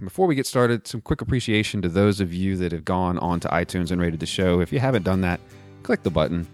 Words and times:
before 0.00 0.26
we 0.26 0.34
get 0.34 0.46
started, 0.46 0.86
some 0.86 1.00
quick 1.00 1.20
appreciation 1.20 1.82
to 1.82 1.88
those 1.88 2.20
of 2.20 2.32
you 2.32 2.56
that 2.56 2.72
have 2.72 2.84
gone 2.84 3.18
on 3.18 3.40
to 3.40 3.48
iTunes 3.48 3.90
and 3.90 4.00
rated 4.00 4.20
the 4.20 4.26
show. 4.26 4.60
If 4.60 4.72
you 4.72 4.78
haven't 4.78 5.02
done 5.02 5.20
that, 5.22 5.40
click 5.82 6.02
the 6.02 6.10
button. 6.10 6.46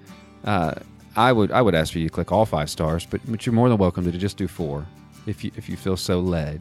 Uh, 0.44 0.74
I 1.16 1.32
would 1.32 1.52
I 1.52 1.62
would 1.62 1.74
ask 1.74 1.92
for 1.92 1.98
you 1.98 2.08
to 2.08 2.12
click 2.12 2.32
all 2.32 2.44
five 2.44 2.68
stars, 2.68 3.06
but, 3.06 3.20
but 3.26 3.46
you're 3.46 3.54
more 3.54 3.68
than 3.68 3.78
welcome 3.78 4.10
to 4.10 4.18
just 4.18 4.36
do 4.36 4.48
four 4.48 4.86
if 5.26 5.44
you 5.44 5.50
if 5.56 5.68
you 5.68 5.76
feel 5.76 5.96
so 5.96 6.20
led. 6.20 6.60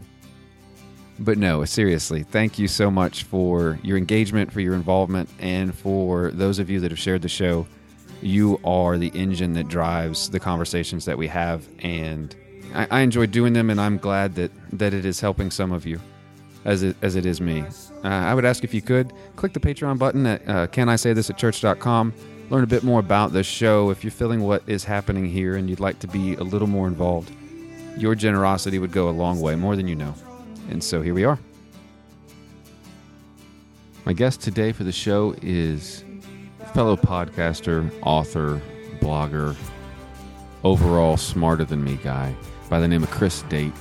But 1.19 1.37
no, 1.37 1.63
seriously, 1.65 2.23
thank 2.23 2.57
you 2.57 2.67
so 2.67 2.89
much 2.89 3.23
for 3.23 3.79
your 3.83 3.97
engagement, 3.97 4.51
for 4.51 4.61
your 4.61 4.73
involvement, 4.73 5.29
and 5.39 5.73
for 5.73 6.31
those 6.31 6.59
of 6.59 6.69
you 6.69 6.79
that 6.79 6.91
have 6.91 6.99
shared 6.99 7.21
the 7.21 7.29
show. 7.29 7.67
You 8.21 8.59
are 8.63 8.97
the 8.97 9.09
engine 9.09 9.53
that 9.53 9.67
drives 9.67 10.29
the 10.29 10.39
conversations 10.39 11.05
that 11.05 11.17
we 11.17 11.27
have, 11.27 11.67
and 11.79 12.33
I, 12.73 12.87
I 12.89 12.99
enjoy 13.01 13.25
doing 13.25 13.53
them, 13.53 13.69
and 13.69 13.81
I'm 13.81 13.97
glad 13.97 14.35
that 14.35 14.51
that 14.79 14.93
it 14.93 15.05
is 15.05 15.19
helping 15.19 15.51
some 15.51 15.71
of 15.71 15.85
you, 15.85 15.99
as 16.65 16.83
it 16.83 16.95
as 17.01 17.15
it 17.15 17.25
is 17.25 17.41
me. 17.41 17.63
Uh, 18.03 18.07
I 18.07 18.33
would 18.33 18.45
ask 18.45 18.63
if 18.63 18.73
you 18.73 18.81
could 18.81 19.13
click 19.35 19.53
the 19.53 19.59
Patreon 19.59 19.97
button 19.97 20.25
at 20.25 20.47
uh, 20.47 20.67
can 20.67 20.89
I 20.89 20.95
say 20.95 21.13
this 21.13 21.29
at 21.29 21.37
church.com. 21.37 22.13
Learn 22.49 22.63
a 22.63 22.67
bit 22.67 22.83
more 22.83 22.99
about 22.99 23.31
the 23.33 23.43
show. 23.43 23.89
If 23.89 24.03
you're 24.03 24.11
feeling 24.11 24.41
what 24.41 24.63
is 24.67 24.83
happening 24.83 25.25
here 25.25 25.55
and 25.55 25.69
you'd 25.69 25.79
like 25.79 25.99
to 25.99 26.07
be 26.07 26.35
a 26.35 26.43
little 26.43 26.67
more 26.67 26.87
involved, 26.87 27.31
your 27.97 28.15
generosity 28.15 28.79
would 28.79 28.91
go 28.91 29.09
a 29.09 29.11
long 29.11 29.39
way, 29.39 29.55
more 29.55 29.75
than 29.75 29.87
you 29.87 29.95
know. 29.95 30.13
And 30.69 30.83
so 30.83 31.01
here 31.01 31.13
we 31.13 31.23
are. 31.23 31.39
My 34.05 34.13
guest 34.13 34.41
today 34.41 34.73
for 34.73 34.83
the 34.83 34.91
show 34.91 35.33
is 35.41 36.03
fellow 36.73 36.97
podcaster, 36.97 37.91
author, 38.01 38.61
blogger, 38.99 39.55
overall 40.63 41.17
smarter 41.17 41.65
than 41.65 41.83
me 41.83 41.97
guy 42.03 42.35
by 42.69 42.79
the 42.79 42.87
name 42.87 43.03
of 43.03 43.11
Chris 43.11 43.41
Date. 43.43 43.73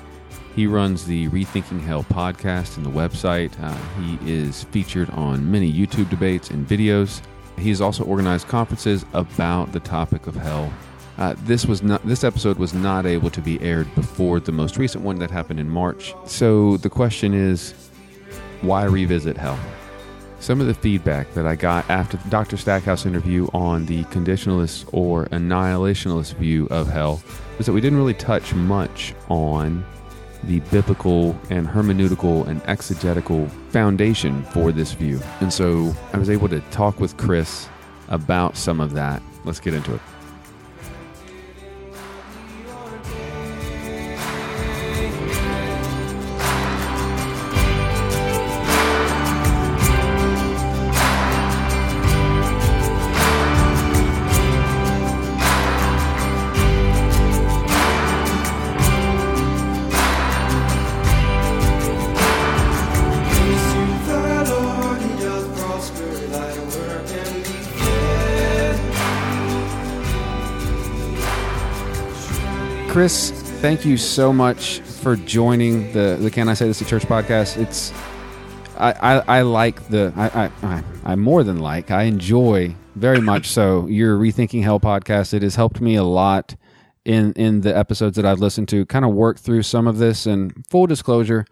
He 0.54 0.66
runs 0.66 1.06
the 1.06 1.28
Rethinking 1.28 1.80
Hell 1.80 2.04
podcast 2.04 2.76
and 2.76 2.84
the 2.84 2.90
website. 2.90 3.52
Uh, 3.62 3.74
he 4.00 4.18
is 4.30 4.64
featured 4.64 5.08
on 5.10 5.50
many 5.50 5.72
YouTube 5.72 6.10
debates 6.10 6.50
and 6.50 6.68
videos. 6.68 7.22
He 7.58 7.70
has 7.70 7.80
also 7.80 8.04
organized 8.04 8.48
conferences 8.48 9.06
about 9.14 9.72
the 9.72 9.80
topic 9.80 10.26
of 10.26 10.34
hell. 10.34 10.72
Uh, 11.18 11.34
this 11.44 11.66
was 11.66 11.82
not 11.82 12.04
this 12.06 12.24
episode 12.24 12.58
was 12.58 12.74
not 12.74 13.06
able 13.06 13.30
to 13.30 13.40
be 13.40 13.60
aired 13.60 13.92
before 13.94 14.40
the 14.40 14.52
most 14.52 14.76
recent 14.76 15.04
one 15.04 15.18
that 15.18 15.30
happened 15.30 15.60
in 15.60 15.68
March. 15.68 16.14
So 16.26 16.76
the 16.78 16.90
question 16.90 17.32
is, 17.34 17.72
why 18.60 18.84
revisit 18.84 19.36
hell? 19.36 19.58
Some 20.40 20.60
of 20.60 20.66
the 20.66 20.74
feedback 20.74 21.32
that 21.34 21.46
I 21.46 21.54
got 21.54 21.88
after 21.88 22.16
the 22.16 22.28
Dr. 22.28 22.56
Stackhouse 22.56 23.06
interview 23.06 23.46
on 23.54 23.86
the 23.86 24.02
conditionalist 24.04 24.86
or 24.92 25.26
annihilationist 25.26 26.34
view 26.34 26.66
of 26.66 26.88
hell 26.88 27.22
was 27.56 27.66
that 27.66 27.72
we 27.72 27.80
didn't 27.80 27.98
really 27.98 28.14
touch 28.14 28.52
much 28.52 29.14
on 29.28 29.84
the 30.44 30.60
biblical 30.70 31.38
and 31.50 31.66
hermeneutical 31.66 32.46
and 32.46 32.62
exegetical 32.66 33.46
foundation 33.70 34.42
for 34.44 34.72
this 34.72 34.92
view. 34.92 35.20
And 35.40 35.52
so 35.52 35.94
I 36.12 36.18
was 36.18 36.30
able 36.30 36.48
to 36.48 36.60
talk 36.70 37.00
with 37.00 37.16
Chris 37.16 37.68
about 38.08 38.56
some 38.56 38.80
of 38.80 38.92
that. 38.94 39.22
Let's 39.44 39.60
get 39.60 39.74
into 39.74 39.94
it. 39.94 40.00
Chris, 72.92 73.30
thank 73.30 73.86
you 73.86 73.96
so 73.96 74.34
much 74.34 74.80
for 74.80 75.16
joining 75.16 75.90
the 75.94 76.18
the 76.20 76.30
Can 76.30 76.46
I 76.50 76.52
Say 76.52 76.66
This 76.66 76.82
at 76.82 76.88
Church 76.88 77.04
podcast. 77.04 77.56
It's 77.56 77.90
I, 78.76 78.92
I, 78.92 79.38
I 79.38 79.42
like 79.42 79.88
the 79.88 80.12
I, 80.14 80.50
I 80.62 80.84
I 81.02 81.16
more 81.16 81.42
than 81.42 81.58
like 81.58 81.90
I 81.90 82.02
enjoy 82.02 82.76
very 82.94 83.22
much 83.22 83.46
so 83.46 83.86
your 83.86 84.18
rethinking 84.18 84.62
hell 84.62 84.78
podcast. 84.78 85.32
It 85.32 85.42
has 85.42 85.56
helped 85.56 85.80
me 85.80 85.94
a 85.94 86.04
lot 86.04 86.54
in 87.06 87.32
in 87.32 87.62
the 87.62 87.74
episodes 87.74 88.16
that 88.16 88.26
I've 88.26 88.40
listened 88.40 88.68
to. 88.68 88.84
Kind 88.84 89.06
of 89.06 89.12
work 89.12 89.38
through 89.38 89.62
some 89.62 89.86
of 89.86 89.96
this. 89.96 90.26
And 90.26 90.52
full 90.68 90.86
disclosure, 90.86 91.46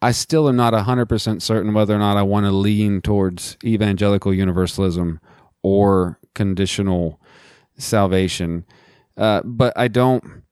I 0.00 0.12
still 0.12 0.48
am 0.48 0.56
not 0.56 0.72
hundred 0.72 1.10
percent 1.10 1.42
certain 1.42 1.74
whether 1.74 1.94
or 1.94 1.98
not 1.98 2.16
I 2.16 2.22
want 2.22 2.46
to 2.46 2.52
lean 2.52 3.02
towards 3.02 3.58
evangelical 3.62 4.32
universalism 4.32 5.20
or 5.62 6.18
conditional 6.34 7.20
salvation. 7.76 8.64
Uh, 9.14 9.42
but 9.44 9.74
I 9.76 9.88
don't. 9.88 10.45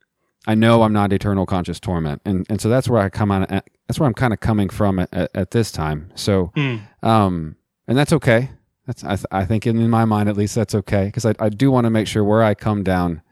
I 0.46 0.54
know 0.54 0.82
I'm 0.82 0.92
not 0.92 1.12
eternal 1.12 1.46
conscious 1.46 1.80
torment, 1.80 2.20
and 2.24 2.46
and 2.48 2.60
so 2.60 2.68
that's 2.68 2.88
where 2.88 3.00
I 3.00 3.08
come 3.08 3.30
on. 3.30 3.44
At, 3.44 3.68
that's 3.86 3.98
where 3.98 4.06
I'm 4.06 4.14
kind 4.14 4.32
of 4.32 4.40
coming 4.40 4.68
from 4.68 4.98
at, 4.98 5.12
at, 5.12 5.30
at 5.34 5.50
this 5.50 5.70
time. 5.70 6.10
So, 6.14 6.52
mm. 6.56 6.80
um, 7.02 7.56
and 7.86 7.96
that's 7.96 8.12
okay. 8.12 8.50
That's 8.86 9.04
I, 9.04 9.16
th- 9.16 9.26
I 9.30 9.44
think 9.44 9.66
in, 9.66 9.78
in, 9.78 9.90
my 9.90 10.04
mind 10.04 10.28
at 10.28 10.36
least 10.36 10.54
that's 10.54 10.74
okay 10.74 11.06
because 11.06 11.24
I, 11.24 11.34
I 11.38 11.48
do 11.48 11.70
want 11.70 11.84
to 11.84 11.90
make 11.90 12.06
sure 12.06 12.22
where 12.22 12.42
I 12.42 12.54
come 12.54 12.82
down 12.82 13.22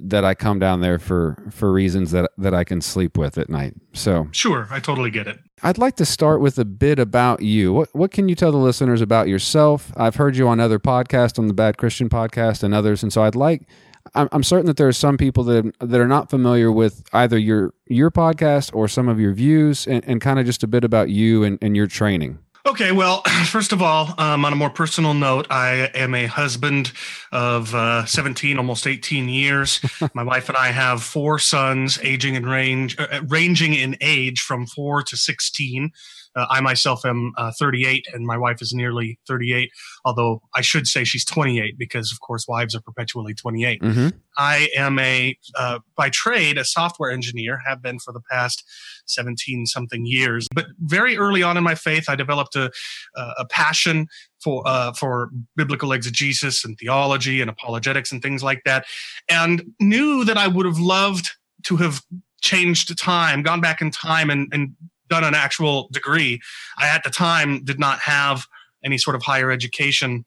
that 0.00 0.24
I 0.24 0.34
come 0.34 0.58
down 0.58 0.80
there 0.80 0.98
for 0.98 1.40
for 1.50 1.72
reasons 1.72 2.10
that 2.10 2.30
that 2.38 2.52
I 2.52 2.64
can 2.64 2.80
sleep 2.80 3.16
with 3.16 3.38
at 3.38 3.48
night. 3.48 3.74
So 3.92 4.28
sure, 4.32 4.66
I 4.70 4.80
totally 4.80 5.10
get 5.10 5.28
it. 5.28 5.38
I'd 5.62 5.78
like 5.78 5.94
to 5.96 6.04
start 6.04 6.40
with 6.40 6.58
a 6.58 6.64
bit 6.64 6.98
about 6.98 7.42
you. 7.42 7.72
What 7.72 7.88
what 7.92 8.10
can 8.10 8.28
you 8.28 8.34
tell 8.34 8.50
the 8.50 8.58
listeners 8.58 9.00
about 9.00 9.28
yourself? 9.28 9.92
I've 9.96 10.16
heard 10.16 10.36
you 10.36 10.48
on 10.48 10.58
other 10.58 10.80
podcasts, 10.80 11.38
on 11.38 11.46
the 11.46 11.54
Bad 11.54 11.78
Christian 11.78 12.08
podcast, 12.08 12.64
and 12.64 12.74
others, 12.74 13.04
and 13.04 13.12
so 13.12 13.22
I'd 13.22 13.36
like 13.36 13.68
I'm, 14.14 14.28
I'm 14.32 14.42
certain 14.42 14.66
that 14.66 14.76
there 14.76 14.88
are 14.88 14.92
some 14.92 15.16
people 15.16 15.44
that 15.44 15.74
that 15.80 16.00
are 16.00 16.08
not 16.08 16.30
familiar 16.30 16.70
with 16.70 17.02
either 17.12 17.38
your 17.38 17.74
your 17.86 18.10
podcast 18.10 18.74
or 18.74 18.88
some 18.88 19.08
of 19.08 19.20
your 19.20 19.32
views, 19.32 19.86
and, 19.86 20.04
and 20.06 20.20
kind 20.20 20.38
of 20.38 20.46
just 20.46 20.62
a 20.62 20.66
bit 20.66 20.84
about 20.84 21.08
you 21.08 21.44
and, 21.44 21.58
and 21.62 21.76
your 21.76 21.86
training. 21.86 22.38
Okay, 22.64 22.92
well, 22.92 23.22
first 23.46 23.72
of 23.72 23.82
all, 23.82 24.14
um, 24.18 24.44
on 24.44 24.52
a 24.52 24.56
more 24.56 24.70
personal 24.70 25.14
note, 25.14 25.46
I 25.50 25.90
am 25.94 26.14
a 26.14 26.26
husband 26.26 26.92
of 27.32 27.74
uh, 27.74 28.06
17, 28.06 28.56
almost 28.56 28.86
18 28.86 29.28
years. 29.28 29.80
My 30.14 30.22
wife 30.22 30.48
and 30.48 30.56
I 30.56 30.68
have 30.68 31.02
four 31.02 31.38
sons, 31.38 31.98
aging 32.02 32.36
in 32.36 32.46
range, 32.46 32.96
uh, 32.98 33.22
ranging 33.26 33.74
in 33.74 33.96
age 34.00 34.40
from 34.40 34.66
four 34.66 35.02
to 35.02 35.16
16. 35.16 35.90
Uh, 36.34 36.46
I 36.48 36.60
myself 36.60 37.04
am 37.04 37.32
uh, 37.36 37.52
38, 37.58 38.06
and 38.12 38.26
my 38.26 38.36
wife 38.36 38.62
is 38.62 38.72
nearly 38.72 39.18
38. 39.26 39.70
Although 40.04 40.42
I 40.54 40.60
should 40.60 40.86
say 40.86 41.04
she's 41.04 41.24
28 41.24 41.78
because, 41.78 42.12
of 42.12 42.20
course, 42.20 42.46
wives 42.48 42.74
are 42.74 42.80
perpetually 42.80 43.34
28. 43.34 43.82
Mm-hmm. 43.82 44.08
I 44.38 44.68
am 44.76 44.98
a 44.98 45.36
uh, 45.58 45.80
by 45.96 46.10
trade 46.10 46.58
a 46.58 46.64
software 46.64 47.10
engineer. 47.10 47.60
Have 47.66 47.82
been 47.82 47.98
for 47.98 48.12
the 48.12 48.22
past 48.30 48.64
17 49.06 49.66
something 49.66 50.06
years. 50.06 50.48
But 50.54 50.66
very 50.78 51.16
early 51.16 51.42
on 51.42 51.56
in 51.56 51.64
my 51.64 51.74
faith, 51.74 52.08
I 52.08 52.16
developed 52.16 52.56
a 52.56 52.70
a 53.16 53.44
passion 53.46 54.06
for 54.42 54.62
uh, 54.66 54.92
for 54.92 55.30
biblical 55.56 55.92
exegesis 55.92 56.64
and 56.64 56.76
theology 56.78 57.40
and 57.40 57.50
apologetics 57.50 58.12
and 58.12 58.22
things 58.22 58.42
like 58.42 58.62
that, 58.64 58.86
and 59.28 59.62
knew 59.80 60.24
that 60.24 60.36
I 60.36 60.48
would 60.48 60.66
have 60.66 60.78
loved 60.78 61.30
to 61.64 61.76
have 61.76 62.02
changed 62.42 62.96
time, 62.98 63.42
gone 63.42 63.60
back 63.60 63.80
in 63.80 63.90
time, 63.90 64.28
and, 64.28 64.48
and 64.52 64.74
done 65.12 65.24
an 65.24 65.34
actual 65.34 65.88
degree. 65.92 66.40
I 66.78 66.88
at 66.88 67.04
the 67.04 67.10
time 67.10 67.62
did 67.64 67.78
not 67.78 67.98
have 68.00 68.46
any 68.82 68.96
sort 68.96 69.14
of 69.14 69.22
higher 69.22 69.50
education. 69.50 70.24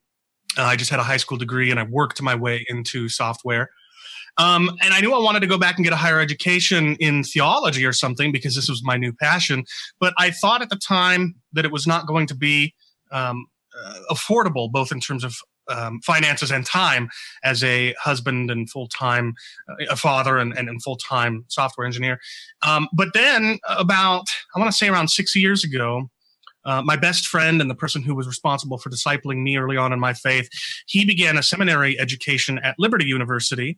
Uh, 0.58 0.64
I 0.64 0.76
just 0.76 0.92
had 0.92 1.00
a 1.00 1.04
high 1.04 1.18
school 1.18 1.40
degree 1.40 1.72
and 1.72 1.80
I 1.80 1.84
worked 1.84 2.22
my 2.22 2.36
way 2.36 2.66
into 2.70 3.10
software. 3.10 3.70
Um, 4.38 4.70
and 4.84 4.94
I 4.94 5.02
knew 5.02 5.14
I 5.14 5.20
wanted 5.20 5.40
to 5.40 5.48
go 5.48 5.58
back 5.58 5.78
and 5.78 5.84
get 5.84 5.94
a 5.94 5.98
higher 5.98 6.20
education 6.20 6.98
in 7.00 7.24
theology 7.24 7.84
or 7.84 7.94
something 7.94 8.32
because 8.32 8.54
this 8.54 8.70
was 8.70 8.84
my 8.84 8.98
new 8.98 9.12
passion. 9.12 9.64
But 10.00 10.14
I 10.20 10.30
thought 10.30 10.62
at 10.62 10.70
the 10.70 10.76
time 10.76 11.36
that 11.54 11.66
it 11.66 11.72
was 11.72 11.88
not 11.88 12.06
going 12.06 12.28
to 12.28 12.36
be 12.36 12.76
um, 13.12 13.48
uh, 13.84 14.00
affordable, 14.12 14.72
both 14.72 14.92
in 14.92 15.00
terms 15.00 15.24
of 15.24 15.36
um, 15.70 16.00
finances 16.02 16.52
and 16.52 16.66
time 16.66 17.10
as 17.44 17.64
a 17.64 17.94
husband 17.94 18.52
and 18.52 18.70
full 18.70 18.88
time, 18.88 19.34
uh, 19.70 19.86
a 19.90 19.96
father 19.96 20.38
and, 20.38 20.58
and, 20.58 20.70
and 20.70 20.82
full 20.84 20.98
time 20.98 21.46
software 21.48 21.86
engineer. 21.86 22.20
Um, 22.66 22.88
but 22.94 23.10
then, 23.14 23.60
about, 23.68 24.26
I 24.56 24.60
want 24.60 24.72
to 24.72 24.78
say 24.78 24.88
around 24.88 25.10
six 25.10 25.36
years 25.36 25.64
ago, 25.64 26.10
uh, 26.66 26.82
my 26.82 26.96
best 26.96 27.28
friend 27.28 27.62
and 27.62 27.70
the 27.70 27.76
person 27.76 28.02
who 28.02 28.16
was 28.16 28.28
responsible 28.28 28.78
for 28.78 28.90
discipling 28.90 29.44
me 29.44 29.58
early 29.58 29.78
on 29.78 29.94
in 29.94 30.00
my 30.00 30.14
faith, 30.14 30.50
he 30.88 31.06
began 31.06 31.38
a 31.38 31.44
seminary 31.44 32.00
education 32.00 32.60
at 32.60 32.76
Liberty 32.80 33.06
University. 33.06 33.78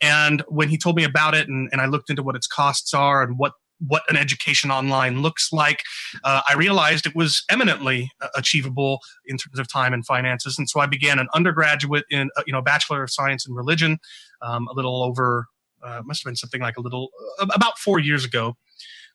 And 0.00 0.42
when 0.46 0.68
he 0.68 0.78
told 0.78 0.94
me 0.94 1.02
about 1.02 1.34
it 1.34 1.48
and, 1.48 1.68
and 1.72 1.80
I 1.80 1.86
looked 1.86 2.10
into 2.10 2.22
what 2.22 2.36
its 2.36 2.46
costs 2.46 2.94
are 2.94 3.22
and 3.22 3.38
what 3.38 3.54
what 3.86 4.02
an 4.08 4.16
education 4.16 4.70
online 4.70 5.22
looks 5.22 5.52
like, 5.52 5.82
uh, 6.24 6.42
I 6.48 6.54
realized 6.54 7.06
it 7.06 7.14
was 7.14 7.44
eminently 7.50 8.10
uh, 8.20 8.28
achievable 8.36 9.00
in 9.26 9.36
terms 9.36 9.58
of 9.58 9.68
time 9.68 9.92
and 9.92 10.04
finances. 10.04 10.58
And 10.58 10.68
so 10.68 10.80
I 10.80 10.86
began 10.86 11.18
an 11.18 11.28
undergraduate 11.34 12.04
in, 12.10 12.30
uh, 12.36 12.42
you 12.46 12.52
know, 12.52 12.62
Bachelor 12.62 13.02
of 13.02 13.10
Science 13.10 13.46
in 13.46 13.54
Religion, 13.54 13.98
um, 14.42 14.66
a 14.68 14.74
little 14.74 15.02
over, 15.02 15.46
uh, 15.82 16.02
must 16.04 16.22
have 16.22 16.30
been 16.30 16.36
something 16.36 16.60
like 16.60 16.76
a 16.76 16.80
little, 16.80 17.10
uh, 17.40 17.46
about 17.54 17.78
four 17.78 17.98
years 17.98 18.24
ago. 18.24 18.56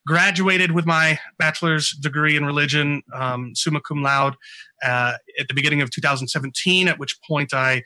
graduated 0.06 0.72
with 0.72 0.84
my 0.84 1.18
bachelor's 1.38 1.92
degree 1.92 2.36
in 2.36 2.44
religion, 2.44 3.02
um, 3.14 3.54
summa 3.54 3.80
cum 3.80 4.02
laude, 4.02 4.36
uh, 4.82 5.14
at 5.40 5.48
the 5.48 5.54
beginning 5.54 5.80
of 5.80 5.90
2017. 5.90 6.88
At 6.88 6.98
which 6.98 7.16
point 7.26 7.54
I 7.54 7.82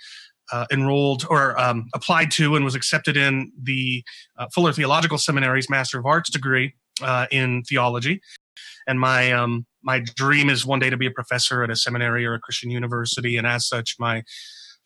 uh, 0.53 0.67
enrolled 0.71 1.25
or 1.29 1.59
um, 1.59 1.87
applied 1.95 2.31
to 2.33 2.57
and 2.57 2.65
was 2.65 2.75
accepted 2.75 3.17
in 3.17 3.53
the 3.63 4.05
uh, 4.37 4.47
Fuller 4.55 4.73
Theological 4.73 5.19
Seminary's 5.19 5.71
Master 5.71 5.99
of 5.99 6.07
Arts 6.07 6.31
degree 6.31 6.75
uh, 7.03 7.27
in 7.31 7.63
theology. 7.65 8.21
And 8.87 8.99
my 8.99 9.33
um, 9.33 9.67
my 9.83 10.01
dream 10.17 10.51
is 10.51 10.67
one 10.67 10.79
day 10.79 10.91
to 10.91 10.97
be 10.97 11.07
a 11.07 11.11
professor 11.11 11.63
at 11.63 11.71
a 11.71 11.77
seminary 11.77 12.25
or 12.27 12.35
a 12.35 12.41
Christian 12.41 12.71
university. 12.71 13.37
And 13.37 13.47
as 13.47 13.69
such, 13.69 13.97
my 13.99 14.23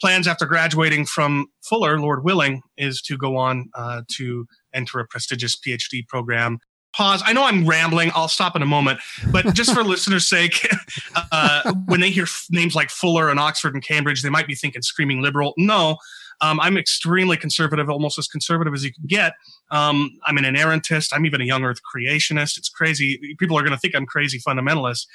plans 0.01 0.27
after 0.27 0.47
graduating 0.47 1.07
from 1.07 1.47
Fuller, 1.63 1.99
Lord 1.99 2.25
willing, 2.25 2.63
is 2.77 3.01
to 3.03 3.17
go 3.17 3.37
on 3.37 3.71
uh, 3.75 4.03
to 4.17 4.47
enter 4.75 4.99
a 4.99 5.07
prestigious 5.07 5.57
PhD 5.57 6.07
program 6.09 6.59
pause. 6.93 7.23
I 7.25 7.33
know 7.33 7.45
I'm 7.45 7.67
rambling. 7.67 8.11
I'll 8.15 8.29
stop 8.29 8.57
in 8.57 8.63
a 8.63 8.67
moment, 8.67 9.01
but 9.31 9.55
just 9.55 9.75
for 9.75 9.83
listeners' 9.85 10.29
sake, 10.29 10.67
uh, 11.33 11.73
when 11.87 12.01
they 12.01 12.11
hear 12.11 12.25
f- 12.25 12.47
names 12.51 12.75
like 12.75 12.91
Fuller 12.91 13.31
and 13.31 13.39
Oxford 13.41 13.75
and 13.75 13.83
Cambridge, 13.83 14.23
they 14.23 14.31
might 14.31 14.47
be 14.47 14.55
thinking 14.55 14.83
screaming 14.83 15.23
liberal. 15.23 15.55
No, 15.57 15.99
um, 16.43 16.59
I'm 16.61 16.77
extremely 16.77 17.37
conservative, 17.37 17.89
almost 17.89 18.19
as 18.19 18.27
conservative 18.27 18.75
as 18.75 18.85
you 18.85 18.93
can 18.93 19.05
get. 19.07 19.35
Um, 19.71 20.11
I'm 20.27 20.37
an 20.37 20.45
inerrantist. 20.45 21.11
I'm 21.13 21.25
even 21.25 21.41
a 21.41 21.45
young 21.45 21.65
Earth 21.65 21.81
creationist. 21.95 22.59
It's 22.59 22.69
crazy. 22.69 23.37
People 23.39 23.57
are 23.57 23.63
going 23.63 23.73
to 23.73 23.79
think 23.79 23.95
I'm 23.95 24.07
crazy 24.07 24.41
fundamentalist. 24.41 25.07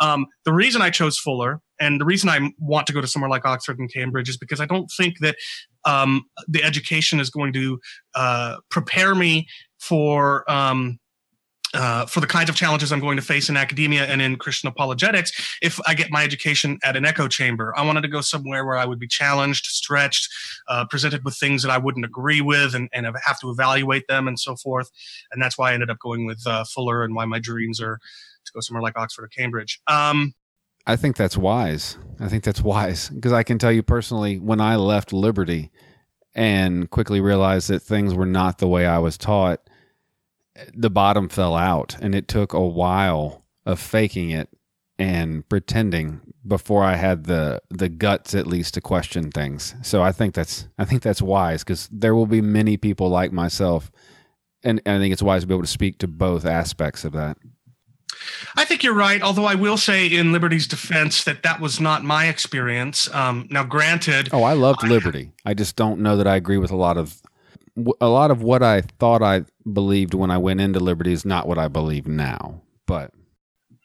Um, 0.00 0.26
the 0.44 0.52
reason 0.52 0.82
I 0.82 0.90
chose 0.90 1.18
Fuller 1.18 1.60
and 1.78 2.00
the 2.00 2.04
reason 2.04 2.28
I 2.28 2.50
want 2.58 2.88
to 2.88 2.92
go 2.92 3.00
to 3.00 3.06
somewhere 3.06 3.30
like 3.30 3.46
Oxford 3.46 3.78
and 3.78 3.92
Cambridge 3.92 4.28
is 4.28 4.36
because 4.36 4.60
I 4.60 4.66
don't 4.66 4.90
think 4.96 5.20
that 5.20 5.36
um, 5.84 6.24
the 6.48 6.64
education 6.64 7.20
is 7.20 7.30
going 7.30 7.52
to 7.52 7.78
uh, 8.16 8.56
prepare 8.68 9.14
me 9.14 9.46
for 9.78 10.50
um, 10.50 10.98
uh, 11.74 12.06
for 12.06 12.20
the 12.20 12.26
kinds 12.26 12.50
of 12.50 12.56
challenges 12.56 12.92
I'm 12.92 13.00
going 13.00 13.16
to 13.16 13.22
face 13.22 13.48
in 13.48 13.56
academia 13.56 14.04
and 14.04 14.20
in 14.20 14.36
Christian 14.36 14.68
apologetics 14.68 15.56
if 15.62 15.80
I 15.86 15.94
get 15.94 16.10
my 16.10 16.22
education 16.22 16.78
at 16.82 16.96
an 16.96 17.04
echo 17.04 17.28
chamber. 17.28 17.72
I 17.76 17.84
wanted 17.84 18.02
to 18.02 18.08
go 18.08 18.20
somewhere 18.20 18.64
where 18.64 18.76
I 18.76 18.84
would 18.84 18.98
be 18.98 19.08
challenged, 19.08 19.66
stretched, 19.66 20.28
uh, 20.68 20.84
presented 20.86 21.24
with 21.24 21.36
things 21.36 21.62
that 21.62 21.70
I 21.70 21.78
wouldn't 21.78 22.04
agree 22.04 22.40
with 22.40 22.74
and, 22.74 22.88
and 22.92 23.06
have 23.06 23.40
to 23.40 23.50
evaluate 23.50 24.06
them 24.08 24.28
and 24.28 24.38
so 24.38 24.56
forth. 24.56 24.90
And 25.32 25.42
that's 25.42 25.56
why 25.56 25.70
I 25.70 25.74
ended 25.74 25.90
up 25.90 25.98
going 25.98 26.26
with 26.26 26.46
uh, 26.46 26.64
Fuller 26.64 27.04
and 27.04 27.14
why 27.14 27.24
my 27.24 27.38
dreams 27.38 27.80
are 27.80 27.98
to 28.44 28.52
go 28.52 28.60
somewhere 28.60 28.82
like 28.82 28.98
Oxford 28.98 29.24
or 29.24 29.28
Cambridge. 29.28 29.80
Um, 29.86 30.34
I 30.86 30.96
think 30.96 31.16
that's 31.16 31.36
wise. 31.36 31.96
I 32.18 32.28
think 32.28 32.44
that's 32.44 32.60
wise 32.60 33.08
because 33.08 33.32
I 33.32 33.44
can 33.44 33.58
tell 33.58 33.72
you 33.72 33.82
personally, 33.82 34.38
when 34.38 34.60
I 34.60 34.76
left 34.76 35.12
Liberty 35.12 35.70
and 36.34 36.90
quickly 36.90 37.20
realized 37.20 37.68
that 37.68 37.80
things 37.80 38.14
were 38.14 38.26
not 38.26 38.58
the 38.58 38.68
way 38.68 38.84
I 38.84 38.98
was 38.98 39.16
taught– 39.16 39.60
the 40.74 40.90
bottom 40.90 41.28
fell 41.28 41.54
out 41.54 41.96
and 42.00 42.14
it 42.14 42.28
took 42.28 42.52
a 42.52 42.60
while 42.60 43.44
of 43.64 43.80
faking 43.80 44.30
it 44.30 44.48
and 44.98 45.48
pretending 45.48 46.20
before 46.46 46.84
I 46.84 46.96
had 46.96 47.24
the 47.24 47.62
the 47.70 47.88
guts 47.88 48.34
at 48.34 48.46
least 48.46 48.74
to 48.74 48.80
question 48.80 49.30
things. 49.30 49.74
So 49.82 50.02
I 50.02 50.12
think 50.12 50.34
that's 50.34 50.68
I 50.78 50.84
think 50.84 51.02
that's 51.02 51.22
wise 51.22 51.64
because 51.64 51.88
there 51.90 52.14
will 52.14 52.26
be 52.26 52.40
many 52.40 52.76
people 52.76 53.08
like 53.08 53.32
myself, 53.32 53.90
and, 54.62 54.80
and 54.84 54.96
I 54.96 55.00
think 55.00 55.12
it's 55.12 55.22
wise 55.22 55.42
to 55.42 55.46
be 55.46 55.54
able 55.54 55.62
to 55.62 55.68
speak 55.68 55.98
to 55.98 56.08
both 56.08 56.44
aspects 56.44 57.04
of 57.04 57.12
that. 57.12 57.36
I 58.56 58.64
think 58.64 58.84
you're 58.84 58.94
right. 58.94 59.22
Although 59.22 59.46
I 59.46 59.54
will 59.54 59.76
say, 59.76 60.06
in 60.06 60.32
Liberty's 60.32 60.68
defense, 60.68 61.24
that 61.24 61.42
that 61.42 61.60
was 61.60 61.80
not 61.80 62.04
my 62.04 62.26
experience. 62.26 63.12
Um, 63.12 63.48
now, 63.50 63.64
granted, 63.64 64.28
oh, 64.32 64.44
I 64.44 64.52
loved 64.52 64.84
Liberty. 64.84 65.32
I 65.44 65.54
just 65.54 65.74
don't 65.74 66.00
know 66.00 66.16
that 66.16 66.26
I 66.26 66.36
agree 66.36 66.58
with 66.58 66.70
a 66.70 66.76
lot 66.76 66.96
of 66.96 67.20
a 68.00 68.08
lot 68.08 68.30
of 68.30 68.42
what 68.42 68.62
I 68.62 68.82
thought 68.82 69.22
I 69.22 69.44
believed 69.70 70.14
when 70.14 70.30
I 70.30 70.38
went 70.38 70.60
into 70.60 70.80
Liberty 70.80 71.12
is 71.12 71.24
not 71.24 71.46
what 71.48 71.58
I 71.58 71.68
believe 71.68 72.06
now. 72.06 72.60
But 72.86 73.12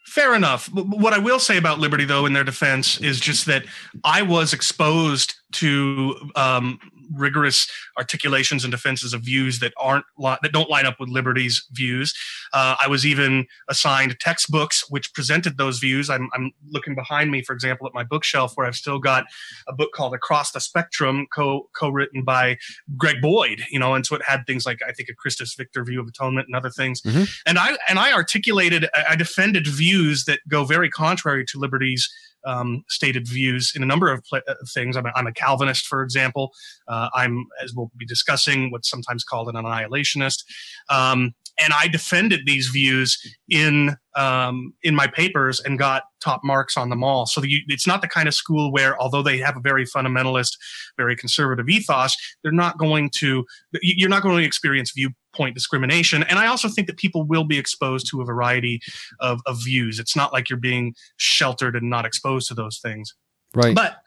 fair 0.04 0.34
enough. 0.34 0.68
What 0.72 1.12
I 1.12 1.18
will 1.18 1.38
say 1.38 1.56
about 1.56 1.78
Liberty, 1.78 2.04
though, 2.04 2.26
in 2.26 2.32
their 2.32 2.44
defense, 2.44 3.00
is 3.00 3.20
just 3.20 3.46
that 3.46 3.64
I 4.04 4.22
was 4.22 4.52
exposed 4.52 5.34
to 5.52 6.14
um, 6.36 6.78
rigorous 7.14 7.70
articulations 7.96 8.64
and 8.64 8.70
defenses 8.70 9.14
of 9.14 9.22
views 9.22 9.60
that 9.60 9.72
aren't 9.76 10.04
that 10.18 10.52
don't 10.52 10.68
line 10.68 10.86
up 10.86 10.96
with 11.00 11.08
liberty's 11.08 11.66
views. 11.72 12.14
Uh, 12.52 12.76
I 12.80 12.88
was 12.88 13.06
even 13.06 13.46
assigned 13.68 14.18
textbooks 14.20 14.88
which 14.90 15.12
presented 15.14 15.56
those 15.56 15.78
views. 15.78 16.10
I'm, 16.10 16.28
I'm, 16.34 16.52
looking 16.70 16.94
behind 16.94 17.30
me, 17.30 17.42
for 17.42 17.54
example, 17.54 17.86
at 17.86 17.94
my 17.94 18.04
bookshelf 18.04 18.52
where 18.54 18.66
I've 18.66 18.74
still 18.74 18.98
got 18.98 19.24
a 19.66 19.72
book 19.72 19.92
called 19.92 20.12
Across 20.12 20.52
the 20.52 20.60
Spectrum, 20.60 21.26
co 21.32 21.68
co-written 21.78 22.24
by 22.24 22.58
Greg 22.96 23.22
Boyd. 23.22 23.64
You 23.70 23.78
know, 23.78 23.94
and 23.94 24.04
so 24.04 24.16
it 24.16 24.22
had 24.22 24.46
things 24.46 24.66
like 24.66 24.80
I 24.86 24.92
think 24.92 25.08
a 25.08 25.14
Christus 25.14 25.54
Victor 25.54 25.84
view 25.84 26.00
of 26.00 26.08
atonement 26.08 26.46
and 26.46 26.56
other 26.56 26.70
things. 26.70 27.00
Mm-hmm. 27.02 27.24
And 27.46 27.58
I 27.58 27.76
and 27.88 27.98
I 27.98 28.12
articulated, 28.12 28.88
I 29.08 29.16
defended 29.16 29.66
views 29.66 30.24
that 30.24 30.40
go 30.48 30.64
very 30.64 30.90
contrary 30.90 31.44
to 31.46 31.58
liberty's 31.58 32.08
um, 32.48 32.82
stated 32.88 33.28
views 33.28 33.72
in 33.76 33.82
a 33.82 33.86
number 33.86 34.10
of 34.10 34.24
pl- 34.24 34.40
uh, 34.48 34.54
things. 34.72 34.96
I'm 34.96 35.06
a, 35.06 35.12
I'm 35.14 35.26
a, 35.26 35.32
Calvinist, 35.32 35.86
for 35.86 36.02
example. 36.02 36.50
Uh, 36.88 37.08
I'm, 37.14 37.44
as 37.62 37.74
we'll 37.74 37.90
be 37.96 38.06
discussing, 38.06 38.70
what's 38.70 38.90
sometimes 38.90 39.22
called 39.22 39.48
an 39.48 39.54
annihilationist. 39.54 40.42
Um, 40.88 41.34
and 41.60 41.72
I 41.72 41.88
defended 41.88 42.40
these 42.46 42.68
views 42.68 43.18
in 43.48 43.96
um, 44.16 44.74
in 44.82 44.94
my 44.94 45.06
papers 45.06 45.60
and 45.60 45.78
got 45.78 46.04
top 46.20 46.40
marks 46.42 46.76
on 46.76 46.88
them 46.88 47.04
all. 47.04 47.26
So 47.26 47.40
the, 47.40 47.62
it's 47.68 47.86
not 47.86 48.02
the 48.02 48.08
kind 48.08 48.26
of 48.26 48.34
school 48.34 48.72
where, 48.72 49.00
although 49.00 49.22
they 49.22 49.38
have 49.38 49.56
a 49.56 49.60
very 49.60 49.84
fundamentalist, 49.84 50.52
very 50.96 51.14
conservative 51.14 51.68
ethos, 51.68 52.16
they're 52.42 52.52
not 52.52 52.78
going 52.78 53.10
to 53.18 53.44
you're 53.82 54.08
not 54.08 54.22
going 54.22 54.38
to 54.38 54.44
experience 54.44 54.92
viewpoint 54.92 55.54
discrimination. 55.54 56.22
And 56.24 56.38
I 56.38 56.46
also 56.46 56.68
think 56.68 56.86
that 56.88 56.96
people 56.96 57.24
will 57.24 57.44
be 57.44 57.58
exposed 57.58 58.08
to 58.10 58.20
a 58.20 58.24
variety 58.24 58.80
of, 59.20 59.40
of 59.46 59.58
views. 59.62 59.98
It's 59.98 60.16
not 60.16 60.32
like 60.32 60.50
you're 60.50 60.58
being 60.58 60.94
sheltered 61.16 61.76
and 61.76 61.88
not 61.88 62.04
exposed 62.04 62.48
to 62.48 62.54
those 62.54 62.80
things. 62.80 63.14
Right. 63.54 63.74
But 63.74 63.98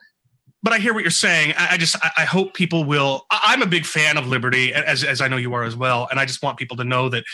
but 0.62 0.72
I 0.72 0.78
hear 0.78 0.94
what 0.94 1.02
you're 1.02 1.10
saying. 1.10 1.54
I, 1.56 1.74
I 1.74 1.76
just 1.76 1.96
I, 2.04 2.10
I, 2.18 2.24
hope 2.24 2.54
people 2.54 2.84
will. 2.84 3.26
I, 3.30 3.52
am 3.54 3.62
a 3.62 3.66
big 3.66 3.84
fan 3.84 4.16
of 4.16 4.26
liberty, 4.26 4.72
as 4.72 5.04
as 5.04 5.20
I 5.20 5.28
know 5.28 5.36
you 5.36 5.54
are 5.54 5.64
as 5.64 5.76
well, 5.76 6.08
and 6.10 6.20
I 6.20 6.24
just 6.24 6.42
want 6.42 6.58
people 6.58 6.76
to 6.78 6.84
know 6.84 7.08
that 7.08 7.24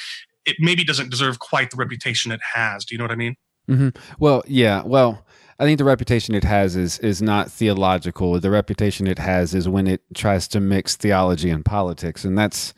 it 0.44 0.56
maybe 0.58 0.84
doesn't 0.84 1.10
deserve 1.10 1.38
quite 1.38 1.70
the 1.70 1.76
reputation 1.76 2.32
it 2.32 2.40
has. 2.54 2.84
Do 2.84 2.94
you 2.94 2.98
know 2.98 3.04
what 3.04 3.12
I 3.12 3.16
mean? 3.16 3.36
Mm-hmm. 3.68 3.88
Well, 4.18 4.42
yeah. 4.46 4.82
Well, 4.82 5.24
I 5.58 5.64
think 5.64 5.78
the 5.78 5.84
reputation 5.84 6.34
it 6.34 6.44
has 6.44 6.76
is 6.76 6.98
is 7.00 7.20
not 7.20 7.50
theological. 7.50 8.38
The 8.40 8.50
reputation 8.50 9.06
it 9.06 9.18
has 9.18 9.54
is 9.54 9.68
when 9.68 9.86
it 9.86 10.02
tries 10.14 10.48
to 10.48 10.60
mix 10.60 10.96
theology 10.96 11.50
and 11.50 11.64
politics, 11.64 12.24
and 12.24 12.38
that's 12.38 12.72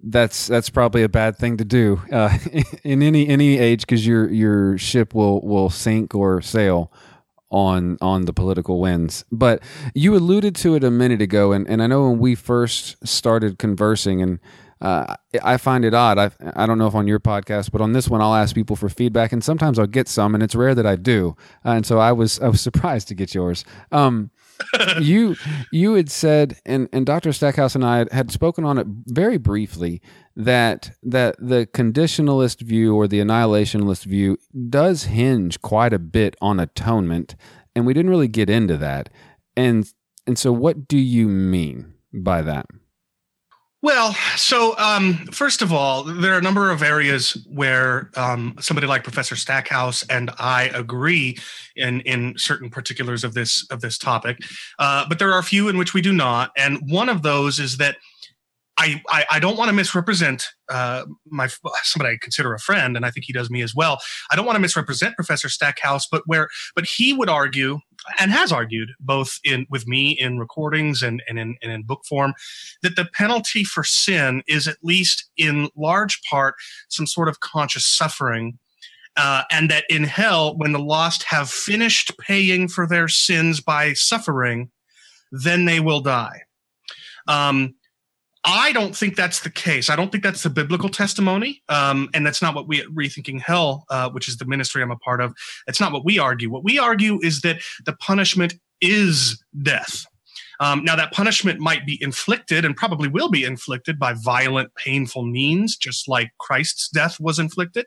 that's 0.00 0.46
that's 0.46 0.70
probably 0.70 1.02
a 1.02 1.08
bad 1.08 1.36
thing 1.36 1.56
to 1.56 1.64
do 1.64 2.00
uh, 2.12 2.36
in 2.84 3.02
any 3.02 3.26
any 3.26 3.58
age 3.58 3.80
because 3.80 4.06
your 4.06 4.30
your 4.30 4.78
ship 4.78 5.14
will 5.14 5.40
will 5.40 5.70
sink 5.70 6.14
or 6.14 6.42
sail 6.42 6.92
on 7.54 7.96
on 8.00 8.24
the 8.24 8.32
political 8.32 8.80
winds. 8.80 9.24
But 9.30 9.62
you 9.94 10.16
alluded 10.16 10.56
to 10.56 10.74
it 10.74 10.82
a 10.82 10.90
minute 10.90 11.22
ago, 11.22 11.52
and, 11.52 11.68
and 11.68 11.82
I 11.82 11.86
know 11.86 12.08
when 12.08 12.18
we 12.18 12.34
first 12.34 13.06
started 13.06 13.58
conversing, 13.58 14.20
and 14.20 14.40
uh, 14.80 15.14
I 15.42 15.56
find 15.56 15.84
it 15.84 15.94
odd. 15.94 16.18
I 16.18 16.30
I 16.56 16.66
don't 16.66 16.78
know 16.78 16.88
if 16.88 16.96
on 16.96 17.06
your 17.06 17.20
podcast, 17.20 17.70
but 17.70 17.80
on 17.80 17.92
this 17.92 18.08
one, 18.08 18.20
I'll 18.20 18.34
ask 18.34 18.56
people 18.56 18.74
for 18.74 18.88
feedback, 18.88 19.32
and 19.32 19.42
sometimes 19.42 19.78
I'll 19.78 19.86
get 19.86 20.08
some, 20.08 20.34
and 20.34 20.42
it's 20.42 20.56
rare 20.56 20.74
that 20.74 20.84
I 20.84 20.96
do. 20.96 21.36
Uh, 21.64 21.70
and 21.70 21.86
so 21.86 22.00
I 22.00 22.10
was 22.10 22.40
I 22.40 22.48
was 22.48 22.60
surprised 22.68 23.06
to 23.08 23.14
get 23.14 23.34
yours. 23.34 23.64
Um, 23.92 24.30
you 25.00 25.36
you 25.72 25.94
had 25.94 26.10
said, 26.10 26.58
and 26.64 26.88
and 26.92 27.06
Dr. 27.06 27.32
Stackhouse 27.32 27.74
and 27.74 27.84
I 27.84 28.06
had 28.12 28.30
spoken 28.30 28.64
on 28.64 28.78
it 28.78 28.86
very 29.06 29.36
briefly 29.36 30.00
that 30.36 30.96
that 31.02 31.36
the 31.38 31.66
conditionalist 31.72 32.60
view 32.60 32.94
or 32.94 33.06
the 33.06 33.20
annihilationist 33.20 34.04
view 34.04 34.38
does 34.68 35.04
hinge 35.04 35.60
quite 35.60 35.92
a 35.92 35.98
bit 35.98 36.36
on 36.40 36.60
atonement, 36.60 37.36
and 37.74 37.86
we 37.86 37.94
didn't 37.94 38.10
really 38.10 38.28
get 38.28 38.50
into 38.50 38.76
that. 38.76 39.10
And 39.56 39.90
and 40.26 40.38
so, 40.38 40.52
what 40.52 40.88
do 40.88 40.98
you 40.98 41.28
mean 41.28 41.94
by 42.12 42.42
that? 42.42 42.66
Well, 43.84 44.14
so 44.36 44.74
um, 44.78 45.26
first 45.26 45.60
of 45.60 45.70
all, 45.70 46.04
there 46.04 46.32
are 46.32 46.38
a 46.38 46.42
number 46.42 46.70
of 46.70 46.82
areas 46.82 47.36
where 47.46 48.10
um, 48.16 48.54
somebody 48.58 48.86
like 48.86 49.02
Professor 49.02 49.36
Stackhouse 49.36 50.02
and 50.04 50.30
I 50.38 50.70
agree 50.72 51.36
in 51.76 52.00
in 52.00 52.32
certain 52.38 52.70
particulars 52.70 53.24
of 53.24 53.34
this 53.34 53.66
of 53.70 53.82
this 53.82 53.98
topic, 53.98 54.38
uh, 54.78 55.04
but 55.06 55.18
there 55.18 55.30
are 55.30 55.38
a 55.38 55.42
few 55.42 55.68
in 55.68 55.76
which 55.76 55.92
we 55.92 56.00
do 56.00 56.14
not. 56.14 56.50
And 56.56 56.78
one 56.90 57.10
of 57.10 57.20
those 57.20 57.60
is 57.60 57.76
that 57.76 57.98
I, 58.78 59.02
I, 59.08 59.26
I 59.32 59.38
don't 59.38 59.58
want 59.58 59.68
to 59.68 59.74
misrepresent 59.74 60.46
uh, 60.70 61.04
my 61.26 61.48
somebody 61.82 62.14
I 62.14 62.18
consider 62.22 62.54
a 62.54 62.58
friend, 62.58 62.96
and 62.96 63.04
I 63.04 63.10
think 63.10 63.26
he 63.26 63.34
does 63.34 63.50
me 63.50 63.60
as 63.60 63.74
well. 63.74 64.00
I 64.32 64.36
don't 64.36 64.46
want 64.46 64.56
to 64.56 64.60
misrepresent 64.60 65.14
Professor 65.14 65.50
Stackhouse, 65.50 66.06
but 66.10 66.22
where 66.24 66.48
but 66.74 66.86
he 66.86 67.12
would 67.12 67.28
argue 67.28 67.80
and 68.18 68.30
has 68.30 68.52
argued 68.52 68.90
both 69.00 69.38
in 69.44 69.66
with 69.70 69.86
me 69.86 70.10
in 70.10 70.38
recordings 70.38 71.02
and, 71.02 71.22
and 71.28 71.38
in 71.38 71.56
and 71.62 71.72
in 71.72 71.82
book 71.82 72.04
form 72.04 72.34
that 72.82 72.96
the 72.96 73.08
penalty 73.12 73.64
for 73.64 73.84
sin 73.84 74.42
is 74.46 74.68
at 74.68 74.76
least 74.82 75.30
in 75.36 75.68
large 75.76 76.20
part 76.28 76.54
some 76.88 77.06
sort 77.06 77.28
of 77.28 77.40
conscious 77.40 77.86
suffering 77.86 78.58
uh, 79.16 79.42
and 79.50 79.70
that 79.70 79.84
in 79.88 80.04
hell, 80.04 80.56
when 80.56 80.72
the 80.72 80.78
lost 80.78 81.22
have 81.24 81.48
finished 81.48 82.12
paying 82.18 82.68
for 82.68 82.86
their 82.86 83.08
sins 83.08 83.60
by 83.60 83.92
suffering, 83.92 84.70
then 85.30 85.64
they 85.64 85.80
will 85.80 86.00
die. 86.00 86.42
Um, 87.28 87.74
I 88.44 88.72
don't 88.72 88.94
think 88.94 89.16
that's 89.16 89.40
the 89.40 89.50
case. 89.50 89.88
I 89.88 89.96
don't 89.96 90.12
think 90.12 90.22
that's 90.22 90.42
the 90.42 90.50
biblical 90.50 90.90
testimony, 90.90 91.62
um, 91.68 92.10
and 92.12 92.26
that's 92.26 92.42
not 92.42 92.54
what 92.54 92.68
we 92.68 92.80
at 92.80 92.86
Rethinking 92.88 93.40
Hell, 93.40 93.86
uh, 93.88 94.10
which 94.10 94.28
is 94.28 94.36
the 94.36 94.44
ministry 94.44 94.82
I'm 94.82 94.90
a 94.90 94.96
part 94.96 95.20
of. 95.22 95.34
It's 95.66 95.80
not 95.80 95.92
what 95.92 96.04
we 96.04 96.18
argue. 96.18 96.50
What 96.50 96.62
we 96.62 96.78
argue 96.78 97.18
is 97.22 97.40
that 97.40 97.62
the 97.86 97.94
punishment 97.94 98.54
is 98.80 99.42
death. 99.62 100.04
Um, 100.60 100.84
now, 100.84 100.94
that 100.96 101.12
punishment 101.12 101.58
might 101.58 101.86
be 101.86 101.98
inflicted 102.02 102.64
and 102.64 102.76
probably 102.76 103.08
will 103.08 103.30
be 103.30 103.44
inflicted 103.44 103.98
by 103.98 104.12
violent, 104.12 104.74
painful 104.76 105.24
means, 105.24 105.76
just 105.76 106.06
like 106.06 106.30
Christ's 106.38 106.88
death 106.88 107.18
was 107.18 107.38
inflicted. 107.38 107.86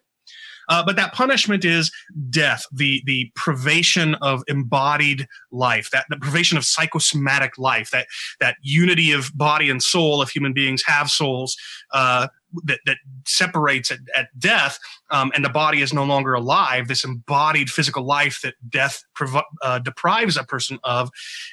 Uh, 0.70 0.84
but 0.86 0.96
that 0.96 1.14
punishment 1.14 1.64
is 1.66 1.92
death, 2.30 2.66
the 2.72 3.02
the 3.06 3.32
privation 3.36 4.16
of 4.16 4.44
embodied 4.48 5.28
life, 5.52 5.90
that 5.92 6.06
the 6.10 6.18
privation 6.18 6.58
of 6.58 6.66
psychosomatic 6.66 7.58
life, 7.58 7.92
that 7.92 8.08
that 8.40 8.56
unity 8.62 9.12
of 9.12 9.32
body 9.36 9.70
and 9.70 9.82
soul, 9.82 10.22
if 10.22 10.30
human 10.30 10.54
beings 10.54 10.84
have 10.86 11.10
souls, 11.10 11.56
uh, 11.94 12.28
that, 12.64 12.80
that 12.86 12.98
separates 13.26 13.92
at, 13.92 14.00
at 14.16 14.28
death, 14.38 14.80
um, 15.12 15.32
and 15.36 15.44
the 15.44 15.50
body 15.50 15.82
is 15.82 15.94
no 15.94 16.04
longer 16.04 16.34
alive. 16.34 16.88
This 16.88 17.04
embodied 17.04 17.70
physical 17.70 18.04
life 18.04 18.40
that 18.44 18.56
death 18.70 19.04
prov- 19.16 19.44
uh, 19.62 19.80
deprives 19.80 20.38
a 20.38 20.44
person 20.44 20.80
of 20.84 21.10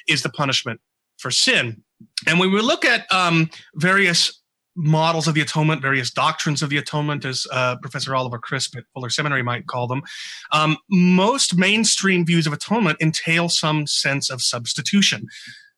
is 0.07 0.23
the 0.23 0.29
punishment 0.29 0.79
for 1.17 1.31
sin. 1.31 1.83
And 2.27 2.39
when 2.39 2.51
we 2.51 2.61
look 2.61 2.85
at 2.85 3.11
um, 3.11 3.49
various 3.75 4.41
models 4.75 5.27
of 5.27 5.33
the 5.33 5.41
atonement, 5.41 5.81
various 5.81 6.11
doctrines 6.11 6.61
of 6.61 6.69
the 6.69 6.77
atonement, 6.77 7.25
as 7.25 7.47
uh, 7.51 7.77
Professor 7.77 8.15
Oliver 8.15 8.39
Crisp 8.39 8.75
at 8.77 8.83
Fuller 8.93 9.09
Seminary 9.09 9.43
might 9.43 9.67
call 9.67 9.87
them. 9.87 10.01
Um, 10.51 10.77
most 10.89 11.57
mainstream 11.57 12.25
views 12.25 12.45
of 12.47 12.53
atonement 12.53 12.97
entail 13.01 13.49
some 13.49 13.87
sense 13.87 14.29
of 14.29 14.41
substitution. 14.41 15.27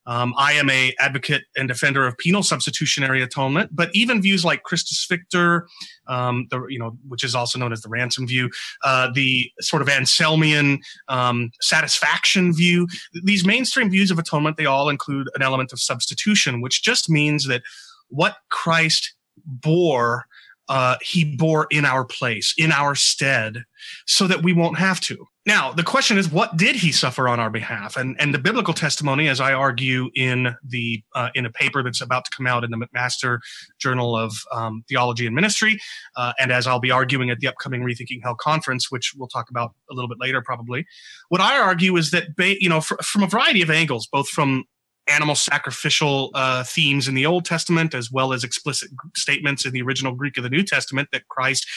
Um, 0.08 0.34
I 0.38 0.54
am 0.54 0.70
a 0.70 0.94
advocate 1.00 1.44
and 1.58 1.68
defender 1.68 2.08
of 2.08 2.18
penal 2.18 2.42
substitutionary 2.42 3.22
atonement, 3.22 3.72
but 3.76 3.90
even 3.94 4.22
views 4.22 4.46
like 4.46 4.64
Christus 4.64 5.06
Victor, 5.08 5.68
um, 6.08 6.48
the 6.50 6.66
you 6.70 6.80
know, 6.80 6.98
which 7.10 7.26
is 7.26 7.36
also 7.36 7.60
known 7.60 7.74
as 7.74 7.82
the 7.82 7.90
ransom 7.90 8.26
view, 8.26 8.50
uh, 8.86 9.12
the 9.14 9.52
sort 9.60 9.82
of 9.82 9.90
Anselmian 9.90 10.80
um, 11.10 11.52
satisfaction 11.60 12.54
view, 12.54 12.88
these 13.24 13.46
mainstream 13.46 13.90
views 13.90 14.10
of 14.10 14.18
atonement, 14.18 14.56
they 14.56 14.66
all 14.66 14.88
include 14.88 15.28
an 15.36 15.42
element 15.42 15.74
of 15.74 15.82
substitution, 15.82 16.62
which 16.62 16.82
just 16.82 17.10
means 17.10 17.46
that 17.48 17.62
what 18.10 18.38
Christ 18.50 19.14
bore, 19.46 20.26
uh, 20.70 20.98
he 21.02 21.24
bore 21.24 21.68
in 21.72 21.86
our 21.86 22.06
place, 22.06 22.54
in 22.58 22.72
our 22.72 22.96
stead, 22.96 23.64
so 24.06 24.28
that 24.28 24.44
we 24.44 24.54
won't 24.54 24.78
have 24.78 25.00
to. 25.02 25.26
Now, 25.48 25.72
the 25.72 25.84
question 25.84 26.18
is, 26.18 26.30
what 26.30 26.58
did 26.58 26.76
he 26.76 26.92
suffer 26.92 27.30
on 27.30 27.40
our 27.40 27.50
behalf? 27.50 27.96
And 27.96 28.20
and 28.20 28.34
the 28.34 28.38
biblical 28.38 28.74
testimony, 28.74 29.30
as 29.30 29.40
I 29.40 29.54
argue 29.54 30.10
in 30.14 30.54
the 30.62 31.02
uh, 31.16 31.30
in 31.36 31.46
a 31.46 31.50
paper 31.50 31.82
that's 31.82 32.02
about 32.02 32.26
to 32.26 32.32
come 32.36 32.46
out 32.46 32.66
in 32.66 32.70
the 32.70 32.78
McMaster 32.78 33.40
Journal 33.80 34.18
of 34.18 34.34
um, 34.52 34.84
Theology 34.90 35.26
and 35.26 35.34
Ministry, 35.34 35.80
uh, 36.18 36.34
and 36.38 36.52
as 36.52 36.68
I'll 36.68 36.82
be 36.82 36.92
arguing 36.92 37.30
at 37.30 37.40
the 37.40 37.48
upcoming 37.48 37.82
Rethinking 37.82 38.22
Hell 38.22 38.36
conference, 38.36 38.92
which 38.92 39.14
we'll 39.16 39.30
talk 39.30 39.50
about 39.50 39.72
a 39.90 39.94
little 39.94 40.10
bit 40.10 40.20
later, 40.20 40.42
probably. 40.42 40.86
What 41.30 41.40
I 41.40 41.58
argue 41.58 41.96
is 41.96 42.12
that, 42.12 42.36
ba- 42.36 42.62
you 42.62 42.68
know, 42.68 42.82
fr- 42.82 43.02
from 43.02 43.24
a 43.24 43.28
variety 43.28 43.62
of 43.62 43.70
angles, 43.70 44.06
both 44.06 44.28
from 44.28 44.66
animal 45.08 45.36
sacrificial 45.36 46.32
uh, 46.34 46.64
themes 46.64 47.08
in 47.08 47.16
the 47.16 47.26
Old 47.26 47.46
Testament, 47.46 47.94
as 47.94 48.12
well 48.12 48.34
as 48.34 48.44
explicit 48.44 48.90
statements 49.16 49.66
in 49.66 49.74
the 49.74 49.82
original 49.82 50.14
Greek 50.14 50.38
of 50.38 50.44
the 50.44 50.50
New 50.50 50.64
Testament 50.64 51.10
that 51.12 51.28
Christ 51.28 51.68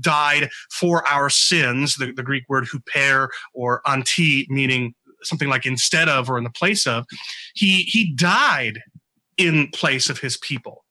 died 0.00 0.50
for 0.70 1.06
our 1.06 1.30
sins. 1.30 1.96
The, 1.96 2.12
the 2.12 2.22
Greek 2.22 2.44
word 2.48 2.66
huper 2.66 3.28
or 3.54 3.82
anti, 3.86 4.46
meaning 4.48 4.94
something 5.22 5.48
like 5.48 5.66
instead 5.66 6.08
of 6.08 6.28
or 6.28 6.38
in 6.38 6.44
the 6.44 6.50
place 6.50 6.86
of. 6.86 7.06
He 7.54 7.82
he 7.82 8.12
died 8.12 8.80
in 9.36 9.68
place 9.70 10.08
of 10.10 10.18
his 10.18 10.36
people. 10.36 10.84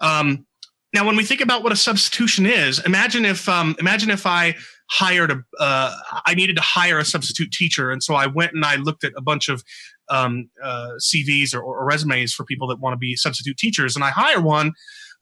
Um, 0.00 0.46
now, 0.94 1.04
when 1.04 1.16
we 1.16 1.24
think 1.24 1.40
about 1.40 1.64
what 1.64 1.72
a 1.72 1.76
substitution 1.76 2.46
is, 2.46 2.78
imagine 2.80 3.24
if 3.24 3.48
um, 3.48 3.74
imagine 3.80 4.10
if 4.10 4.26
I 4.26 4.54
hired 4.90 5.30
a 5.30 5.42
uh, 5.58 5.96
I 6.26 6.34
needed 6.34 6.56
to 6.56 6.62
hire 6.62 6.98
a 6.98 7.04
substitute 7.04 7.52
teacher, 7.52 7.90
and 7.90 8.02
so 8.02 8.14
I 8.14 8.26
went 8.26 8.52
and 8.52 8.64
I 8.64 8.76
looked 8.76 9.04
at 9.04 9.12
a 9.16 9.22
bunch 9.22 9.48
of 9.48 9.62
um, 10.08 10.50
uh, 10.62 10.92
CVs 11.00 11.54
or, 11.54 11.62
or 11.62 11.84
resumes 11.84 12.34
for 12.34 12.44
people 12.44 12.68
that 12.68 12.80
want 12.80 12.92
to 12.92 12.98
be 12.98 13.16
substitute 13.16 13.56
teachers, 13.56 13.96
and 13.96 14.04
I 14.04 14.10
hire 14.10 14.40
one, 14.40 14.72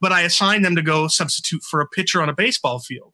but 0.00 0.12
I 0.12 0.23
assign 0.23 0.62
them 0.62 0.76
to 0.76 0.83
go 0.83 1.09
substitute 1.09 1.62
for 1.71 1.81
a 1.81 1.88
pitcher 1.88 2.21
on 2.21 2.28
a 2.28 2.35
baseball 2.35 2.81
field. 2.81 3.12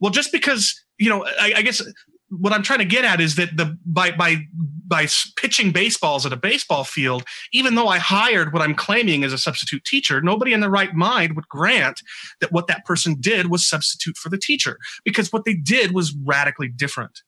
Well, 0.00 0.10
just 0.10 0.32
because 0.32 0.82
you 0.98 1.08
know, 1.08 1.24
I, 1.40 1.54
I 1.56 1.62
guess 1.62 1.82
what 2.38 2.52
I'm 2.52 2.62
trying 2.62 2.78
to 2.78 2.84
get 2.84 3.04
at 3.04 3.20
is 3.20 3.36
that 3.36 3.56
the 3.56 3.76
by 3.84 4.10
by 4.10 4.46
by 4.86 5.06
pitching 5.36 5.70
baseballs 5.70 6.26
at 6.26 6.32
a 6.32 6.36
baseball 6.36 6.84
field, 6.84 7.24
even 7.52 7.74
though 7.74 7.88
I 7.88 7.98
hired 7.98 8.52
what 8.52 8.62
I'm 8.62 8.74
claiming 8.74 9.24
as 9.24 9.32
a 9.32 9.38
substitute 9.38 9.84
teacher, 9.84 10.20
nobody 10.20 10.52
in 10.52 10.60
their 10.60 10.70
right 10.70 10.94
mind 10.94 11.36
would 11.36 11.48
grant 11.48 12.00
that 12.40 12.52
what 12.52 12.66
that 12.66 12.84
person 12.84 13.16
did 13.20 13.50
was 13.50 13.68
substitute 13.68 14.16
for 14.16 14.28
the 14.28 14.38
teacher 14.38 14.78
because 15.04 15.32
what 15.32 15.44
they 15.44 15.54
did 15.54 15.92
was 15.92 16.14
radically 16.24 16.68
different. 16.68 17.20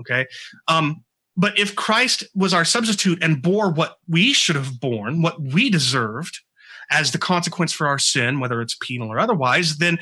Okay. 0.00 0.26
Um, 0.68 1.04
but 1.36 1.58
if 1.58 1.74
Christ 1.74 2.24
was 2.34 2.54
our 2.54 2.64
substitute 2.64 3.22
and 3.22 3.42
bore 3.42 3.70
what 3.70 3.96
we 4.08 4.32
should 4.32 4.56
have 4.56 4.78
borne, 4.80 5.20
what 5.20 5.40
we 5.40 5.68
deserved 5.68 6.40
as 6.90 7.12
the 7.12 7.18
consequence 7.18 7.72
for 7.72 7.86
our 7.86 7.98
sin, 7.98 8.40
whether 8.40 8.60
it's 8.60 8.76
penal 8.80 9.08
or 9.08 9.18
otherwise, 9.18 9.78
then, 9.78 9.98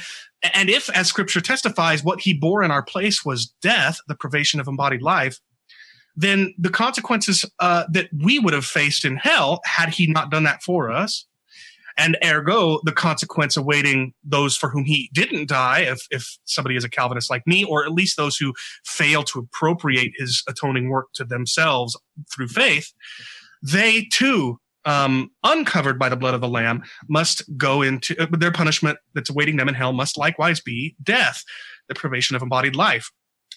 and 0.55 0.69
if, 0.69 0.91
as 0.91 1.09
scripture 1.09 1.41
testifies, 1.41 2.05
what 2.05 2.21
he 2.21 2.35
bore 2.35 2.63
in 2.63 2.71
our 2.71 2.83
place 2.83 3.25
was 3.25 3.53
death, 3.63 3.99
the 4.09 4.15
privation 4.15 4.61
of 4.61 4.69
embodied 4.69 5.03
life, 5.03 5.41
then 6.17 6.55
the 6.59 6.71
consequences 6.71 7.45
uh, 7.59 7.85
that 7.91 8.09
we 8.23 8.39
would 8.39 8.55
have 8.55 8.67
faced 8.67 9.05
in 9.05 9.17
hell 9.17 9.61
had 9.65 9.89
he 9.91 10.07
not 10.07 10.31
done 10.31 10.45
that 10.45 10.63
for 10.63 10.91
us. 10.91 11.27
And 11.99 12.17
ergo 12.25 12.81
the 12.85 12.93
consequence 12.93 13.57
awaiting 13.57 14.15
those 14.25 14.57
for 14.57 14.71
whom 14.71 14.85
he 14.85 15.11
didn't 15.13 15.49
die 15.49 15.81
if, 15.81 16.07
if 16.11 16.39
somebody 16.47 16.75
is 16.75 16.85
a 16.85 16.89
calvinist 16.89 17.29
like 17.29 17.47
me 17.47 17.65
or 17.65 17.85
at 17.85 17.93
least 17.93 18.17
those 18.17 18.37
who 18.37 18.55
fail 18.85 19.23
to 19.25 19.41
appropriate 19.41 20.13
his 20.17 20.43
atoning 20.49 20.89
work 20.89 21.09
to 21.15 21.25
themselves 21.25 21.95
through 22.35 22.49
faith 22.49 22.95
they 23.63 24.07
too 24.13 24.59
um, 24.85 25.31
uncovered 25.45 25.99
by 25.99 26.09
the 26.09 26.17
blood 26.17 26.35
of 26.35 26.41
the 26.41 26.49
lamb 26.49 26.83
must 27.09 27.43
go 27.57 27.83
into 27.83 28.21
uh, 28.21 28.27
their 28.33 28.53
punishment 28.53 28.99
that's 29.15 29.31
awaiting 29.31 29.57
them 29.57 29.69
in 29.69 29.75
hell 29.75 29.93
must 29.93 30.19
likewise 30.19 30.61
be 30.61 30.97
death 31.03 31.45
the 31.89 31.95
privation 31.95 32.37
of 32.37 32.43
embodied 32.43 32.77
life. 32.77 33.11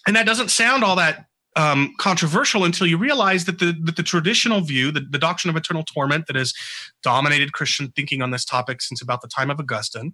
And 0.06 0.14
that 0.14 0.26
doesn't 0.26 0.50
sound 0.50 0.84
all 0.84 0.96
that 0.96 1.26
um, 1.56 1.94
controversial 1.98 2.64
until 2.64 2.86
you 2.86 2.98
realize 2.98 3.46
that 3.46 3.58
the 3.58 3.74
that 3.84 3.96
the 3.96 4.02
traditional 4.02 4.60
view, 4.60 4.92
the, 4.92 5.00
the 5.00 5.18
doctrine 5.18 5.48
of 5.48 5.56
eternal 5.56 5.82
torment 5.82 6.26
that 6.26 6.36
has 6.36 6.52
dominated 7.02 7.54
Christian 7.54 7.92
thinking 7.96 8.22
on 8.22 8.30
this 8.30 8.44
topic 8.44 8.82
since 8.82 9.00
about 9.02 9.22
the 9.22 9.28
time 9.28 9.50
of 9.50 9.58
Augustine, 9.58 10.12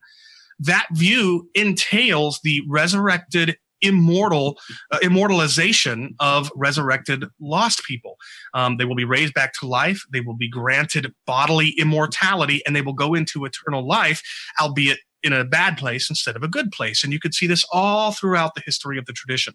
that 0.59 0.87
view 0.93 1.51
entails 1.55 2.41
the 2.45 2.63
resurrected 2.69 3.57
immortal 3.83 4.59
uh, 4.91 4.99
immortalization 5.03 6.15
of 6.21 6.51
resurrected 6.57 7.25
lost 7.41 7.85
people. 7.85 8.17
Um, 8.55 8.77
they 8.77 8.85
will 8.85 8.97
be 8.97 9.05
raised 9.05 9.35
back 9.35 9.53
to 9.61 9.67
life. 9.67 10.03
They 10.13 10.21
will 10.21 10.37
be 10.37 10.49
granted 10.49 11.13
bodily 11.27 11.75
immortality 11.79 12.63
and 12.67 12.75
they 12.75 12.83
will 12.83 12.93
go 12.93 13.15
into 13.15 13.45
eternal 13.45 13.87
life 13.87 14.23
albeit 14.61 14.99
in 15.23 15.33
a 15.33 15.45
bad 15.45 15.77
place 15.77 16.11
instead 16.11 16.37
of 16.37 16.43
a 16.43 16.49
good 16.49 16.71
place. 16.73 17.05
And 17.05 17.13
you 17.13 17.21
could 17.21 17.35
see 17.35 17.47
this 17.47 17.65
all 17.73 18.13
throughout 18.13 18.55
the 18.55 18.63
history 18.65 18.99
of 18.99 19.07
the 19.07 19.13
tradition. 19.13 19.55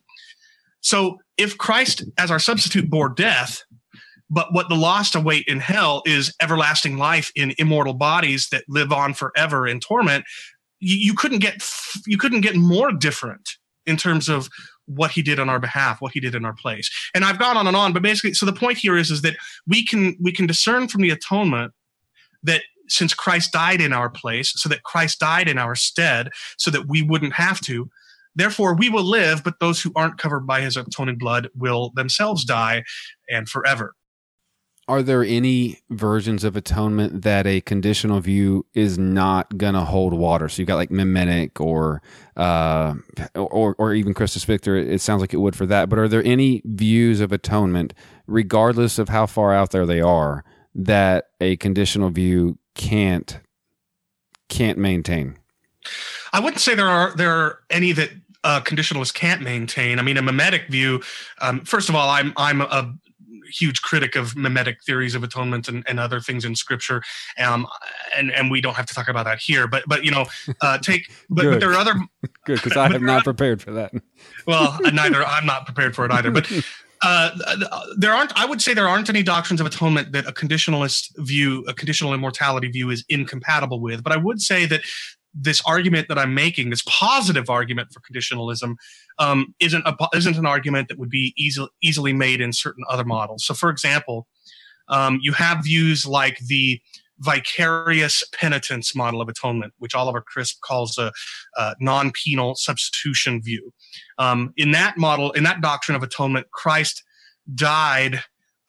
So 0.81 1.17
if 1.37 1.57
Christ 1.57 2.03
as 2.17 2.31
our 2.31 2.39
substitute 2.39 2.89
bore 2.89 3.09
death, 3.09 3.63
but 4.29 4.53
what 4.53 4.69
the 4.69 4.75
lost 4.75 5.15
await 5.15 5.45
in 5.47 5.59
hell 5.59 6.01
is 6.05 6.33
everlasting 6.41 6.97
life 6.97 7.31
in 7.35 7.53
immortal 7.57 7.93
bodies 7.93 8.49
that 8.51 8.63
live 8.67 8.91
on 8.91 9.13
forever 9.13 9.67
in 9.67 9.79
torment, 9.79 10.25
you, 10.79 10.97
you 10.97 11.13
couldn't 11.13 11.39
get 11.39 11.63
you 12.05 12.17
couldn't 12.17 12.41
get 12.41 12.55
more 12.55 12.91
different 12.91 13.49
in 13.87 13.97
terms 13.97 14.29
of 14.29 14.49
what 14.85 15.11
he 15.11 15.21
did 15.21 15.39
on 15.39 15.49
our 15.49 15.59
behalf, 15.59 16.01
what 16.01 16.13
he 16.13 16.19
did 16.19 16.35
in 16.35 16.45
our 16.45 16.53
place. 16.53 16.89
And 17.15 17.25
I've 17.25 17.39
gone 17.39 17.57
on 17.57 17.67
and 17.67 17.75
on, 17.75 17.93
but 17.93 18.01
basically, 18.01 18.33
so 18.33 18.45
the 18.45 18.53
point 18.53 18.77
here 18.77 18.97
is, 18.97 19.09
is 19.09 19.21
that 19.23 19.37
we 19.65 19.85
can, 19.85 20.15
we 20.21 20.31
can 20.31 20.45
discern 20.45 20.87
from 20.87 21.01
the 21.01 21.09
atonement 21.09 21.73
that 22.43 22.61
since 22.89 23.13
Christ 23.13 23.51
died 23.51 23.81
in 23.81 23.91
our 23.91 24.09
place, 24.09 24.53
so 24.55 24.69
that 24.69 24.83
Christ 24.83 25.19
died 25.19 25.49
in 25.49 25.57
our 25.57 25.75
stead, 25.75 26.29
so 26.57 26.71
that 26.71 26.87
we 26.87 27.01
wouldn't 27.01 27.33
have 27.33 27.59
to, 27.61 27.89
Therefore, 28.37 28.75
we 28.75 28.87
will 28.87 29.03
live, 29.03 29.43
but 29.43 29.59
those 29.59 29.81
who 29.81 29.91
aren't 29.95 30.19
covered 30.19 30.45
by 30.45 30.61
his 30.61 30.77
atoning 30.77 31.17
blood 31.17 31.49
will 31.55 31.91
themselves 31.95 32.45
die 32.45 32.83
and 33.27 33.49
forever. 33.49 33.95
Are 34.87 35.03
there 35.03 35.23
any 35.23 35.79
versions 35.89 36.45
of 36.45 36.55
atonement 36.55 37.23
that 37.23 37.45
a 37.45 37.59
conditional 37.61 38.21
view 38.21 38.65
is 38.73 38.97
not 38.97 39.57
to 39.57 39.81
hold 39.81 40.13
water? 40.13 40.47
So 40.47 40.61
you've 40.61 40.67
got 40.67 40.75
like 40.75 40.91
mimetic 40.91 41.59
or, 41.59 42.01
uh, 42.37 42.95
or, 43.35 43.75
or 43.77 43.93
even 43.93 44.13
Christus 44.13 44.45
Victor. 44.45 44.77
It 44.77 45.01
sounds 45.01 45.19
like 45.19 45.33
it 45.33 45.37
would 45.37 45.57
for 45.57 45.65
that. 45.65 45.89
But 45.89 45.99
are 45.99 46.07
there 46.07 46.23
any 46.23 46.61
views 46.63 47.19
of 47.19 47.33
atonement, 47.33 47.93
regardless 48.27 48.97
of 48.97 49.09
how 49.09 49.25
far 49.25 49.53
out 49.53 49.71
there 49.71 49.85
they 49.85 49.99
are, 49.99 50.45
that 50.73 51.31
a 51.41 51.57
conditional 51.57 52.09
view 52.09 52.57
can't 52.73 53.41
can't 54.47 54.77
maintain? 54.77 55.37
I 56.31 56.39
wouldn't 56.39 56.61
say 56.61 56.75
there 56.75 56.87
are 56.87 57.15
there 57.15 57.31
are 57.31 57.59
any 57.69 57.91
that 57.91 58.11
uh, 58.43 58.61
conditionalists 58.61 59.13
can't 59.13 59.41
maintain. 59.41 59.99
I 59.99 60.01
mean, 60.01 60.17
a 60.17 60.21
mimetic 60.21 60.69
view. 60.69 61.01
Um, 61.41 61.61
first 61.65 61.89
of 61.89 61.95
all, 61.95 62.09
I'm 62.09 62.33
I'm 62.37 62.61
a 62.61 62.95
huge 63.49 63.81
critic 63.81 64.15
of 64.15 64.35
mimetic 64.35 64.83
theories 64.83 65.15
of 65.15 65.23
atonement 65.23 65.67
and, 65.67 65.83
and 65.87 65.99
other 65.99 66.19
things 66.19 66.45
in 66.45 66.55
scripture. 66.55 67.01
Um, 67.37 67.67
and, 68.15 68.31
and 68.31 68.51
we 68.51 68.61
don't 68.61 68.75
have 68.75 68.85
to 68.87 68.93
talk 68.93 69.07
about 69.07 69.25
that 69.25 69.39
here, 69.39 69.67
but, 69.67 69.83
but, 69.87 70.03
you 70.03 70.11
know, 70.11 70.25
uh, 70.61 70.77
take, 70.77 71.11
but, 71.29 71.45
but 71.45 71.59
there 71.59 71.71
are 71.71 71.77
other, 71.77 71.95
good. 72.45 72.61
Cause 72.61 72.77
I 72.77 72.89
have 72.89 73.01
not 73.01 73.23
prepared 73.23 73.61
for 73.61 73.71
that. 73.71 73.93
well, 74.45 74.77
neither 74.93 75.23
I'm 75.23 75.45
not 75.45 75.65
prepared 75.65 75.95
for 75.95 76.05
it 76.05 76.11
either, 76.11 76.31
but, 76.31 76.51
uh, 77.03 77.29
there 77.97 78.13
aren't, 78.13 78.33
I 78.35 78.45
would 78.45 78.61
say 78.61 78.73
there 78.73 78.87
aren't 78.87 79.09
any 79.09 79.23
doctrines 79.23 79.61
of 79.61 79.67
atonement 79.67 80.11
that 80.13 80.27
a 80.27 80.31
conditionalist 80.31 81.11
view, 81.17 81.63
a 81.67 81.73
conditional 81.73 82.13
immortality 82.13 82.69
view 82.69 82.89
is 82.89 83.05
incompatible 83.09 83.79
with. 83.79 84.03
But 84.03 84.13
I 84.13 84.17
would 84.17 84.41
say 84.41 84.65
that 84.65 84.81
this 85.39 85.61
argument 85.65 86.07
that 86.07 86.17
I'm 86.17 86.33
making, 86.33 86.69
this 86.69 86.83
positive 86.87 87.49
argument 87.49 87.89
for 87.91 88.01
conditionalism, 88.01 88.75
um, 89.19 89.53
isn't 89.59 89.83
a, 89.85 89.95
isn't 90.15 90.37
an 90.37 90.45
argument 90.45 90.87
that 90.89 90.97
would 90.97 91.09
be 91.09 91.33
easily 91.37 91.69
easily 91.81 92.13
made 92.13 92.41
in 92.41 92.53
certain 92.53 92.83
other 92.89 93.05
models. 93.05 93.45
So, 93.45 93.53
for 93.53 93.69
example, 93.69 94.27
um, 94.89 95.19
you 95.21 95.33
have 95.33 95.63
views 95.63 96.05
like 96.05 96.39
the 96.39 96.79
vicarious 97.19 98.23
penitence 98.31 98.95
model 98.95 99.21
of 99.21 99.29
atonement, 99.29 99.73
which 99.79 99.95
Oliver 99.95 100.21
Crisp 100.21 100.61
calls 100.61 100.97
a, 100.97 101.11
a 101.55 101.75
non-penal 101.79 102.55
substitution 102.55 103.41
view. 103.41 103.73
Um, 104.19 104.53
in 104.55 104.71
that 104.71 104.97
model, 104.97 105.31
in 105.31 105.43
that 105.43 105.61
doctrine 105.61 105.95
of 105.95 106.03
atonement, 106.03 106.51
Christ 106.51 107.03
died 107.55 108.21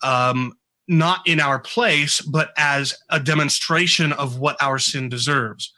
um, 0.03 0.55
not 0.87 1.21
in 1.27 1.41
our 1.41 1.59
place, 1.59 2.23
but 2.23 2.51
as 2.57 2.95
a 3.11 3.21
demonstration 3.21 4.13
of 4.13 4.39
what 4.39 4.57
our 4.63 4.79
sin 4.79 5.11
deserves 5.11 5.73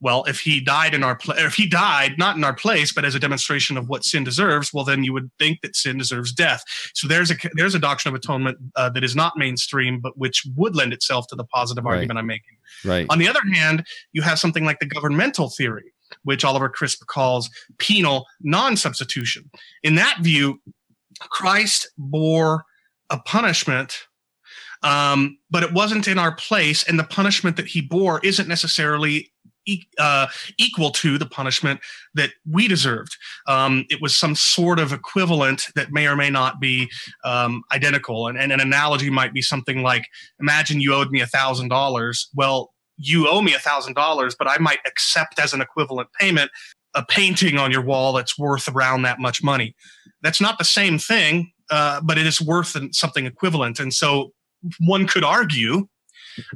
well, 0.00 0.24
if 0.24 0.40
he 0.40 0.60
died 0.60 0.94
in 0.94 1.02
our 1.02 1.14
place, 1.14 1.40
if 1.40 1.54
he 1.54 1.68
died 1.68 2.16
not 2.16 2.36
in 2.36 2.44
our 2.44 2.54
place, 2.54 2.92
but 2.92 3.04
as 3.04 3.14
a 3.14 3.18
demonstration 3.18 3.76
of 3.76 3.88
what 3.88 4.04
sin 4.04 4.24
deserves, 4.24 4.72
well, 4.72 4.84
then 4.84 5.04
you 5.04 5.12
would 5.12 5.30
think 5.38 5.60
that 5.60 5.76
sin 5.76 5.98
deserves 5.98 6.32
death. 6.32 6.64
So 6.94 7.06
there's 7.06 7.30
a 7.30 7.36
there's 7.54 7.74
a 7.74 7.78
doctrine 7.78 8.14
of 8.14 8.18
atonement 8.18 8.58
uh, 8.76 8.88
that 8.90 9.04
is 9.04 9.14
not 9.14 9.36
mainstream, 9.36 10.00
but 10.00 10.16
which 10.16 10.46
would 10.56 10.74
lend 10.74 10.92
itself 10.92 11.26
to 11.28 11.36
the 11.36 11.44
positive 11.44 11.84
right. 11.84 11.96
argument 11.96 12.18
I'm 12.18 12.26
making. 12.26 12.56
Right. 12.84 13.06
On 13.10 13.18
the 13.18 13.28
other 13.28 13.42
hand, 13.52 13.86
you 14.12 14.22
have 14.22 14.38
something 14.38 14.64
like 14.64 14.78
the 14.78 14.86
governmental 14.86 15.50
theory, 15.50 15.92
which 16.24 16.44
Oliver 16.44 16.68
Crisp 16.68 17.06
calls 17.06 17.50
penal 17.78 18.26
non-substitution. 18.40 19.50
In 19.82 19.96
that 19.96 20.18
view, 20.22 20.60
Christ 21.20 21.88
bore 21.98 22.64
a 23.10 23.18
punishment 23.18 24.06
um, 24.82 25.38
but 25.50 25.62
it 25.62 25.72
wasn't 25.72 26.08
in 26.08 26.18
our 26.18 26.32
place, 26.34 26.82
and 26.84 26.98
the 26.98 27.04
punishment 27.04 27.56
that 27.56 27.66
he 27.66 27.80
bore 27.80 28.20
isn't 28.24 28.48
necessarily 28.48 29.30
uh, 29.98 30.26
equal 30.58 30.90
to 30.90 31.18
the 31.18 31.26
punishment 31.26 31.80
that 32.14 32.30
we 32.48 32.68
deserved. 32.68 33.16
Um, 33.46 33.84
it 33.90 34.00
was 34.00 34.16
some 34.16 34.34
sort 34.34 34.78
of 34.78 34.92
equivalent 34.92 35.66
that 35.74 35.92
may 35.92 36.06
or 36.06 36.16
may 36.16 36.30
not 36.30 36.60
be 36.60 36.90
um, 37.24 37.62
identical. 37.72 38.28
And, 38.28 38.38
and, 38.38 38.50
an 38.52 38.60
analogy 38.60 39.10
might 39.10 39.32
be 39.32 39.42
something 39.42 39.82
like 39.82 40.06
imagine 40.40 40.80
you 40.80 40.94
owed 40.94 41.10
me 41.10 41.20
a 41.20 41.26
$1,000. 41.26 42.26
Well, 42.34 42.72
you 42.96 43.28
owe 43.28 43.40
me 43.40 43.54
a 43.54 43.58
$1,000, 43.58 44.34
but 44.38 44.48
I 44.48 44.58
might 44.58 44.80
accept 44.86 45.38
as 45.38 45.52
an 45.52 45.60
equivalent 45.60 46.08
payment 46.18 46.50
a 46.94 47.04
painting 47.04 47.56
on 47.56 47.70
your 47.70 47.82
wall 47.82 48.12
that's 48.12 48.38
worth 48.38 48.68
around 48.68 49.02
that 49.02 49.20
much 49.20 49.42
money. 49.42 49.74
That's 50.22 50.40
not 50.40 50.58
the 50.58 50.64
same 50.64 50.98
thing, 50.98 51.52
uh, 51.70 52.00
but 52.02 52.18
it 52.18 52.26
is 52.26 52.40
worth 52.40 52.76
something 52.92 53.26
equivalent. 53.26 53.78
And 53.78 53.94
so 53.94 54.32
one 54.80 55.06
could 55.06 55.24
argue 55.24 55.86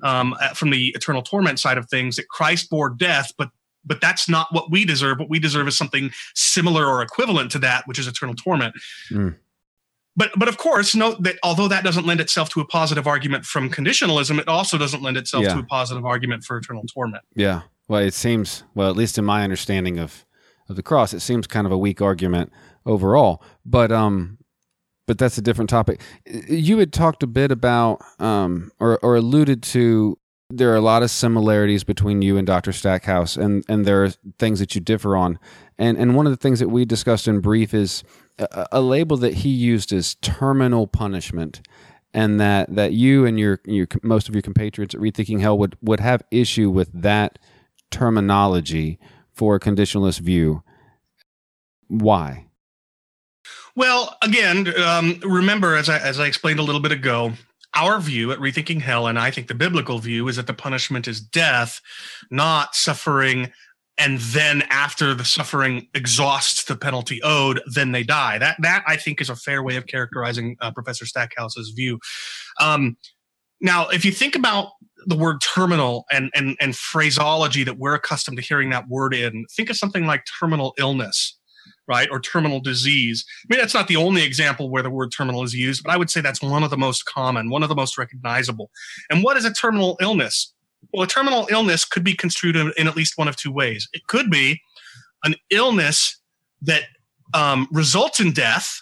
um, 0.02 0.34
uh, 0.40 0.48
from 0.54 0.70
the 0.70 0.88
eternal 0.88 1.22
torment 1.22 1.58
side 1.58 1.78
of 1.78 1.88
things 1.88 2.16
that 2.16 2.28
Christ 2.28 2.70
bore 2.70 2.90
death, 2.90 3.32
but 3.38 3.50
but 3.86 4.00
that's 4.00 4.28
not 4.28 4.48
what 4.50 4.70
we 4.70 4.84
deserve. 4.84 5.18
What 5.18 5.28
we 5.28 5.38
deserve 5.38 5.68
is 5.68 5.76
something 5.76 6.10
similar 6.34 6.86
or 6.86 7.02
equivalent 7.02 7.50
to 7.52 7.58
that, 7.60 7.86
which 7.86 7.98
is 7.98 8.06
eternal 8.06 8.34
torment. 8.34 8.74
Mm. 9.10 9.36
But 10.16 10.30
but 10.36 10.48
of 10.48 10.58
course, 10.58 10.94
note 10.94 11.22
that 11.24 11.36
although 11.42 11.68
that 11.68 11.84
doesn't 11.84 12.06
lend 12.06 12.20
itself 12.20 12.48
to 12.50 12.60
a 12.60 12.64
positive 12.64 13.06
argument 13.06 13.44
from 13.44 13.68
conditionalism, 13.68 14.38
it 14.38 14.48
also 14.48 14.78
doesn't 14.78 15.02
lend 15.02 15.16
itself 15.16 15.44
yeah. 15.44 15.54
to 15.54 15.60
a 15.60 15.64
positive 15.64 16.04
argument 16.04 16.44
for 16.44 16.56
eternal 16.56 16.84
torment. 16.86 17.24
Yeah. 17.34 17.62
Well, 17.88 18.00
it 18.00 18.14
seems 18.14 18.62
well, 18.74 18.88
at 18.88 18.96
least 18.96 19.18
in 19.18 19.24
my 19.24 19.42
understanding 19.42 19.98
of 19.98 20.24
of 20.68 20.76
the 20.76 20.82
cross, 20.82 21.12
it 21.12 21.20
seems 21.20 21.46
kind 21.46 21.66
of 21.66 21.72
a 21.72 21.78
weak 21.78 22.00
argument 22.00 22.52
overall. 22.86 23.42
But 23.66 23.92
um, 23.92 24.38
but 25.06 25.18
that's 25.18 25.38
a 25.38 25.42
different 25.42 25.70
topic. 25.70 26.00
You 26.26 26.78
had 26.78 26.92
talked 26.92 27.22
a 27.22 27.26
bit 27.26 27.50
about, 27.50 28.02
um, 28.18 28.72
or, 28.78 28.98
or 28.98 29.16
alluded 29.16 29.62
to, 29.64 30.18
there 30.50 30.72
are 30.72 30.76
a 30.76 30.80
lot 30.80 31.02
of 31.02 31.10
similarities 31.10 31.84
between 31.84 32.22
you 32.22 32.36
and 32.36 32.46
Dr. 32.46 32.72
Stackhouse, 32.72 33.36
and, 33.36 33.64
and 33.68 33.84
there 33.84 34.04
are 34.04 34.10
things 34.38 34.60
that 34.60 34.74
you 34.74 34.80
differ 34.80 35.16
on. 35.16 35.38
And, 35.78 35.98
and 35.98 36.14
one 36.14 36.26
of 36.26 36.32
the 36.32 36.36
things 36.36 36.60
that 36.60 36.68
we 36.68 36.84
discussed 36.84 37.26
in 37.26 37.40
brief 37.40 37.74
is 37.74 38.04
a, 38.38 38.66
a 38.72 38.80
label 38.80 39.16
that 39.18 39.34
he 39.34 39.48
used 39.48 39.92
is 39.92 40.14
terminal 40.16 40.86
punishment. 40.86 41.66
And 42.12 42.40
that, 42.40 42.72
that 42.76 42.92
you 42.92 43.26
and 43.26 43.40
your, 43.40 43.60
your 43.64 43.88
most 44.04 44.28
of 44.28 44.36
your 44.36 44.42
compatriots 44.42 44.94
at 44.94 45.00
Rethinking 45.00 45.40
Hell 45.40 45.58
would, 45.58 45.76
would 45.82 45.98
have 45.98 46.22
issue 46.30 46.70
with 46.70 46.90
that 46.92 47.40
terminology 47.90 49.00
for 49.32 49.56
a 49.56 49.60
conditionalist 49.60 50.20
view. 50.20 50.62
Why? 51.88 52.46
Well, 53.76 54.16
again, 54.22 54.72
um, 54.80 55.20
remember 55.24 55.74
as 55.74 55.88
I 55.88 55.98
as 55.98 56.20
I 56.20 56.26
explained 56.26 56.60
a 56.60 56.62
little 56.62 56.80
bit 56.80 56.92
ago, 56.92 57.32
our 57.74 58.00
view 58.00 58.30
at 58.30 58.38
Rethinking 58.38 58.80
Hell, 58.80 59.08
and 59.08 59.18
I 59.18 59.30
think 59.30 59.48
the 59.48 59.54
biblical 59.54 59.98
view, 59.98 60.28
is 60.28 60.36
that 60.36 60.46
the 60.46 60.54
punishment 60.54 61.08
is 61.08 61.20
death, 61.20 61.80
not 62.30 62.74
suffering. 62.74 63.52
And 63.96 64.18
then 64.18 64.62
after 64.70 65.14
the 65.14 65.24
suffering 65.24 65.88
exhausts 65.94 66.64
the 66.64 66.76
penalty 66.76 67.20
owed, 67.22 67.62
then 67.66 67.92
they 67.92 68.02
die. 68.04 68.38
That 68.38 68.56
that 68.60 68.84
I 68.86 68.96
think 68.96 69.20
is 69.20 69.30
a 69.30 69.36
fair 69.36 69.62
way 69.62 69.76
of 69.76 69.86
characterizing 69.86 70.56
uh, 70.60 70.70
Professor 70.70 71.06
Stackhouse's 71.06 71.70
view. 71.70 71.98
Um, 72.60 72.96
now, 73.60 73.88
if 73.88 74.04
you 74.04 74.12
think 74.12 74.36
about 74.36 74.70
the 75.06 75.16
word 75.16 75.40
terminal 75.40 76.04
and, 76.12 76.30
and 76.34 76.56
and 76.60 76.76
phraseology 76.76 77.64
that 77.64 77.78
we're 77.78 77.94
accustomed 77.94 78.36
to 78.36 78.42
hearing 78.42 78.70
that 78.70 78.88
word 78.88 79.14
in, 79.14 79.46
think 79.56 79.68
of 79.68 79.76
something 79.76 80.06
like 80.06 80.24
terminal 80.38 80.74
illness 80.78 81.36
right? 81.86 82.08
Or 82.10 82.20
terminal 82.20 82.60
disease. 82.60 83.24
I 83.44 83.46
mean, 83.52 83.60
that's 83.60 83.74
not 83.74 83.88
the 83.88 83.96
only 83.96 84.22
example 84.22 84.70
where 84.70 84.82
the 84.82 84.90
word 84.90 85.12
terminal 85.12 85.42
is 85.42 85.54
used, 85.54 85.82
but 85.82 85.92
I 85.92 85.96
would 85.96 86.10
say 86.10 86.20
that's 86.20 86.42
one 86.42 86.62
of 86.62 86.70
the 86.70 86.76
most 86.76 87.04
common, 87.04 87.50
one 87.50 87.62
of 87.62 87.68
the 87.68 87.74
most 87.74 87.98
recognizable. 87.98 88.70
And 89.10 89.22
what 89.22 89.36
is 89.36 89.44
a 89.44 89.52
terminal 89.52 89.96
illness? 90.00 90.52
Well, 90.92 91.02
a 91.02 91.06
terminal 91.06 91.46
illness 91.50 91.84
could 91.84 92.04
be 92.04 92.14
construed 92.14 92.56
in, 92.56 92.72
at 92.86 92.96
least 92.96 93.18
one 93.18 93.28
of 93.28 93.36
two 93.36 93.52
ways. 93.52 93.88
It 93.92 94.06
could 94.06 94.30
be 94.30 94.60
an 95.24 95.34
illness 95.50 96.20
that 96.62 96.84
um, 97.32 97.68
results 97.72 98.20
in 98.20 98.32
death, 98.32 98.80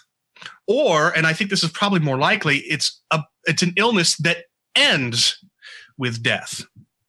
or, 0.67 1.15
and 1.15 1.25
I 1.25 1.33
think 1.33 1.49
this 1.49 1.63
is 1.63 1.71
probably 1.71 1.99
more 1.99 2.17
likely, 2.17 2.57
it's 2.59 3.01
a 3.11 3.23
it's 3.45 3.63
an 3.63 3.73
illness 3.77 4.15
that 4.17 4.45
ends 4.75 5.43
with 5.97 6.23
death. 6.23 6.63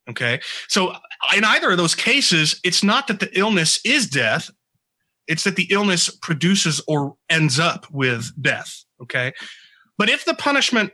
Okay, 0.09 0.39
so 0.67 0.93
in 1.35 1.43
either 1.43 1.71
of 1.71 1.77
those 1.77 1.95
cases, 1.95 2.59
it's 2.63 2.83
not 2.83 3.07
that 3.07 3.19
the 3.19 3.37
illness 3.37 3.79
is 3.85 4.07
death 4.07 4.51
it's 5.27 5.43
that 5.43 5.55
the 5.55 5.67
illness 5.69 6.09
produces 6.09 6.81
or 6.87 7.15
ends 7.29 7.59
up 7.59 7.87
with 7.91 8.31
death. 8.41 8.83
Okay. 9.01 9.33
But 9.97 10.09
if 10.09 10.25
the 10.25 10.33
punishment, 10.33 10.91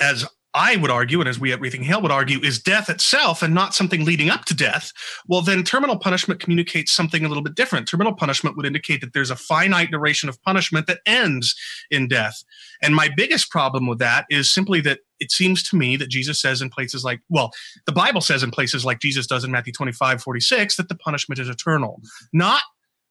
as 0.00 0.26
I 0.56 0.76
would 0.76 0.90
argue, 0.90 1.20
and 1.20 1.28
as 1.28 1.38
we 1.38 1.52
at 1.52 1.60
Rethinking 1.60 1.84
Hell 1.84 2.00
would 2.00 2.10
argue, 2.10 2.40
is 2.40 2.58
death 2.58 2.88
itself 2.88 3.42
and 3.42 3.54
not 3.54 3.74
something 3.74 4.06
leading 4.06 4.30
up 4.30 4.46
to 4.46 4.54
death, 4.54 4.90
well, 5.28 5.42
then 5.42 5.62
terminal 5.62 5.98
punishment 5.98 6.40
communicates 6.40 6.92
something 6.92 7.24
a 7.24 7.28
little 7.28 7.42
bit 7.42 7.54
different. 7.54 7.86
Terminal 7.86 8.14
punishment 8.14 8.56
would 8.56 8.64
indicate 8.64 9.02
that 9.02 9.12
there's 9.12 9.30
a 9.30 9.36
finite 9.36 9.90
duration 9.90 10.30
of 10.30 10.42
punishment 10.42 10.86
that 10.86 11.00
ends 11.04 11.54
in 11.90 12.08
death. 12.08 12.42
And 12.82 12.96
my 12.96 13.10
biggest 13.14 13.50
problem 13.50 13.86
with 13.86 13.98
that 13.98 14.24
is 14.30 14.52
simply 14.52 14.80
that 14.80 15.00
it 15.20 15.30
seems 15.30 15.62
to 15.68 15.76
me 15.76 15.96
that 15.96 16.08
Jesus 16.08 16.40
says 16.40 16.62
in 16.62 16.70
places 16.70 17.04
like, 17.04 17.20
well, 17.28 17.50
the 17.84 17.92
Bible 17.92 18.22
says 18.22 18.42
in 18.42 18.50
places 18.50 18.82
like 18.82 19.00
Jesus 19.00 19.26
does 19.26 19.44
in 19.44 19.50
Matthew 19.50 19.74
25, 19.74 20.22
46, 20.22 20.76
that 20.76 20.88
the 20.88 20.94
punishment 20.94 21.38
is 21.38 21.50
eternal. 21.50 22.00
Not 22.32 22.62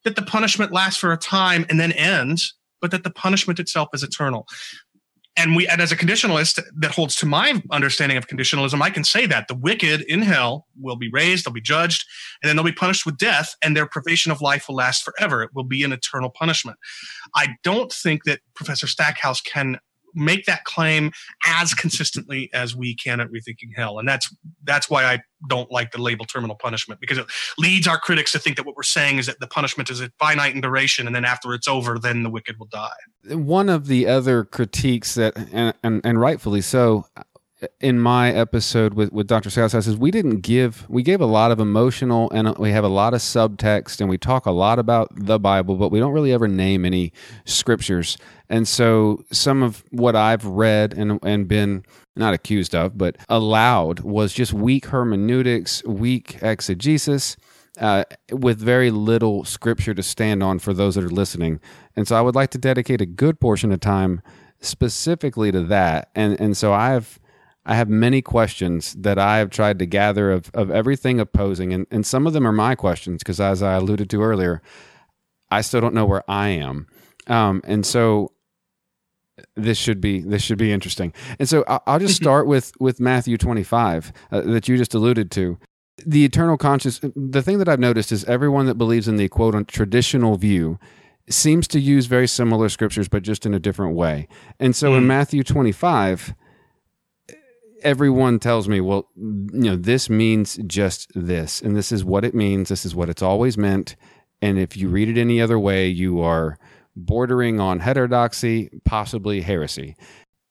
that 0.06 0.16
the 0.16 0.22
punishment 0.22 0.72
lasts 0.72 1.00
for 1.00 1.12
a 1.12 1.18
time 1.18 1.66
and 1.70 1.80
then 1.80 1.92
ends, 1.92 2.56
but 2.80 2.92
that 2.92 3.04
the 3.04 3.10
punishment 3.10 3.60
itself 3.60 3.90
is 3.94 4.04
eternal. 4.04 4.48
And 5.38 5.54
we, 5.54 5.68
and 5.68 5.82
as 5.82 5.92
a 5.92 5.98
conditionalist 5.98 6.62
that 6.78 6.92
holds 6.92 7.18
to 7.18 7.26
my 7.26 7.62
understanding 7.70 8.18
of 8.18 8.28
conditionalism, 8.28 8.82
I 8.82 8.90
can 8.90 9.04
say 9.04 9.26
that 9.26 9.50
the 9.50 9.56
wicked 9.56 10.02
in 10.04 10.22
hell 10.22 10.66
will 10.80 10.96
be 10.96 11.10
raised, 11.12 11.46
they'll 11.46 11.54
be 11.54 11.60
judged, 11.60 12.06
and 12.42 12.48
then 12.48 12.56
they'll 12.56 12.64
be 12.64 12.72
punished 12.72 13.06
with 13.06 13.18
death, 13.18 13.54
and 13.62 13.76
their 13.76 13.86
privation 13.86 14.32
of 14.32 14.40
life 14.40 14.70
will 14.70 14.76
last 14.76 15.04
forever. 15.04 15.44
It 15.44 15.50
will 15.54 15.66
be 15.66 15.84
an 15.84 15.92
eternal 15.92 16.30
punishment. 16.30 16.78
I 17.36 17.56
don't 17.64 17.92
think 17.92 18.24
that 18.24 18.40
Professor 18.54 18.88
Stackhouse 18.88 19.42
can 19.42 19.80
make 20.16 20.46
that 20.46 20.64
claim 20.64 21.12
as 21.46 21.74
consistently 21.74 22.50
as 22.54 22.76
we 22.76 22.96
can 22.96 23.20
at 23.20 23.28
Rethinking 23.28 23.76
Hell. 23.76 24.00
And 24.00 24.08
that's 24.08 24.34
that's 24.64 24.90
why 24.90 25.04
I 25.04 25.22
don't 25.48 25.72
like 25.72 25.92
the 25.92 26.02
label 26.02 26.26
terminal 26.26 26.56
punishment 26.56 27.00
because 27.00 27.18
it 27.18 27.28
leads 27.58 27.88
our 27.88 28.00
critics 28.00 28.32
to 28.32 28.40
think 28.40 28.56
that 28.56 28.66
what 28.66 28.76
we're 28.76 28.84
saying 28.84 29.18
is 29.18 29.28
that 29.28 29.40
the 29.40 29.48
punishment 29.48 29.90
is 29.90 30.02
a 30.02 30.10
finite 30.18 30.56
in 30.56 30.62
duration 30.62 31.06
and 31.06 31.16
then 31.16 31.26
after 31.26 31.54
it's 31.54 31.68
over 31.68 32.00
then 32.00 32.24
the 32.24 32.30
wicked 32.30 32.58
will 32.58 32.68
die. 32.68 32.90
One 33.30 33.70
of 33.70 33.88
the 33.88 34.08
other 34.08 34.44
critiques 34.44 35.16
that 35.16 35.38
and 35.52 35.74
and, 35.84 36.02
and 36.04 36.20
rightfully 36.20 36.62
so 36.62 37.06
in 37.80 38.00
my 38.00 38.32
episode 38.32 38.94
with, 38.96 39.12
with 39.14 39.28
Dr. 39.28 39.50
Sales 39.50 39.72
says 39.72 39.96
we 39.96 40.12
didn't 40.12 40.42
give 40.42 40.86
we 40.90 41.02
gave 41.02 41.22
a 41.22 41.26
lot 41.26 41.52
of 41.52 41.60
emotional 41.60 42.30
and 42.32 42.58
we 42.58 42.72
have 42.72 42.84
a 42.84 42.90
lot 42.90 43.14
of 43.14 43.22
subtext 43.22 44.02
and 44.02 44.10
we 44.10 44.18
talk 44.18 44.46
a 44.46 44.52
lot 44.52 44.78
about 44.78 45.10
the 45.16 45.40
Bible, 45.40 45.76
but 45.76 45.90
we 45.90 46.00
don't 46.00 46.12
really 46.12 46.34
ever 46.34 46.48
name 46.48 46.84
any 46.84 47.14
scriptures. 47.46 48.18
And 48.50 48.68
so 48.68 49.24
some 49.32 49.64
of 49.64 49.84
what 49.92 50.16
I've 50.16 50.46
read 50.46 50.94
and 50.94 51.20
and 51.24 51.48
been 51.48 51.86
not 52.18 52.34
accused 52.34 52.76
of, 52.76 52.98
but 52.98 53.18
allowed 53.30 54.02
was 54.02 54.34
just 54.34 54.54
weak 54.54 54.88
hermeneutics, 54.88 55.84
weak 55.86 56.42
exegesis. 56.42 57.38
Uh, 57.78 58.06
with 58.32 58.58
very 58.58 58.90
little 58.90 59.44
scripture 59.44 59.94
to 59.94 60.02
stand 60.02 60.42
on 60.42 60.60
for 60.60 60.74
those 60.74 60.96
that 60.96 61.04
are 61.04 61.10
listening. 61.10 61.60
And 61.94 62.08
so 62.08 62.16
I 62.16 62.22
would 62.22 62.34
like 62.34 62.50
to 62.52 62.58
dedicate 62.58 63.02
a 63.02 63.06
good 63.06 63.38
portion 63.42 63.74
of 63.74 63.82
time 63.82 64.22
specifically 64.62 65.52
to 65.52 65.62
that. 65.64 66.10
And 66.16 66.40
and 66.40 66.56
so 66.56 66.72
I've 66.72 67.20
I 67.66 67.76
have 67.76 67.90
many 67.90 68.22
questions 68.22 68.94
that 68.94 69.18
I 69.18 69.38
have 69.38 69.50
tried 69.50 69.80
to 69.80 69.86
gather 69.86 70.32
of, 70.32 70.52
of 70.54 70.70
everything 70.70 71.20
opposing, 71.20 71.74
and, 71.74 71.88
and 71.90 72.06
some 72.06 72.28
of 72.28 72.34
them 72.34 72.48
are 72.48 72.52
my 72.52 72.76
questions 72.76 73.20
because, 73.20 73.40
as 73.40 73.64
I 73.64 73.74
alluded 73.74 74.10
to 74.12 74.22
earlier, 74.22 74.62
I 75.50 75.62
still 75.62 75.82
don't 75.82 75.96
know 75.96 76.06
where 76.06 76.24
I 76.30 76.50
am, 76.50 76.88
um, 77.28 77.62
and 77.66 77.86
so 77.86 78.32
this 79.56 79.78
should 79.78 80.00
be 80.00 80.22
this 80.22 80.42
should 80.42 80.58
be 80.58 80.72
interesting. 80.72 81.14
And 81.40 81.50
so 81.50 81.64
I'll 81.68 82.00
just 82.00 82.16
start 82.22 82.48
with 82.48 82.72
with 82.80 83.00
Matthew 83.00 83.38
twenty 83.38 83.64
five 83.64 84.14
uh, 84.32 84.42
that 84.42 84.68
you 84.68 84.78
just 84.78 84.94
alluded 84.94 85.32
to. 85.32 85.58
The 86.06 86.26
eternal 86.26 86.58
conscious. 86.58 87.00
The 87.16 87.42
thing 87.42 87.58
that 87.60 87.70
I've 87.70 87.80
noticed 87.80 88.12
is 88.12 88.26
everyone 88.26 88.66
that 88.66 88.76
believes 88.76 89.08
in 89.08 89.16
the 89.16 89.30
quote 89.30 89.56
on 89.56 89.66
traditional 89.66 90.38
view 90.38 90.78
seems 91.30 91.68
to 91.70 91.80
use 91.80 92.06
very 92.06 92.28
similar 92.28 92.70
scriptures, 92.70 93.08
but 93.08 93.24
just 93.24 93.46
in 93.46 93.54
a 93.54 93.60
different 93.60 93.96
way. 93.96 94.28
And 94.60 94.76
so 94.76 94.92
mm. 94.92 94.98
in 95.00 95.08
Matthew 95.08 95.44
twenty 95.44 95.72
five 95.72 96.36
everyone 97.86 98.40
tells 98.40 98.68
me, 98.68 98.82
well, 98.82 99.08
you 99.16 99.48
know, 99.54 99.76
this 99.78 100.10
means 100.10 100.60
just 100.66 101.12
this, 101.14 101.62
and 101.62 101.78
this 101.78 101.92
is 101.92 102.04
what 102.04 102.26
it 102.26 102.34
means. 102.34 102.68
This 102.68 102.86
is 102.86 102.96
what 102.96 103.10
it's 103.10 103.22
always 103.22 103.58
meant. 103.58 103.96
And 104.42 104.58
if 104.58 104.76
you 104.76 104.90
read 104.90 105.08
it 105.08 105.18
any 105.18 105.40
other 105.40 105.58
way, 105.58 105.88
you 105.88 106.20
are 106.20 106.58
bordering 106.96 107.60
on 107.60 107.80
heterodoxy, 107.80 108.70
possibly 108.84 109.42
heresy. 109.42 109.96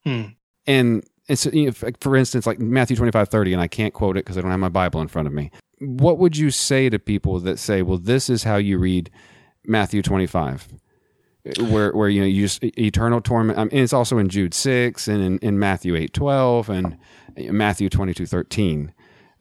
Hmm. 0.05 0.23
And 0.66 1.05
and 1.29 1.38
so, 1.38 1.51
you 1.51 1.66
know, 1.66 1.90
for 2.01 2.16
instance, 2.16 2.47
like 2.47 2.61
Matthew 2.61 2.97
twenty 2.97 3.12
five 3.12 3.29
thirty, 3.29 3.53
and 3.53 3.61
I 3.61 3.68
can't 3.68 3.92
quote 3.92 4.16
it 4.16 4.25
because 4.25 4.38
I 4.38 4.40
don't 4.40 4.51
have 4.51 4.61
my 4.61 4.68
Bible 4.68 5.03
in 5.03 5.09
front 5.09 5.27
of 5.27 5.35
me. 5.35 5.51
What 5.81 6.18
would 6.18 6.37
you 6.37 6.51
say 6.51 6.88
to 6.88 6.99
people 6.99 7.40
that 7.40 7.59
say, 7.59 7.83
well, 7.83 7.99
this 7.99 8.31
is 8.31 8.44
how 8.44 8.57
you 8.57 8.79
read 8.79 9.11
Matthew 9.66 10.03
25? 10.03 10.68
where 11.61 11.92
where 11.92 12.09
you 12.09 12.20
know 12.20 12.27
you 12.27 12.42
just 12.47 12.64
eternal 12.64 13.20
torment. 13.20 13.59
I 13.59 13.64
mean, 13.64 13.83
it's 13.83 13.92
also 13.92 14.18
in 14.18 14.29
Jude 14.29 14.55
six 14.55 15.09
and 15.09 15.23
in, 15.23 15.38
in 15.40 15.59
Matthew 15.59 15.94
eight 15.94 16.14
twelve 16.14 16.70
and 16.70 16.97
Matthew 17.37 17.88
twenty 17.88 18.14
two 18.14 18.27
thirteen. 18.27 18.92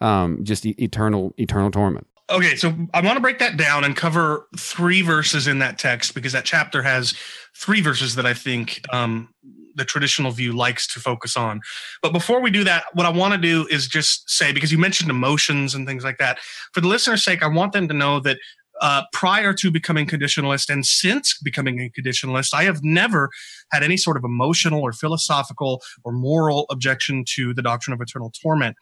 Um, 0.01 0.43
just 0.43 0.65
e- 0.65 0.75
eternal 0.77 1.33
eternal 1.37 1.71
torment. 1.71 2.07
Okay, 2.29 2.55
so 2.55 2.73
I 2.93 3.01
want 3.01 3.17
to 3.17 3.21
break 3.21 3.39
that 3.39 3.57
down 3.57 3.83
and 3.83 3.95
cover 3.95 4.47
three 4.57 5.01
verses 5.01 5.47
in 5.47 5.59
that 5.59 5.77
text 5.77 6.15
because 6.15 6.31
that 6.31 6.45
chapter 6.45 6.81
has 6.81 7.13
three 7.55 7.81
verses 7.81 8.15
that 8.15 8.25
I 8.25 8.33
think 8.33 8.81
um, 8.91 9.33
the 9.75 9.85
traditional 9.85 10.31
view 10.31 10.53
likes 10.53 10.87
to 10.93 10.99
focus 10.99 11.35
on. 11.35 11.61
But 12.01 12.13
before 12.13 12.41
we 12.41 12.49
do 12.49 12.63
that, 12.63 12.85
what 12.93 13.05
I 13.05 13.09
want 13.09 13.33
to 13.33 13.37
do 13.37 13.67
is 13.69 13.87
just 13.87 14.29
say 14.29 14.51
because 14.51 14.71
you 14.71 14.77
mentioned 14.77 15.09
emotions 15.09 15.75
and 15.75 15.87
things 15.87 16.03
like 16.03 16.17
that. 16.19 16.39
For 16.73 16.81
the 16.81 16.87
listener's 16.87 17.23
sake, 17.23 17.43
I 17.43 17.47
want 17.47 17.73
them 17.73 17.87
to 17.87 17.93
know 17.93 18.19
that 18.21 18.37
uh, 18.83 19.03
prior 19.13 19.53
to 19.53 19.71
becoming 19.71 20.05
conditionalist 20.05 20.69
and 20.69 20.85
since 20.85 21.39
becoming 21.41 21.79
a 21.79 21.89
conditionalist, 21.89 22.53
I 22.53 22.65
have 22.65 22.83
never 22.83 23.29
had 23.71 23.81
any 23.81 23.95
sort 23.95 24.17
of 24.17 24.25
emotional 24.25 24.81
or 24.81 24.91
philosophical 24.91 25.81
or 26.03 26.11
moral 26.11 26.65
objection 26.69 27.23
to 27.35 27.53
the 27.53 27.61
doctrine 27.61 27.93
of 27.93 28.01
eternal 28.01 28.31
torment. 28.43 28.75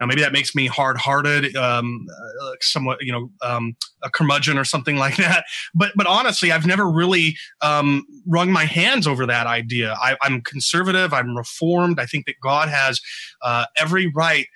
Now, 0.00 0.06
maybe 0.06 0.22
that 0.22 0.32
makes 0.32 0.56
me 0.56 0.66
hard-hearted, 0.66 1.54
um, 1.54 2.04
uh, 2.42 2.50
somewhat, 2.60 2.98
you 3.00 3.12
know, 3.12 3.30
um, 3.42 3.76
a 4.02 4.10
curmudgeon 4.10 4.58
or 4.58 4.64
something 4.64 4.96
like 5.04 5.16
that. 5.18 5.44
But, 5.72 5.92
but 5.94 6.08
honestly, 6.08 6.50
I've 6.50 6.66
never 6.66 6.90
really 6.90 7.36
um, 7.60 8.04
wrung 8.26 8.50
my 8.50 8.64
hands 8.64 9.06
over 9.06 9.24
that 9.26 9.46
idea. 9.46 9.94
I, 10.02 10.16
am 10.24 10.42
conservative. 10.42 11.12
I'm 11.12 11.36
reformed. 11.36 12.00
I 12.00 12.06
think 12.06 12.26
that 12.26 12.34
God 12.42 12.68
has 12.68 13.00
uh, 13.40 13.66
every 13.78 14.10
right 14.16 14.46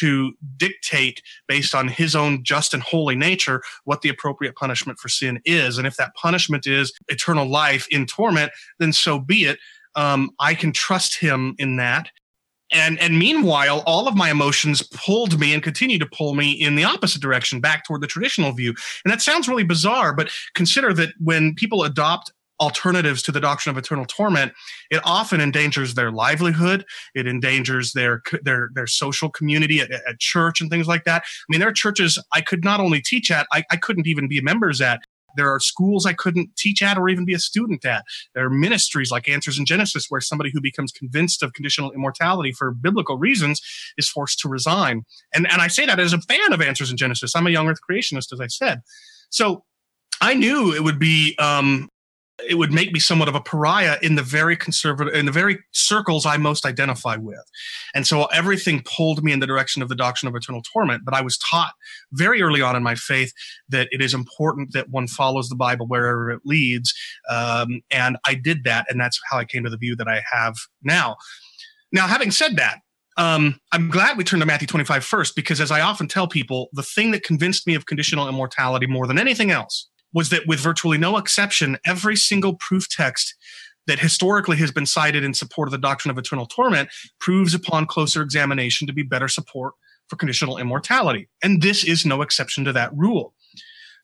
to 0.00 0.32
dictate 0.56 1.22
based 1.46 1.74
on 1.74 1.88
his 1.88 2.14
own 2.14 2.42
just 2.44 2.74
and 2.74 2.82
holy 2.82 3.16
nature 3.16 3.62
what 3.84 4.02
the 4.02 4.08
appropriate 4.08 4.56
punishment 4.56 4.98
for 4.98 5.08
sin 5.08 5.40
is. 5.44 5.78
And 5.78 5.86
if 5.86 5.96
that 5.96 6.14
punishment 6.14 6.66
is 6.66 6.92
eternal 7.08 7.48
life 7.48 7.86
in 7.90 8.06
torment, 8.06 8.52
then 8.78 8.92
so 8.92 9.18
be 9.18 9.44
it. 9.44 9.58
Um, 9.94 10.30
I 10.38 10.54
can 10.54 10.72
trust 10.72 11.18
him 11.18 11.54
in 11.58 11.76
that. 11.76 12.10
And, 12.70 13.00
and 13.00 13.18
meanwhile, 13.18 13.82
all 13.86 14.08
of 14.08 14.14
my 14.14 14.30
emotions 14.30 14.82
pulled 14.82 15.40
me 15.40 15.54
and 15.54 15.62
continue 15.62 15.98
to 15.98 16.06
pull 16.06 16.34
me 16.34 16.52
in 16.52 16.74
the 16.74 16.84
opposite 16.84 17.22
direction, 17.22 17.60
back 17.60 17.86
toward 17.86 18.02
the 18.02 18.06
traditional 18.06 18.52
view. 18.52 18.74
And 19.04 19.12
that 19.12 19.22
sounds 19.22 19.48
really 19.48 19.64
bizarre, 19.64 20.14
but 20.14 20.30
consider 20.54 20.92
that 20.94 21.10
when 21.18 21.54
people 21.54 21.82
adopt 21.82 22.30
alternatives 22.60 23.22
to 23.22 23.32
the 23.32 23.40
doctrine 23.40 23.74
of 23.74 23.78
eternal 23.78 24.04
torment, 24.04 24.52
it 24.90 25.00
often 25.04 25.40
endangers 25.40 25.94
their 25.94 26.10
livelihood. 26.10 26.84
It 27.14 27.26
endangers 27.26 27.92
their 27.92 28.22
their 28.42 28.70
their 28.74 28.86
social 28.86 29.30
community 29.30 29.80
at, 29.80 29.90
at 29.90 30.18
church 30.18 30.60
and 30.60 30.70
things 30.70 30.86
like 30.86 31.04
that. 31.04 31.22
I 31.24 31.44
mean, 31.48 31.60
there 31.60 31.68
are 31.68 31.72
churches 31.72 32.18
I 32.32 32.40
could 32.40 32.64
not 32.64 32.80
only 32.80 33.00
teach 33.00 33.30
at, 33.30 33.46
I, 33.52 33.64
I 33.70 33.76
couldn't 33.76 34.06
even 34.06 34.28
be 34.28 34.40
members 34.40 34.80
at. 34.80 35.00
There 35.36 35.52
are 35.52 35.60
schools 35.60 36.06
I 36.06 36.14
couldn't 36.14 36.56
teach 36.56 36.82
at 36.82 36.98
or 36.98 37.08
even 37.08 37.24
be 37.24 37.34
a 37.34 37.38
student 37.38 37.84
at. 37.84 38.04
There 38.34 38.46
are 38.46 38.50
ministries 38.50 39.10
like 39.10 39.28
Answers 39.28 39.58
in 39.58 39.66
Genesis 39.66 40.06
where 40.08 40.20
somebody 40.20 40.50
who 40.52 40.60
becomes 40.60 40.90
convinced 40.90 41.42
of 41.42 41.52
conditional 41.52 41.92
immortality 41.92 42.50
for 42.50 42.72
biblical 42.72 43.18
reasons 43.18 43.60
is 43.96 44.08
forced 44.08 44.40
to 44.40 44.48
resign. 44.48 45.04
And, 45.34 45.46
and 45.52 45.60
I 45.60 45.68
say 45.68 45.86
that 45.86 46.00
as 46.00 46.12
a 46.12 46.20
fan 46.22 46.52
of 46.52 46.60
Answers 46.60 46.90
in 46.90 46.96
Genesis. 46.96 47.36
I'm 47.36 47.46
a 47.46 47.50
young 47.50 47.68
earth 47.68 47.78
creationist, 47.88 48.32
as 48.32 48.40
I 48.40 48.48
said. 48.48 48.80
So 49.30 49.64
I 50.20 50.34
knew 50.34 50.74
it 50.74 50.82
would 50.82 50.98
be 50.98 51.36
um, 51.38 51.88
it 52.46 52.54
would 52.54 52.72
make 52.72 52.92
me 52.92 53.00
somewhat 53.00 53.28
of 53.28 53.34
a 53.34 53.40
pariah 53.40 53.96
in 54.02 54.14
the 54.14 54.22
very 54.22 54.56
conservative 54.56 55.14
in 55.14 55.26
the 55.26 55.32
very 55.32 55.58
circles 55.72 56.24
I 56.24 56.36
most 56.36 56.64
identify 56.64 57.16
with. 57.16 57.44
And 57.94 58.06
so 58.06 58.26
everything 58.26 58.82
pulled 58.84 59.24
me 59.24 59.32
in 59.32 59.40
the 59.40 59.46
direction 59.46 59.82
of 59.82 59.88
the 59.88 59.96
doctrine 59.96 60.28
of 60.28 60.36
eternal 60.36 60.62
torment. 60.62 61.02
But 61.04 61.14
I 61.14 61.20
was 61.20 61.36
taught 61.38 61.72
very 62.12 62.40
early 62.40 62.62
on 62.62 62.76
in 62.76 62.82
my 62.82 62.94
faith 62.94 63.32
that 63.68 63.88
it 63.90 64.00
is 64.00 64.14
important 64.14 64.72
that 64.72 64.90
one 64.90 65.08
follows 65.08 65.48
the 65.48 65.56
Bible 65.56 65.86
wherever 65.86 66.30
it 66.30 66.42
leads. 66.44 66.94
Um, 67.28 67.80
and 67.90 68.16
I 68.24 68.34
did 68.34 68.64
that, 68.64 68.86
and 68.88 69.00
that's 69.00 69.20
how 69.28 69.38
I 69.38 69.44
came 69.44 69.64
to 69.64 69.70
the 69.70 69.76
view 69.76 69.96
that 69.96 70.08
I 70.08 70.22
have 70.30 70.54
now. 70.82 71.16
Now, 71.90 72.06
having 72.06 72.30
said 72.30 72.56
that, 72.56 72.80
um, 73.16 73.58
I'm 73.72 73.90
glad 73.90 74.16
we 74.16 74.22
turned 74.22 74.42
to 74.42 74.46
Matthew 74.46 74.68
25 74.68 75.04
first 75.04 75.34
because, 75.34 75.60
as 75.60 75.72
I 75.72 75.80
often 75.80 76.06
tell 76.06 76.28
people, 76.28 76.68
the 76.72 76.84
thing 76.84 77.10
that 77.10 77.24
convinced 77.24 77.66
me 77.66 77.74
of 77.74 77.86
conditional 77.86 78.28
immortality 78.28 78.86
more 78.86 79.08
than 79.08 79.18
anything 79.18 79.50
else 79.50 79.88
was 80.12 80.30
that 80.30 80.46
with 80.46 80.60
virtually 80.60 80.98
no 80.98 81.16
exception, 81.16 81.78
every 81.84 82.16
single 82.16 82.54
proof 82.54 82.88
text 82.88 83.34
that 83.86 83.98
historically 83.98 84.56
has 84.58 84.70
been 84.70 84.86
cited 84.86 85.24
in 85.24 85.34
support 85.34 85.68
of 85.68 85.72
the 85.72 85.78
doctrine 85.78 86.10
of 86.10 86.18
eternal 86.18 86.46
torment 86.46 86.90
proves 87.20 87.54
upon 87.54 87.86
closer 87.86 88.22
examination 88.22 88.86
to 88.86 88.92
be 88.92 89.02
better 89.02 89.28
support 89.28 89.74
for 90.08 90.16
conditional 90.16 90.58
immortality. 90.58 91.28
And 91.42 91.62
this 91.62 91.84
is 91.84 92.04
no 92.04 92.22
exception 92.22 92.64
to 92.64 92.72
that 92.74 92.94
rule. 92.94 93.34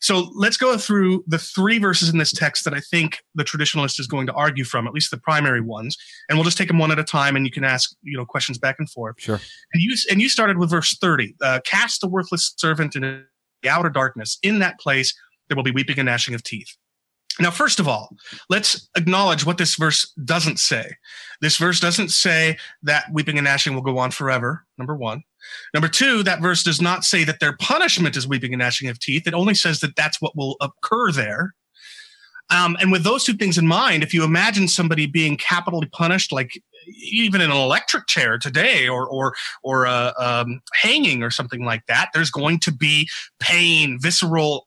So 0.00 0.30
let's 0.34 0.58
go 0.58 0.76
through 0.76 1.24
the 1.26 1.38
three 1.38 1.78
verses 1.78 2.10
in 2.10 2.18
this 2.18 2.32
text 2.32 2.64
that 2.64 2.74
I 2.74 2.80
think 2.80 3.22
the 3.34 3.44
traditionalist 3.44 3.98
is 3.98 4.06
going 4.06 4.26
to 4.26 4.34
argue 4.34 4.64
from, 4.64 4.86
at 4.86 4.92
least 4.92 5.10
the 5.10 5.16
primary 5.16 5.62
ones, 5.62 5.96
and 6.28 6.36
we'll 6.36 6.44
just 6.44 6.58
take 6.58 6.68
them 6.68 6.78
one 6.78 6.90
at 6.90 6.98
a 6.98 7.04
time, 7.04 7.36
and 7.36 7.46
you 7.46 7.50
can 7.50 7.64
ask 7.64 7.94
you 8.02 8.18
know 8.18 8.26
questions 8.26 8.58
back 8.58 8.76
and 8.78 8.90
forth. 8.90 9.16
Sure. 9.18 9.40
And 9.72 9.82
you 9.82 9.96
and 10.10 10.20
you 10.20 10.28
started 10.28 10.58
with 10.58 10.68
verse 10.68 10.94
thirty: 10.98 11.34
uh, 11.42 11.60
"Cast 11.64 12.02
the 12.02 12.08
worthless 12.08 12.52
servant 12.58 12.96
into 12.96 13.22
the 13.62 13.70
outer 13.70 13.88
darkness. 13.88 14.38
In 14.42 14.58
that 14.58 14.78
place, 14.78 15.14
there 15.48 15.56
will 15.56 15.62
be 15.62 15.70
weeping 15.70 15.98
and 15.98 16.06
gnashing 16.06 16.34
of 16.34 16.42
teeth. 16.42 16.76
Now, 17.40 17.50
first 17.50 17.80
of 17.80 17.88
all, 17.88 18.10
let's 18.48 18.88
acknowledge 18.96 19.44
what 19.44 19.58
this 19.58 19.74
verse 19.74 20.12
doesn't 20.24 20.60
say. 20.60 20.92
This 21.40 21.56
verse 21.56 21.80
doesn't 21.80 22.10
say 22.10 22.58
that 22.84 23.06
weeping 23.12 23.38
and 23.38 23.44
gnashing 23.44 23.74
will 23.74 23.82
go 23.82 23.98
on 23.98 24.12
forever, 24.12 24.64
number 24.78 24.94
one. 24.94 25.24
Number 25.74 25.88
two, 25.88 26.22
that 26.22 26.40
verse 26.40 26.62
does 26.62 26.80
not 26.80 27.04
say 27.04 27.24
that 27.24 27.40
their 27.40 27.56
punishment 27.56 28.16
is 28.16 28.28
weeping 28.28 28.52
and 28.52 28.60
gnashing 28.60 28.88
of 28.88 29.00
teeth. 29.00 29.26
It 29.26 29.34
only 29.34 29.54
says 29.54 29.80
that 29.80 29.96
that's 29.96 30.20
what 30.20 30.36
will 30.36 30.56
occur 30.60 31.10
there. 31.10 31.54
Um, 32.50 32.76
and 32.80 32.92
with 32.92 33.04
those 33.04 33.24
two 33.24 33.34
things 33.34 33.58
in 33.58 33.66
mind, 33.66 34.02
if 34.02 34.14
you 34.14 34.22
imagine 34.22 34.68
somebody 34.68 35.06
being 35.06 35.36
capitally 35.36 35.86
punished, 35.86 36.30
like 36.30 36.62
even 36.86 37.40
in 37.40 37.50
an 37.50 37.56
electric 37.56 38.06
chair 38.06 38.36
today, 38.38 38.86
or 38.86 39.08
or 39.08 39.34
or 39.62 39.86
uh, 39.86 40.12
um, 40.18 40.60
hanging 40.74 41.22
or 41.22 41.30
something 41.30 41.64
like 41.64 41.86
that, 41.86 42.10
there's 42.12 42.30
going 42.30 42.60
to 42.60 42.72
be 42.72 43.08
pain, 43.40 43.98
visceral 43.98 44.64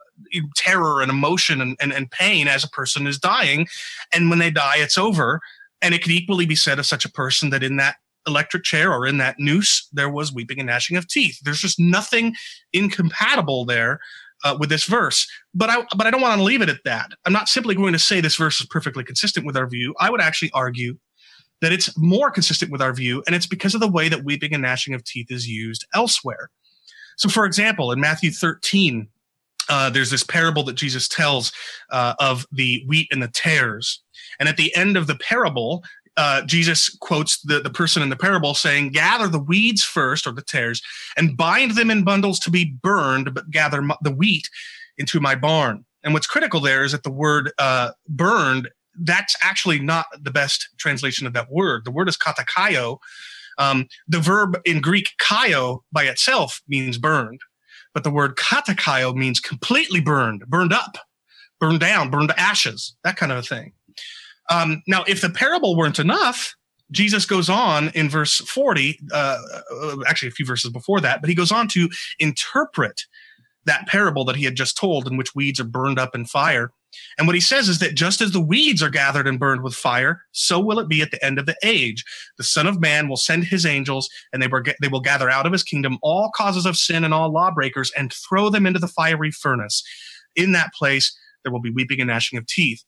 terror 0.55 1.01
and 1.01 1.09
emotion 1.09 1.61
and, 1.61 1.77
and, 1.79 1.93
and 1.93 2.11
pain 2.11 2.47
as 2.47 2.63
a 2.63 2.69
person 2.69 3.07
is 3.07 3.17
dying. 3.17 3.67
And 4.13 4.29
when 4.29 4.39
they 4.39 4.51
die, 4.51 4.77
it's 4.77 4.97
over. 4.97 5.39
And 5.81 5.93
it 5.93 6.01
could 6.01 6.11
equally 6.11 6.45
be 6.45 6.55
said 6.55 6.79
of 6.79 6.85
such 6.85 7.05
a 7.05 7.11
person 7.11 7.49
that 7.51 7.63
in 7.63 7.77
that 7.77 7.97
electric 8.27 8.63
chair 8.63 8.91
or 8.91 9.07
in 9.07 9.17
that 9.17 9.39
noose, 9.39 9.87
there 9.93 10.09
was 10.09 10.33
weeping 10.33 10.59
and 10.59 10.67
gnashing 10.67 10.97
of 10.97 11.07
teeth. 11.07 11.39
There's 11.43 11.61
just 11.61 11.79
nothing 11.79 12.35
incompatible 12.73 13.65
there 13.65 13.99
uh, 14.43 14.57
with 14.59 14.69
this 14.69 14.85
verse. 14.85 15.27
But 15.53 15.69
I, 15.69 15.83
but 15.95 16.07
I 16.07 16.11
don't 16.11 16.21
want 16.21 16.37
to 16.37 16.43
leave 16.43 16.61
it 16.61 16.69
at 16.69 16.83
that. 16.85 17.11
I'm 17.25 17.33
not 17.33 17.47
simply 17.47 17.75
going 17.75 17.93
to 17.93 17.99
say 17.99 18.21
this 18.21 18.35
verse 18.35 18.59
is 18.59 18.67
perfectly 18.67 19.03
consistent 19.03 19.45
with 19.45 19.57
our 19.57 19.67
view. 19.67 19.95
I 19.99 20.09
would 20.09 20.21
actually 20.21 20.51
argue 20.53 20.97
that 21.61 21.73
it's 21.73 21.97
more 21.97 22.29
consistent 22.29 22.71
with 22.71 22.81
our 22.81 22.93
view, 22.93 23.23
and 23.25 23.35
it's 23.35 23.47
because 23.47 23.73
of 23.73 23.81
the 23.81 23.87
way 23.87 24.09
that 24.09 24.23
weeping 24.23 24.53
and 24.53 24.61
gnashing 24.61 24.93
of 24.93 25.03
teeth 25.03 25.31
is 25.31 25.47
used 25.47 25.87
elsewhere. 25.93 26.51
So, 27.17 27.29
for 27.29 27.45
example, 27.45 27.91
in 27.91 27.99
Matthew 27.99 28.29
13, 28.29 29.07
uh, 29.69 29.89
there's 29.89 30.11
this 30.11 30.23
parable 30.23 30.63
that 30.63 30.75
Jesus 30.75 31.07
tells 31.07 31.51
uh, 31.89 32.13
of 32.19 32.45
the 32.51 32.83
wheat 32.87 33.07
and 33.11 33.21
the 33.21 33.27
tares. 33.27 34.01
And 34.39 34.47
at 34.49 34.57
the 34.57 34.75
end 34.75 34.97
of 34.97 35.07
the 35.07 35.15
parable, 35.15 35.83
uh, 36.15 36.41
Jesus 36.43 36.89
quotes 36.99 37.39
the, 37.41 37.59
the 37.59 37.69
person 37.69 38.01
in 38.01 38.09
the 38.09 38.15
parable 38.15 38.55
saying, 38.55 38.89
Gather 38.89 39.27
the 39.27 39.39
weeds 39.39 39.83
first, 39.83 40.25
or 40.25 40.31
the 40.31 40.41
tares, 40.41 40.81
and 41.15 41.37
bind 41.37 41.71
them 41.71 41.91
in 41.91 42.03
bundles 42.03 42.39
to 42.39 42.51
be 42.51 42.75
burned, 42.81 43.33
but 43.33 43.49
gather 43.51 43.85
the 44.01 44.11
wheat 44.11 44.49
into 44.97 45.19
my 45.19 45.35
barn. 45.35 45.85
And 46.03 46.13
what's 46.13 46.27
critical 46.27 46.59
there 46.59 46.83
is 46.83 46.91
that 46.91 47.03
the 47.03 47.11
word 47.11 47.51
uh, 47.59 47.91
burned, 48.07 48.69
that's 48.99 49.35
actually 49.43 49.79
not 49.79 50.07
the 50.19 50.31
best 50.31 50.67
translation 50.77 51.27
of 51.27 51.33
that 51.33 51.51
word. 51.51 51.85
The 51.85 51.91
word 51.91 52.09
is 52.09 52.17
katakaio. 52.17 52.97
Um, 53.59 53.87
the 54.07 54.19
verb 54.19 54.59
in 54.65 54.81
Greek, 54.81 55.11
kaio, 55.19 55.81
by 55.91 56.03
itself 56.05 56.61
means 56.67 56.97
burned 56.97 57.41
but 57.97 58.03
the 58.03 58.11
word 58.11 58.35
katakaio 58.35 59.15
means 59.15 59.39
completely 59.39 59.99
burned, 59.99 60.45
burned 60.45 60.71
up, 60.71 60.99
burned 61.59 61.79
down, 61.79 62.11
burned 62.11 62.29
to 62.29 62.39
ashes, 62.39 62.95
that 63.03 63.17
kind 63.17 63.31
of 63.31 63.39
a 63.39 63.41
thing. 63.41 63.73
Um, 64.51 64.83
now, 64.85 65.03
if 65.07 65.21
the 65.21 65.31
parable 65.31 65.75
weren't 65.75 65.97
enough, 65.97 66.55
Jesus 66.91 67.25
goes 67.25 67.49
on 67.49 67.89
in 67.95 68.07
verse 68.07 68.35
40, 68.35 68.99
uh, 69.11 69.41
uh, 69.81 69.95
actually 70.05 70.27
a 70.27 70.31
few 70.31 70.45
verses 70.45 70.71
before 70.71 71.01
that, 71.01 71.21
but 71.21 71.27
he 71.27 71.35
goes 71.35 71.51
on 71.51 71.67
to 71.69 71.89
interpret 72.19 73.01
that 73.65 73.87
parable 73.87 74.23
that 74.25 74.35
he 74.35 74.43
had 74.43 74.53
just 74.53 74.77
told 74.77 75.07
in 75.07 75.17
which 75.17 75.33
weeds 75.33 75.59
are 75.59 75.63
burned 75.63 75.97
up 75.97 76.13
in 76.13 76.25
fire. 76.25 76.69
And 77.17 77.27
what 77.27 77.35
he 77.35 77.41
says 77.41 77.67
is 77.67 77.79
that 77.79 77.95
just 77.95 78.21
as 78.21 78.31
the 78.31 78.41
weeds 78.41 78.81
are 78.81 78.89
gathered 78.89 79.27
and 79.27 79.39
burned 79.39 79.63
with 79.63 79.75
fire, 79.75 80.21
so 80.31 80.59
will 80.59 80.79
it 80.79 80.87
be 80.87 81.01
at 81.01 81.11
the 81.11 81.23
end 81.23 81.39
of 81.39 81.45
the 81.45 81.55
age. 81.63 82.03
The 82.37 82.43
Son 82.43 82.67
of 82.67 82.79
Man 82.79 83.07
will 83.07 83.17
send 83.17 83.45
his 83.45 83.65
angels, 83.65 84.09
and 84.31 84.41
they, 84.41 84.87
will 84.87 84.99
gather 85.01 85.29
out 85.29 85.45
of 85.45 85.51
his 85.51 85.63
kingdom 85.63 85.97
all 86.01 86.31
causes 86.35 86.65
of 86.65 86.77
sin 86.77 87.03
and 87.03 87.13
all 87.13 87.31
lawbreakers 87.31 87.91
and 87.97 88.13
throw 88.13 88.49
them 88.49 88.65
into 88.65 88.79
the 88.79 88.87
fiery 88.87 89.31
furnace. 89.31 89.83
In 90.35 90.51
that 90.53 90.73
place, 90.73 91.15
there 91.43 91.51
will 91.51 91.61
be 91.61 91.71
weeping 91.71 91.99
and 91.99 92.07
gnashing 92.07 92.37
of 92.37 92.45
teeth. 92.47 92.83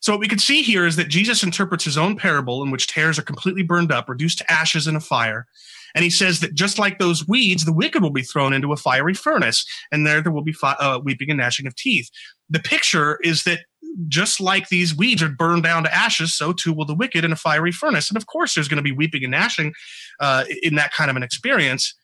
So 0.00 0.12
what 0.12 0.20
we 0.20 0.28
can 0.28 0.38
see 0.38 0.62
here 0.62 0.86
is 0.86 0.96
that 0.96 1.08
Jesus 1.08 1.42
interprets 1.42 1.84
his 1.84 1.96
own 1.96 2.16
parable 2.16 2.62
in 2.62 2.70
which 2.70 2.86
tares 2.86 3.18
are 3.18 3.22
completely 3.22 3.62
burned 3.62 3.90
up, 3.90 4.08
reduced 4.08 4.38
to 4.38 4.52
ashes 4.52 4.86
in 4.86 4.96
a 4.96 5.00
fire. 5.00 5.46
And 5.94 6.02
he 6.02 6.10
says 6.10 6.40
that 6.40 6.54
just 6.54 6.78
like 6.78 6.98
those 6.98 7.26
weeds, 7.28 7.64
the 7.64 7.72
wicked 7.72 8.02
will 8.02 8.10
be 8.10 8.22
thrown 8.22 8.52
into 8.52 8.72
a 8.72 8.76
fiery 8.76 9.14
furnace, 9.14 9.64
and 9.92 10.06
there 10.06 10.20
there 10.20 10.32
will 10.32 10.42
be 10.42 10.52
fi- 10.52 10.76
uh, 10.80 10.98
weeping 11.02 11.30
and 11.30 11.38
gnashing 11.38 11.66
of 11.66 11.76
teeth. 11.76 12.10
The 12.50 12.60
picture 12.60 13.18
is 13.22 13.44
that 13.44 13.60
just 14.08 14.40
like 14.40 14.68
these 14.68 14.96
weeds 14.96 15.22
are 15.22 15.28
burned 15.28 15.62
down 15.62 15.84
to 15.84 15.94
ashes, 15.94 16.34
so 16.34 16.52
too 16.52 16.72
will 16.72 16.84
the 16.84 16.96
wicked 16.96 17.24
in 17.24 17.32
a 17.32 17.36
fiery 17.36 17.70
furnace. 17.70 18.10
And 18.10 18.16
of 18.16 18.26
course, 18.26 18.54
there's 18.54 18.66
going 18.68 18.78
to 18.78 18.82
be 18.82 18.92
weeping 18.92 19.22
and 19.22 19.30
gnashing 19.30 19.72
uh, 20.18 20.44
in 20.62 20.74
that 20.74 20.92
kind 20.92 21.10
of 21.10 21.16
an 21.16 21.22
experience. 21.22 21.94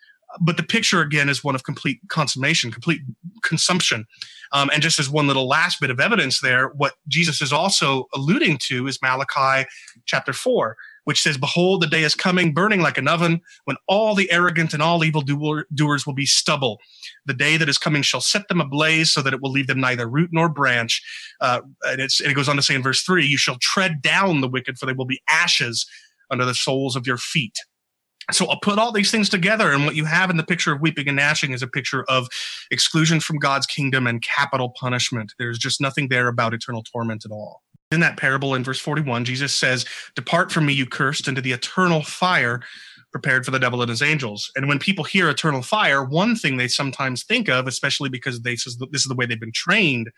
But 0.41 0.57
the 0.57 0.63
picture 0.63 1.01
again 1.01 1.29
is 1.29 1.43
one 1.43 1.57
of 1.57 1.65
complete 1.65 1.99
consummation, 2.09 2.71
complete 2.71 3.01
consumption. 3.43 4.07
Um, 4.53 4.71
and 4.73 4.83
just 4.83 5.01
as 5.01 5.11
one 5.11 5.27
little 5.27 5.49
last 5.49 5.81
bit 5.81 5.91
of 5.91 5.99
evidence 5.99 6.41
there, 6.41 6.69
what 6.69 6.95
Jesus 7.09 7.43
is 7.43 7.53
also 7.53 8.07
alluding 8.15 8.59
to 8.69 8.87
is 8.87 9.01
Malachi 9.03 9.69
chapter 10.07 10.33
four 10.33 10.77
which 11.05 11.21
says, 11.21 11.39
Behold, 11.39 11.83
the 11.83 11.87
day 11.87 12.03
is 12.03 12.15
coming, 12.15 12.53
burning 12.53 12.81
like 12.81 12.99
an 12.99 13.09
oven, 13.09 13.41
when 13.65 13.77
all 13.89 14.15
the 14.15 14.31
arrogant 14.31 14.73
and 14.73 14.83
all 14.83 15.05
evil 15.05 15.23
doers 15.23 16.07
will 16.07 16.15
be 16.15 16.27
stubble. 16.27 16.79
The 17.27 17.35
day 17.35 17.57
that 17.57 17.69
is 17.69 17.79
coming 17.79 18.03
shall 18.03 18.21
set 18.21 18.49
them 18.49 18.61
ablaze, 18.61 19.13
so 19.13 19.23
that 19.23 19.33
it 19.33 19.43
will 19.43 19.51
leave 19.51 19.67
them 19.67 19.81
neither 19.81 20.09
root 20.09 20.31
nor 20.33 20.49
branch. 20.49 21.03
Uh, 21.41 21.61
and, 21.85 22.01
and 22.01 22.11
it 22.21 22.35
goes 22.35 22.49
on 22.49 22.57
to 22.57 22.63
say 22.63 22.75
in 22.75 22.83
verse 22.83 23.03
3 23.03 23.25
You 23.27 23.39
shall 23.39 23.59
tread 23.61 24.03
down 24.03 24.41
the 24.41 24.49
wicked, 24.49 24.79
for 24.79 24.87
they 24.87 24.93
will 24.93 25.07
be 25.07 25.23
ashes 25.29 25.87
under 26.31 26.45
the 26.45 26.55
soles 26.55 26.97
of 26.97 27.07
your 27.07 27.19
feet. 27.19 27.59
So 28.31 28.47
I'll 28.47 28.61
put 28.61 28.79
all 28.79 28.93
these 28.93 29.11
things 29.11 29.29
together, 29.29 29.73
and 29.73 29.87
what 29.87 29.97
you 29.97 30.05
have 30.05 30.31
in 30.31 30.37
the 30.37 30.45
picture 30.45 30.73
of 30.73 30.81
weeping 30.81 31.09
and 31.09 31.17
gnashing 31.17 31.53
is 31.53 31.63
a 31.63 31.67
picture 31.67 32.05
of 32.09 32.29
exclusion 32.71 33.19
from 33.19 33.39
God's 33.39 33.67
kingdom 33.67 34.07
and 34.07 34.23
capital 34.23 34.73
punishment. 34.79 35.33
There's 35.39 35.59
just 35.59 35.81
nothing 35.81 36.09
there 36.09 36.29
about 36.29 36.55
eternal 36.55 36.85
torment 36.85 37.25
at 37.25 37.33
all 37.33 37.63
in 37.91 38.01
that 38.01 38.17
parable 38.17 38.55
in 38.55 38.63
verse 38.63 38.79
41, 38.79 39.25
Jesus 39.25 39.55
says, 39.55 39.85
Depart 40.15 40.53
from 40.53 40.67
me, 40.67 40.73
you 40.73 40.87
cursed, 40.87 41.27
into 41.27 41.41
the 41.41 41.53
eternal 41.53 42.03
fire 42.03 42.61
prepared 43.11 43.45
for 43.45 43.51
the 43.51 43.59
devil 43.59 43.83
and 43.83 43.91
his 43.91 44.03
angels. 44.03 44.53
And 44.55 44.69
when 44.69 44.79
people 44.79 45.03
hear 45.03 45.29
eternal 45.29 45.63
fire, 45.63 46.05
one 46.05 46.37
thing 46.37 46.57
they 46.57 46.69
sometimes 46.69 47.25
think 47.25 47.49
of, 47.49 47.67
especially 47.67 48.09
because 48.09 48.43
they, 48.43 48.53
this 48.53 48.67
is 48.67 49.07
the 49.09 49.17
way 49.17 49.27
they've 49.27 49.41
been 49.41 49.51
trained 49.53 50.11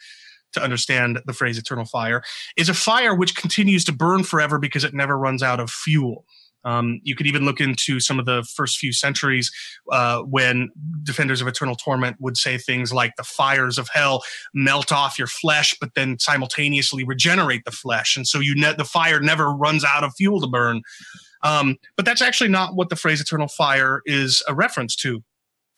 to 0.52 0.62
understand 0.62 1.20
the 1.24 1.32
phrase 1.32 1.56
eternal 1.56 1.86
fire, 1.86 2.22
is 2.58 2.68
a 2.68 2.74
fire 2.74 3.14
which 3.14 3.34
continues 3.34 3.86
to 3.86 3.92
burn 3.92 4.22
forever 4.22 4.58
because 4.58 4.84
it 4.84 4.92
never 4.92 5.16
runs 5.16 5.42
out 5.42 5.58
of 5.58 5.70
fuel. 5.70 6.26
Um, 6.64 7.00
you 7.02 7.14
could 7.14 7.26
even 7.26 7.44
look 7.44 7.60
into 7.60 8.00
some 8.00 8.18
of 8.18 8.26
the 8.26 8.44
first 8.54 8.78
few 8.78 8.92
centuries 8.92 9.50
uh, 9.90 10.20
when 10.20 10.70
defenders 11.02 11.40
of 11.40 11.48
eternal 11.48 11.74
torment 11.74 12.16
would 12.20 12.36
say 12.36 12.58
things 12.58 12.92
like 12.92 13.16
the 13.16 13.24
fires 13.24 13.78
of 13.78 13.88
hell 13.92 14.22
melt 14.54 14.92
off 14.92 15.18
your 15.18 15.26
flesh, 15.26 15.74
but 15.80 15.94
then 15.94 16.18
simultaneously 16.18 17.04
regenerate 17.04 17.64
the 17.64 17.70
flesh. 17.70 18.16
And 18.16 18.26
so 18.26 18.40
you 18.40 18.54
ne- 18.54 18.74
the 18.76 18.84
fire 18.84 19.20
never 19.20 19.52
runs 19.52 19.84
out 19.84 20.04
of 20.04 20.14
fuel 20.14 20.40
to 20.40 20.46
burn. 20.46 20.82
Um, 21.42 21.76
but 21.96 22.04
that's 22.04 22.22
actually 22.22 22.50
not 22.50 22.76
what 22.76 22.88
the 22.88 22.96
phrase 22.96 23.20
eternal 23.20 23.48
fire 23.48 24.00
is 24.06 24.42
a 24.48 24.54
reference 24.54 24.94
to. 24.96 25.22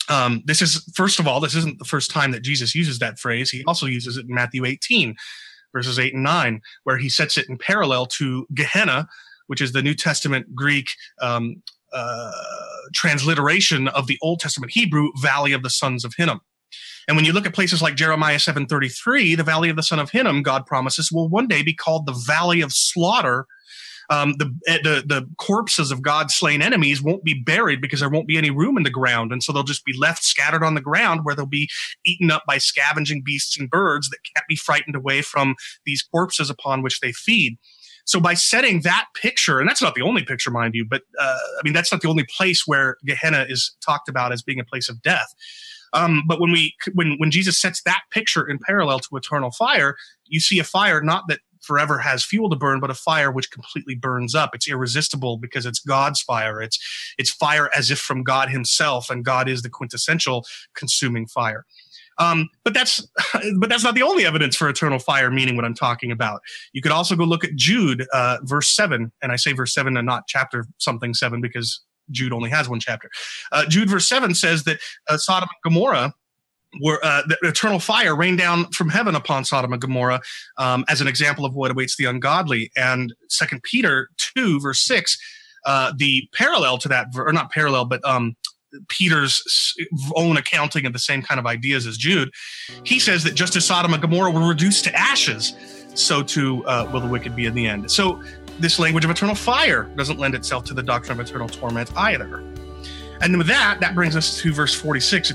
Um, 0.08 0.42
this 0.44 0.60
is, 0.60 0.84
first 0.94 1.18
of 1.18 1.26
all, 1.26 1.40
this 1.40 1.54
isn't 1.54 1.78
the 1.78 1.84
first 1.84 2.10
time 2.10 2.32
that 2.32 2.42
Jesus 2.42 2.74
uses 2.74 2.98
that 2.98 3.18
phrase. 3.18 3.50
He 3.50 3.64
also 3.64 3.86
uses 3.86 4.16
it 4.16 4.26
in 4.28 4.34
Matthew 4.34 4.64
18, 4.64 5.16
verses 5.72 5.98
8 5.98 6.14
and 6.14 6.22
9, 6.22 6.60
where 6.84 6.98
he 6.98 7.08
sets 7.08 7.38
it 7.38 7.48
in 7.48 7.56
parallel 7.56 8.06
to 8.06 8.46
Gehenna, 8.52 9.08
which 9.46 9.60
is 9.60 9.72
the 9.72 9.82
New 9.82 9.94
Testament 9.94 10.54
Greek 10.54 10.90
um, 11.20 11.62
uh, 11.92 12.32
transliteration 12.92 13.88
of 13.88 14.06
the 14.06 14.18
Old 14.20 14.40
Testament 14.40 14.72
Hebrew 14.72 15.10
Valley 15.20 15.52
of 15.52 15.62
the 15.62 15.70
Sons 15.70 16.04
of 16.04 16.14
Hinnom. 16.16 16.40
And 17.06 17.16
when 17.16 17.24
you 17.24 17.32
look 17.32 17.46
at 17.46 17.54
places 17.54 17.82
like 17.82 17.96
Jeremiah 17.96 18.38
7:33, 18.38 19.36
the 19.36 19.42
Valley 19.42 19.68
of 19.68 19.76
the 19.76 19.82
Son 19.82 19.98
of 19.98 20.10
Hinnom, 20.10 20.42
God 20.42 20.66
promises 20.66 21.12
will 21.12 21.28
one 21.28 21.46
day 21.46 21.62
be 21.62 21.74
called 21.74 22.06
the 22.06 22.20
Valley 22.26 22.60
of 22.60 22.72
Slaughter. 22.72 23.46
Um, 24.10 24.34
the, 24.38 24.54
eh, 24.66 24.78
the 24.82 25.02
the 25.06 25.26
corpses 25.38 25.90
of 25.90 26.02
God's 26.02 26.34
slain 26.34 26.60
enemies 26.60 27.00
won't 27.00 27.24
be 27.24 27.32
buried 27.34 27.80
because 27.80 28.00
there 28.00 28.10
won't 28.10 28.28
be 28.28 28.36
any 28.36 28.50
room 28.50 28.76
in 28.76 28.82
the 28.82 28.90
ground, 28.90 29.32
and 29.32 29.42
so 29.42 29.52
they'll 29.52 29.62
just 29.62 29.84
be 29.84 29.96
left 29.96 30.24
scattered 30.24 30.62
on 30.62 30.74
the 30.74 30.80
ground 30.80 31.24
where 31.24 31.34
they'll 31.34 31.46
be 31.46 31.70
eaten 32.04 32.30
up 32.30 32.42
by 32.46 32.58
scavenging 32.58 33.22
beasts 33.24 33.58
and 33.58 33.70
birds 33.70 34.10
that 34.10 34.18
can't 34.34 34.46
be 34.46 34.56
frightened 34.56 34.96
away 34.96 35.22
from 35.22 35.54
these 35.86 36.02
corpses 36.02 36.50
upon 36.50 36.82
which 36.82 37.00
they 37.00 37.12
feed. 37.12 37.56
So 38.04 38.20
by 38.20 38.34
setting 38.34 38.80
that 38.80 39.06
picture, 39.14 39.60
and 39.60 39.68
that's 39.68 39.82
not 39.82 39.94
the 39.94 40.02
only 40.02 40.24
picture, 40.24 40.50
mind 40.50 40.74
you, 40.74 40.84
but 40.88 41.02
uh, 41.18 41.38
I 41.58 41.62
mean 41.64 41.72
that's 41.72 41.90
not 41.90 42.00
the 42.02 42.08
only 42.08 42.26
place 42.36 42.64
where 42.66 42.96
Gehenna 43.04 43.46
is 43.48 43.74
talked 43.84 44.08
about 44.08 44.32
as 44.32 44.42
being 44.42 44.60
a 44.60 44.64
place 44.64 44.88
of 44.88 45.02
death. 45.02 45.34
Um, 45.92 46.24
but 46.26 46.40
when 46.40 46.50
we 46.50 46.74
when 46.92 47.16
when 47.18 47.30
Jesus 47.30 47.58
sets 47.58 47.82
that 47.84 48.02
picture 48.10 48.46
in 48.46 48.58
parallel 48.58 48.98
to 49.00 49.16
eternal 49.16 49.50
fire, 49.50 49.96
you 50.26 50.40
see 50.40 50.58
a 50.58 50.64
fire 50.64 51.00
not 51.00 51.24
that 51.28 51.38
forever 51.64 51.98
has 51.98 52.24
fuel 52.24 52.50
to 52.50 52.56
burn, 52.56 52.78
but 52.78 52.90
a 52.90 52.94
fire 52.94 53.30
which 53.30 53.50
completely 53.50 53.94
burns 53.94 54.34
up. 54.34 54.50
It's 54.54 54.68
irresistible 54.68 55.38
because 55.38 55.66
it's 55.66 55.80
God's 55.80 56.20
fire. 56.20 56.60
It's 56.60 56.78
it's 57.18 57.30
fire 57.30 57.70
as 57.74 57.90
if 57.90 57.98
from 57.98 58.22
God 58.22 58.50
Himself, 58.50 59.10
and 59.10 59.24
God 59.24 59.48
is 59.48 59.62
the 59.62 59.70
quintessential 59.70 60.44
consuming 60.74 61.26
fire. 61.26 61.64
Um, 62.18 62.48
but 62.64 62.74
that's 62.74 63.06
but 63.58 63.68
that's 63.68 63.84
not 63.84 63.94
the 63.94 64.02
only 64.02 64.24
evidence 64.24 64.56
for 64.56 64.68
eternal 64.68 64.98
fire 64.98 65.30
meaning 65.30 65.56
what 65.56 65.64
I'm 65.64 65.74
talking 65.74 66.10
about. 66.10 66.40
You 66.72 66.82
could 66.82 66.92
also 66.92 67.16
go 67.16 67.24
look 67.24 67.44
at 67.44 67.54
Jude, 67.54 68.06
uh, 68.12 68.38
verse 68.42 68.74
seven, 68.74 69.12
and 69.22 69.32
I 69.32 69.36
say 69.36 69.52
verse 69.52 69.74
seven 69.74 69.96
and 69.96 70.06
not 70.06 70.24
chapter 70.26 70.66
something 70.78 71.14
seven 71.14 71.40
because 71.40 71.80
Jude 72.10 72.32
only 72.32 72.50
has 72.50 72.68
one 72.68 72.80
chapter. 72.80 73.10
Uh, 73.52 73.66
Jude 73.66 73.90
verse 73.90 74.08
seven 74.08 74.34
says 74.34 74.64
that 74.64 74.78
uh, 75.08 75.16
Sodom 75.16 75.48
and 75.52 75.72
Gomorrah 75.72 76.14
were 76.80 76.98
uh, 77.04 77.22
eternal 77.42 77.78
fire 77.78 78.16
rained 78.16 78.38
down 78.38 78.66
from 78.72 78.88
heaven 78.88 79.14
upon 79.14 79.44
Sodom 79.44 79.72
and 79.72 79.80
Gomorrah 79.80 80.20
um, 80.58 80.84
as 80.88 81.00
an 81.00 81.06
example 81.08 81.44
of 81.44 81.54
what 81.54 81.70
awaits 81.70 81.96
the 81.96 82.04
ungodly. 82.04 82.70
And 82.76 83.14
Second 83.28 83.62
Peter 83.62 84.08
two 84.16 84.60
verse 84.60 84.80
six, 84.80 85.18
uh, 85.66 85.92
the 85.96 86.28
parallel 86.34 86.78
to 86.78 86.88
that, 86.88 87.08
or 87.16 87.32
not 87.32 87.50
parallel, 87.50 87.84
but 87.86 88.04
um, 88.04 88.36
Peter's 88.88 89.74
own 90.16 90.36
accounting 90.36 90.86
of 90.86 90.92
the 90.92 90.98
same 90.98 91.22
kind 91.22 91.38
of 91.38 91.46
ideas 91.46 91.86
as 91.86 91.96
Jude, 91.96 92.30
he 92.84 92.98
says 92.98 93.24
that 93.24 93.34
just 93.34 93.56
as 93.56 93.64
Sodom 93.64 93.92
and 93.92 94.02
Gomorrah 94.02 94.30
were 94.30 94.46
reduced 94.46 94.84
to 94.84 94.94
ashes, 94.94 95.54
so 95.94 96.22
too 96.22 96.64
uh, 96.66 96.88
will 96.92 97.00
the 97.00 97.06
wicked 97.08 97.36
be 97.36 97.46
in 97.46 97.54
the 97.54 97.66
end. 97.66 97.90
So 97.90 98.22
this 98.58 98.78
language 98.78 99.04
of 99.04 99.10
eternal 99.10 99.34
fire 99.34 99.84
doesn't 99.96 100.18
lend 100.18 100.34
itself 100.34 100.64
to 100.66 100.74
the 100.74 100.82
doctrine 100.82 101.18
of 101.18 101.26
eternal 101.26 101.48
torment 101.48 101.90
either. 101.96 102.42
And 103.20 103.38
with 103.38 103.46
that, 103.46 103.78
that 103.80 103.94
brings 103.94 104.16
us 104.16 104.38
to 104.40 104.52
verse 104.52 104.74
46. 104.74 105.32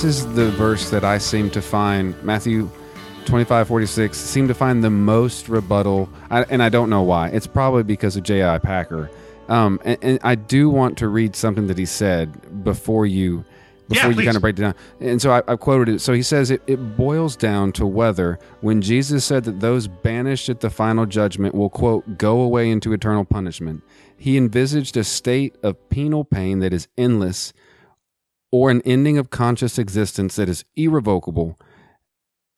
This 0.00 0.16
is 0.16 0.34
the 0.34 0.48
verse 0.52 0.90
that 0.90 1.02
I 1.02 1.18
seem 1.18 1.50
to 1.50 1.60
find 1.60 2.14
Matthew 2.22 2.70
25 3.24 3.66
46 3.66 4.16
seem 4.16 4.46
to 4.46 4.54
find 4.54 4.84
the 4.84 4.90
most 4.90 5.48
rebuttal 5.48 6.08
I, 6.30 6.44
and 6.44 6.62
I 6.62 6.68
don't 6.68 6.88
know 6.88 7.02
why. 7.02 7.30
It's 7.30 7.48
probably 7.48 7.82
because 7.82 8.14
of 8.14 8.22
J.I. 8.22 8.58
Packer. 8.58 9.10
Um, 9.48 9.80
and, 9.84 9.98
and 10.02 10.18
I 10.22 10.36
do 10.36 10.70
want 10.70 10.98
to 10.98 11.08
read 11.08 11.34
something 11.34 11.66
that 11.66 11.76
he 11.76 11.84
said 11.84 12.62
before 12.62 13.06
you 13.06 13.44
before 13.88 14.12
Yeah, 14.12 14.18
you 14.18 14.24
kind 14.24 14.36
of 14.36 14.40
break 14.40 14.56
it 14.56 14.62
down. 14.62 14.74
And 15.00 15.20
so 15.20 15.32
I, 15.32 15.42
I 15.48 15.56
quoted 15.56 15.96
it. 15.96 15.98
So 15.98 16.12
he 16.12 16.22
says 16.22 16.52
it, 16.52 16.62
it 16.68 16.96
boils 16.96 17.34
down 17.34 17.72
to 17.72 17.84
whether 17.84 18.38
when 18.60 18.80
Jesus 18.80 19.24
said 19.24 19.42
that 19.46 19.58
those 19.58 19.88
banished 19.88 20.48
at 20.48 20.60
the 20.60 20.70
final 20.70 21.06
judgment 21.06 21.56
will, 21.56 21.70
quote, 21.70 22.18
go 22.18 22.40
away 22.40 22.70
into 22.70 22.92
eternal 22.92 23.24
punishment, 23.24 23.82
he 24.16 24.36
envisaged 24.36 24.96
a 24.96 25.02
state 25.02 25.56
of 25.64 25.88
penal 25.88 26.24
pain 26.24 26.60
that 26.60 26.72
is 26.72 26.86
endless 26.96 27.52
or 28.50 28.70
an 28.70 28.82
ending 28.82 29.18
of 29.18 29.30
conscious 29.30 29.78
existence 29.78 30.36
that 30.36 30.48
is 30.48 30.64
irrevocable. 30.76 31.58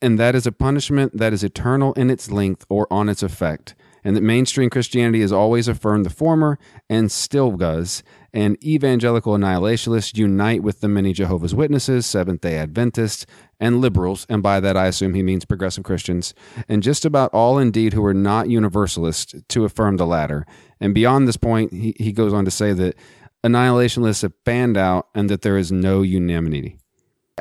And 0.02 0.18
that 0.18 0.34
is 0.34 0.46
a 0.46 0.52
punishment 0.52 1.16
that 1.16 1.32
is 1.32 1.44
eternal 1.44 1.92
in 1.94 2.10
its 2.10 2.30
length 2.30 2.64
or 2.68 2.90
on 2.90 3.08
its 3.08 3.22
effect. 3.22 3.74
And 4.02 4.16
that 4.16 4.22
mainstream 4.22 4.70
Christianity 4.70 5.20
has 5.20 5.32
always 5.32 5.68
affirmed 5.68 6.06
the 6.06 6.10
former 6.10 6.58
and 6.88 7.12
still 7.12 7.52
does. 7.52 8.02
And 8.32 8.62
evangelical 8.64 9.34
annihilationists 9.34 10.16
unite 10.16 10.62
with 10.62 10.80
the 10.80 10.88
many 10.88 11.12
Jehovah's 11.12 11.54
Witnesses, 11.54 12.06
Seventh 12.06 12.40
day 12.40 12.56
Adventists, 12.56 13.26
and 13.58 13.80
liberals. 13.80 14.26
And 14.30 14.42
by 14.42 14.60
that, 14.60 14.76
I 14.76 14.86
assume 14.86 15.14
he 15.14 15.22
means 15.22 15.44
progressive 15.44 15.84
Christians. 15.84 16.32
And 16.68 16.82
just 16.82 17.04
about 17.04 17.34
all, 17.34 17.58
indeed, 17.58 17.92
who 17.92 18.04
are 18.04 18.14
not 18.14 18.48
universalists 18.48 19.34
to 19.48 19.64
affirm 19.64 19.96
the 19.98 20.06
latter. 20.06 20.46
And 20.80 20.94
beyond 20.94 21.28
this 21.28 21.36
point, 21.36 21.72
he, 21.72 21.94
he 21.98 22.12
goes 22.12 22.32
on 22.32 22.46
to 22.46 22.50
say 22.50 22.72
that 22.72 22.94
annihilationists 23.44 24.22
have 24.22 24.32
fanned 24.44 24.76
out 24.76 25.08
and 25.14 25.28
that 25.30 25.42
there 25.42 25.56
is 25.56 25.70
no 25.72 26.02
unanimity. 26.02 26.76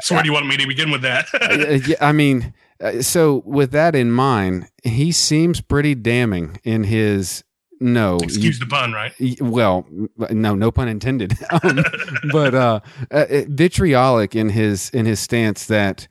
So 0.02 0.16
where 0.16 0.24
do 0.24 0.30
you 0.30 0.34
want 0.34 0.48
me 0.48 0.58
to 0.58 0.68
begin 0.68 0.92
with 0.92 1.02
that? 1.02 1.28
Uh, 1.34 1.96
I 2.06 2.12
mean, 2.12 2.54
uh, 2.82 3.02
so 3.02 3.44
with 3.46 3.72
that 3.72 3.96
in 3.96 4.12
mind, 4.12 4.70
he 4.84 5.12
seems 5.12 5.60
pretty 5.62 5.96
damning 5.96 6.60
in 6.64 6.86
his 6.86 7.44
no. 7.82 8.14
you- 8.14 8.24
Excuse 8.24 8.60
the 8.60 8.66
pun, 8.66 8.94
right? 8.94 9.14
well, 9.42 9.86
no, 10.30 10.56
no 10.56 10.72
pun 10.72 10.88
intended. 10.88 11.34
um, 11.64 11.84
but 12.32 12.54
uh, 12.56 12.80
uh, 13.12 13.26
vitriolic 13.48 14.36
in 14.36 14.50
his 14.50 14.90
in 14.92 15.06
his 15.06 15.20
stance 15.20 15.66
that 15.66 16.08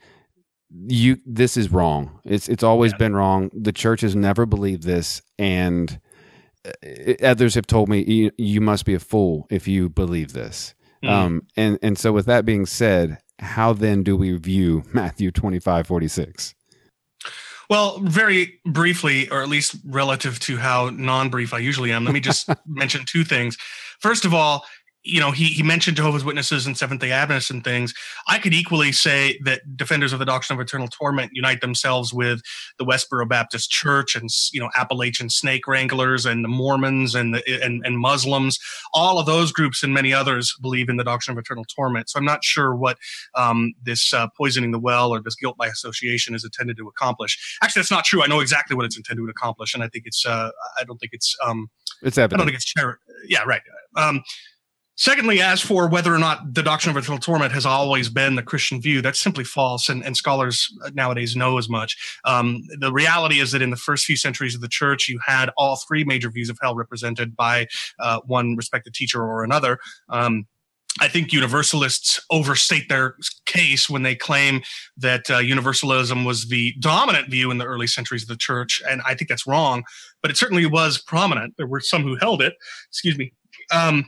you 0.87 1.18
this 1.24 1.57
is 1.57 1.70
wrong. 1.72 2.20
It's 2.24 2.48
it's 2.48 2.62
always 2.62 2.92
been 2.94 3.14
wrong. 3.14 3.51
The 3.55 3.72
church 3.72 4.03
has 4.03 4.14
never 4.14 4.44
believed 4.44 4.83
this, 4.83 5.22
and 5.38 5.98
others 7.23 7.55
have 7.55 7.66
told 7.66 7.88
me 7.88 8.05
you, 8.05 8.31
you 8.37 8.61
must 8.61 8.85
be 8.85 8.94
a 8.94 9.01
fool 9.01 9.47
if 9.51 9.68
you 9.68 9.88
believe 9.88 10.33
this. 10.33 10.75
Mhm. 11.03 11.09
Um, 11.09 11.47
and 11.57 11.79
and 11.83 11.99
so 11.99 12.12
with 12.12 12.27
that 12.27 12.44
being 12.44 12.66
said, 12.66 13.18
how 13.38 13.73
then 13.73 14.03
do 14.03 14.16
we 14.16 14.37
view 14.37 14.83
Matthew 14.92 15.31
twenty 15.31 15.61
five 15.61 15.87
forty 15.87 16.09
six? 16.09 16.55
Well, 17.71 18.01
very 18.01 18.61
briefly, 18.64 19.29
or 19.29 19.42
at 19.42 19.49
least 19.49 19.77
relative 19.85 20.40
to 20.40 20.57
how 20.57 20.88
non-brief 20.90 21.53
I 21.53 21.59
usually 21.59 21.92
am, 21.92 22.05
let 22.07 22.14
me 22.14 22.21
just 22.21 22.49
mention 22.66 23.03
two 23.07 23.25
things. 23.25 23.59
First 24.01 24.25
of 24.25 24.33
all, 24.33 24.64
you 25.05 25.21
know, 25.21 25.31
he 25.31 25.45
he 25.47 25.63
mentioned 25.63 25.97
Jehovah's 25.97 26.25
Witnesses 26.25 26.67
and 26.67 26.77
Seventh 26.77 27.01
Day 27.01 27.13
Adventists 27.13 27.51
and 27.51 27.63
things. 27.63 27.95
I 28.27 28.39
could 28.39 28.53
equally 28.53 28.93
say 28.93 29.39
that 29.45 29.77
defenders 29.77 30.13
of 30.13 30.19
the 30.19 30.25
doctrine 30.25 30.59
of 30.59 30.61
eternal 30.61 30.89
torment 30.89 31.31
unite 31.33 31.61
themselves 31.61 32.13
with 32.13 32.41
the 32.79 32.85
Westboro 32.85 33.29
Baptist 33.29 33.71
Church 33.71 34.17
and 34.17 34.29
you 34.53 34.61
know 34.61 34.71
Appalachian 34.77 35.31
Snake 35.31 35.67
Wranglers 35.67 36.27
and 36.27 36.45
the 36.45 36.49
Mormons 36.49 37.15
and 37.15 37.35
the 37.35 37.63
and, 37.63 37.85
and 37.87 37.99
Muslims. 37.99 38.59
All 38.93 39.19
of 39.19 39.27
those 39.27 39.53
groups 39.53 39.83
and 39.83 39.95
many 39.95 40.13
others 40.13 40.55
believe 40.61 40.89
in 40.89 40.97
the 40.97 41.05
doctrine 41.05 41.37
of 41.37 41.41
eternal 41.41 41.65
torment. 41.65 42.11
So 42.11 42.19
I'm 42.19 42.25
not 42.25 42.43
sure 42.45 42.75
what 42.75 42.99
um, 43.35 43.75
this 43.83 44.13
uh, 44.13 44.27
poisoning 44.37 44.73
the 44.73 44.81
well 44.81 45.11
or 45.15 45.23
this 45.23 45.37
guilt 45.37 45.57
by 45.57 45.69
association 45.69 46.35
is 46.35 46.45
intended 46.45 46.77
to 46.77 46.89
accomplish. 46.89 47.59
Actually, 47.63 47.81
that's 47.81 47.91
not 47.91 48.05
true. 48.05 48.23
I 48.23 48.27
know 48.27 48.41
exactly 48.41 48.75
what 48.75 48.85
it's 48.85 48.97
intended 48.97 49.23
to 49.23 49.31
accomplish, 49.31 49.75
and 49.75 49.83
I 49.83 49.89
think 49.89 50.07
it's. 50.07 50.27
Uh, 50.27 50.51
I 50.79 50.85
don't 50.85 50.99
think 50.99 51.13
it's. 51.13 51.37
Um, 51.47 51.71
It's 52.03 52.19
I 52.19 52.27
don't 52.27 52.47
think 52.47 52.57
it's 52.57 52.73
chari- 52.73 52.97
Yeah, 53.27 53.43
right. 53.47 53.63
Um, 53.97 54.23
secondly, 54.99 55.41
as 55.41 55.63
for 55.63 55.89
whether 55.89 56.15
or 56.15 56.19
not 56.19 56.53
the 56.53 56.63
doctrine 56.63 56.95
of 56.95 57.03
eternal 57.03 57.21
torment 57.21 57.53
has 57.53 57.65
always 57.65 58.09
been 58.09 58.35
the 58.35 58.43
Christian 58.43 58.83
view, 58.83 59.01
that's 59.01 59.21
simply 59.21 59.45
false, 59.45 59.89
and, 59.89 60.05
and 60.05 60.17
scholars 60.17 60.69
nowadays 60.93 61.37
know 61.37 61.57
as 61.57 61.69
much. 61.69 61.97
Um, 62.25 62.63
the 62.81 62.93
reality 62.93 63.41
is 63.41 63.53
that 63.53 63.63
in 63.63 63.71
the 63.71 63.77
first 63.77 64.05
few 64.05 64.17
centuries 64.17 64.55
of 64.55 64.61
the 64.61 64.69
church, 64.69 65.09
you 65.09 65.19
had 65.25 65.51
all 65.57 65.77
three 65.77 66.05
major 66.05 66.31
views 66.31 66.51
of 66.51 66.59
hell 66.61 66.75
represented 66.75 67.35
by 67.37 67.69
uh, 68.01 68.21
one 68.27 68.57
respected 68.57 68.93
teacher 68.93 69.23
or 69.23 69.45
another. 69.45 69.79
Um, 70.09 70.47
I 71.01 71.07
think 71.07 71.33
universalists 71.33 72.21
overstate 72.31 72.89
their 72.89 73.15
case 73.47 73.89
when 73.89 74.03
they 74.03 74.17
claim 74.17 74.63
that 74.97 75.31
uh, 75.31 75.39
universalism 75.39 76.25
was 76.25 76.49
the 76.49 76.75
dominant 76.81 77.31
view 77.31 77.53
in 77.53 77.59
the 77.59 77.67
early 77.67 77.87
centuries 77.87 78.23
of 78.23 78.29
the 78.29 78.37
church, 78.37 78.83
and 78.89 79.01
I 79.07 79.15
think 79.15 79.29
that's 79.29 79.47
wrong. 79.47 79.85
But 80.23 80.33
it 80.33 80.37
certainly 80.37 80.67
was 80.67 80.99
prominent. 81.01 81.55
There 81.57 81.69
were 81.69 81.79
some 81.79 82.03
who 82.03 82.17
held 82.17 82.43
it. 82.43 82.55
Excuse 82.89 83.17
me. 83.17 83.33
Um, 83.73 84.07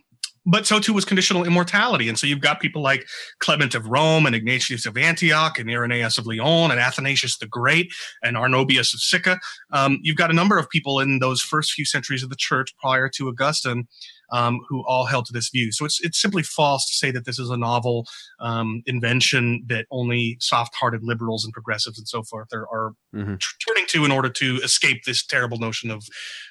but 0.50 0.66
so 0.66 0.80
too 0.80 0.92
was 0.92 1.04
conditional 1.04 1.44
immortality, 1.44 2.08
and 2.08 2.18
so 2.18 2.26
you've 2.26 2.40
got 2.40 2.60
people 2.60 2.82
like 2.82 3.06
Clement 3.38 3.74
of 3.74 3.86
Rome 3.86 4.26
and 4.26 4.34
Ignatius 4.34 4.86
of 4.86 4.96
Antioch 4.96 5.58
and 5.58 5.70
Irenaeus 5.70 6.18
of 6.18 6.26
Lyon 6.26 6.70
and 6.70 6.80
Athanasius 6.80 7.38
the 7.38 7.46
Great 7.46 7.92
and 8.22 8.36
Arnobius 8.36 8.92
of 8.94 9.00
Sicca. 9.00 9.38
Um, 9.72 9.98
you've 10.02 10.16
got 10.16 10.30
a 10.30 10.34
number 10.34 10.58
of 10.58 10.68
people 10.68 11.00
in 11.00 11.18
those 11.20 11.40
first 11.40 11.72
few 11.72 11.84
centuries 11.84 12.22
of 12.22 12.30
the 12.30 12.36
church 12.36 12.74
prior 12.78 13.08
to 13.10 13.28
Augustine 13.28 13.86
um, 14.32 14.60
who 14.68 14.84
all 14.86 15.06
held 15.06 15.26
to 15.26 15.32
this 15.32 15.48
view. 15.50 15.72
So 15.72 15.84
it's 15.84 16.00
it's 16.02 16.20
simply 16.20 16.42
false 16.42 16.86
to 16.86 16.94
say 16.94 17.10
that 17.12 17.24
this 17.24 17.38
is 17.38 17.50
a 17.50 17.56
novel 17.56 18.06
um, 18.40 18.82
invention 18.86 19.64
that 19.66 19.86
only 19.90 20.36
soft-hearted 20.40 21.02
liberals 21.02 21.44
and 21.44 21.52
progressives 21.52 21.98
and 21.98 22.08
so 22.08 22.22
forth 22.22 22.48
are, 22.52 22.66
are 22.72 22.92
Mhm. 23.14 23.40
t- 23.40 23.46
turning 23.66 23.86
to 23.88 24.04
in 24.04 24.12
order 24.12 24.28
to 24.28 24.60
escape 24.62 25.02
this 25.04 25.26
terrible 25.26 25.58
notion 25.58 25.90
of 25.90 26.04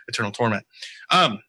eternal 0.09 0.31
torment. 0.31 0.65
Um, 1.09 1.39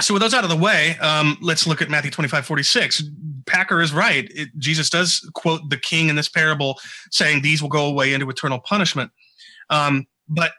so 0.00 0.14
with 0.14 0.22
those 0.22 0.34
out 0.34 0.44
of 0.44 0.50
the 0.50 0.56
way, 0.56 0.96
um, 0.98 1.38
let's 1.40 1.66
look 1.66 1.80
at 1.80 1.88
Matthew 1.88 2.10
25, 2.10 2.44
46. 2.44 3.04
Packer 3.46 3.80
is 3.80 3.92
right. 3.92 4.30
It, 4.34 4.48
Jesus 4.58 4.90
does 4.90 5.20
quote 5.34 5.70
the 5.70 5.78
king 5.78 6.08
in 6.08 6.16
this 6.16 6.28
parable 6.28 6.78
saying 7.10 7.42
these 7.42 7.62
will 7.62 7.68
go 7.68 7.86
away 7.86 8.12
into 8.12 8.28
eternal 8.28 8.58
punishment. 8.58 9.10
Um, 9.70 10.06
but 10.28 10.52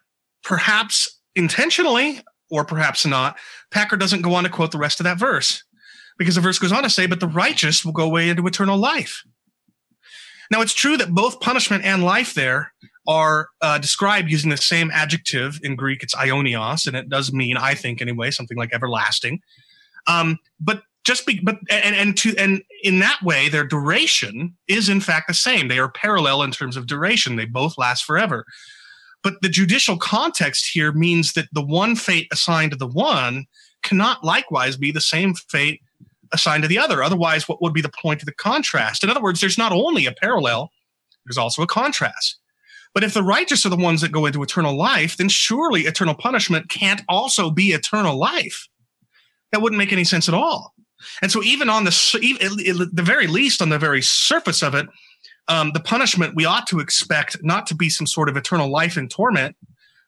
perhaps 0.43 1.19
intentionally 1.35 2.21
or 2.49 2.65
perhaps 2.65 3.05
not, 3.05 3.37
Packer 3.71 3.97
doesn't 3.97 4.21
go 4.21 4.33
on 4.33 4.43
to 4.43 4.49
quote 4.49 4.71
the 4.71 4.77
rest 4.77 4.99
of 4.99 5.03
that 5.03 5.19
verse 5.19 5.63
because 6.17 6.35
the 6.35 6.41
verse 6.41 6.57
goes 6.57 6.71
on 6.71 6.83
to 6.83 6.89
say, 6.89 7.05
but 7.05 7.19
the 7.19 7.27
righteous 7.27 7.85
will 7.85 7.91
go 7.91 8.05
away 8.05 8.29
into 8.29 8.47
eternal 8.47 8.77
life. 8.77 9.23
Now, 10.49 10.61
it's 10.61 10.73
true 10.73 10.97
that 10.97 11.13
both 11.13 11.41
punishment 11.41 11.83
and 11.83 12.03
life 12.03 12.33
there 12.33 12.73
are 13.07 13.49
uh, 13.61 13.77
described 13.77 14.29
using 14.29 14.49
the 14.49 14.57
same 14.57 14.91
adjective. 14.91 15.59
In 15.63 15.75
Greek, 15.75 16.03
it's 16.03 16.15
aionios, 16.15 16.85
and 16.85 16.95
it 16.95 17.09
does 17.09 17.31
mean, 17.31 17.57
I 17.57 17.73
think 17.73 18.01
anyway, 18.01 18.31
something 18.31 18.57
like 18.57 18.73
everlasting. 18.73 19.41
Um, 20.07 20.37
but 20.59 20.83
just 21.03 21.25
be, 21.25 21.39
but 21.41 21.57
and 21.69 21.95
and 21.95 22.17
to 22.17 22.35
and 22.37 22.61
in 22.83 22.99
that 22.99 23.21
way, 23.23 23.47
their 23.47 23.65
duration 23.65 24.55
is 24.67 24.89
in 24.89 24.99
fact 24.99 25.29
the 25.29 25.33
same. 25.33 25.69
They 25.69 25.79
are 25.79 25.89
parallel 25.89 26.43
in 26.43 26.51
terms 26.51 26.75
of 26.75 26.85
duration. 26.85 27.37
They 27.37 27.45
both 27.45 27.77
last 27.77 28.03
forever. 28.03 28.45
But 29.23 29.41
the 29.41 29.49
judicial 29.49 29.97
context 29.97 30.69
here 30.71 30.91
means 30.91 31.33
that 31.33 31.47
the 31.53 31.65
one 31.65 31.95
fate 31.95 32.27
assigned 32.31 32.71
to 32.71 32.77
the 32.77 32.87
one 32.87 33.45
cannot 33.83 34.23
likewise 34.23 34.77
be 34.77 34.91
the 34.91 35.01
same 35.01 35.33
fate 35.33 35.81
assigned 36.33 36.63
to 36.63 36.67
the 36.67 36.77
other. 36.77 37.01
Otherwise, 37.01 37.47
what 37.47 37.61
would 37.61 37.73
be 37.73 37.81
the 37.81 37.89
point 37.89 38.21
of 38.21 38.25
the 38.25 38.33
contrast? 38.33 39.03
In 39.03 39.09
other 39.09 39.21
words, 39.21 39.39
there's 39.39 39.57
not 39.57 39.71
only 39.71 40.05
a 40.05 40.11
parallel, 40.11 40.71
there's 41.25 41.37
also 41.37 41.61
a 41.61 41.67
contrast. 41.67 42.37
But 42.97 43.03
if 43.03 43.13
the 43.13 43.21
righteous 43.21 43.63
are 43.63 43.69
the 43.69 43.75
ones 43.75 44.01
that 44.01 44.11
go 44.11 44.25
into 44.25 44.41
eternal 44.41 44.75
life, 44.75 45.17
then 45.17 45.29
surely 45.29 45.81
eternal 45.81 46.15
punishment 46.15 46.67
can't 46.67 47.03
also 47.07 47.51
be 47.51 47.67
eternal 47.69 48.17
life. 48.17 48.67
That 49.51 49.61
wouldn't 49.61 49.77
make 49.77 49.93
any 49.93 50.03
sense 50.03 50.27
at 50.27 50.33
all. 50.33 50.73
And 51.21 51.31
so, 51.31 51.43
even 51.43 51.69
on 51.69 51.83
the 51.83 52.19
e- 52.23 52.39
at 52.41 52.95
the 52.95 53.03
very 53.03 53.27
least, 53.27 53.61
on 53.61 53.69
the 53.69 53.77
very 53.77 54.01
surface 54.01 54.63
of 54.63 54.73
it, 54.73 54.87
um, 55.47 55.73
the 55.75 55.79
punishment 55.79 56.33
we 56.35 56.45
ought 56.45 56.65
to 56.69 56.79
expect 56.79 57.37
not 57.43 57.67
to 57.67 57.75
be 57.75 57.87
some 57.87 58.07
sort 58.07 58.29
of 58.29 58.35
eternal 58.35 58.71
life 58.71 58.97
in 58.97 59.07
torment, 59.09 59.55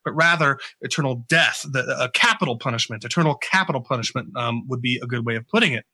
but 0.04 0.16
rather 0.16 0.58
eternal 0.82 1.24
death, 1.30 1.64
the, 1.72 1.96
a 2.04 2.10
capital 2.10 2.58
punishment. 2.58 3.06
Eternal 3.06 3.36
capital 3.36 3.82
punishment 3.82 4.36
um, 4.36 4.68
would 4.68 4.82
be 4.82 5.00
a 5.04 5.06
good 5.06 5.28
way 5.28 5.36
of 5.36 5.48
putting 5.48 5.74
it. 5.74 5.86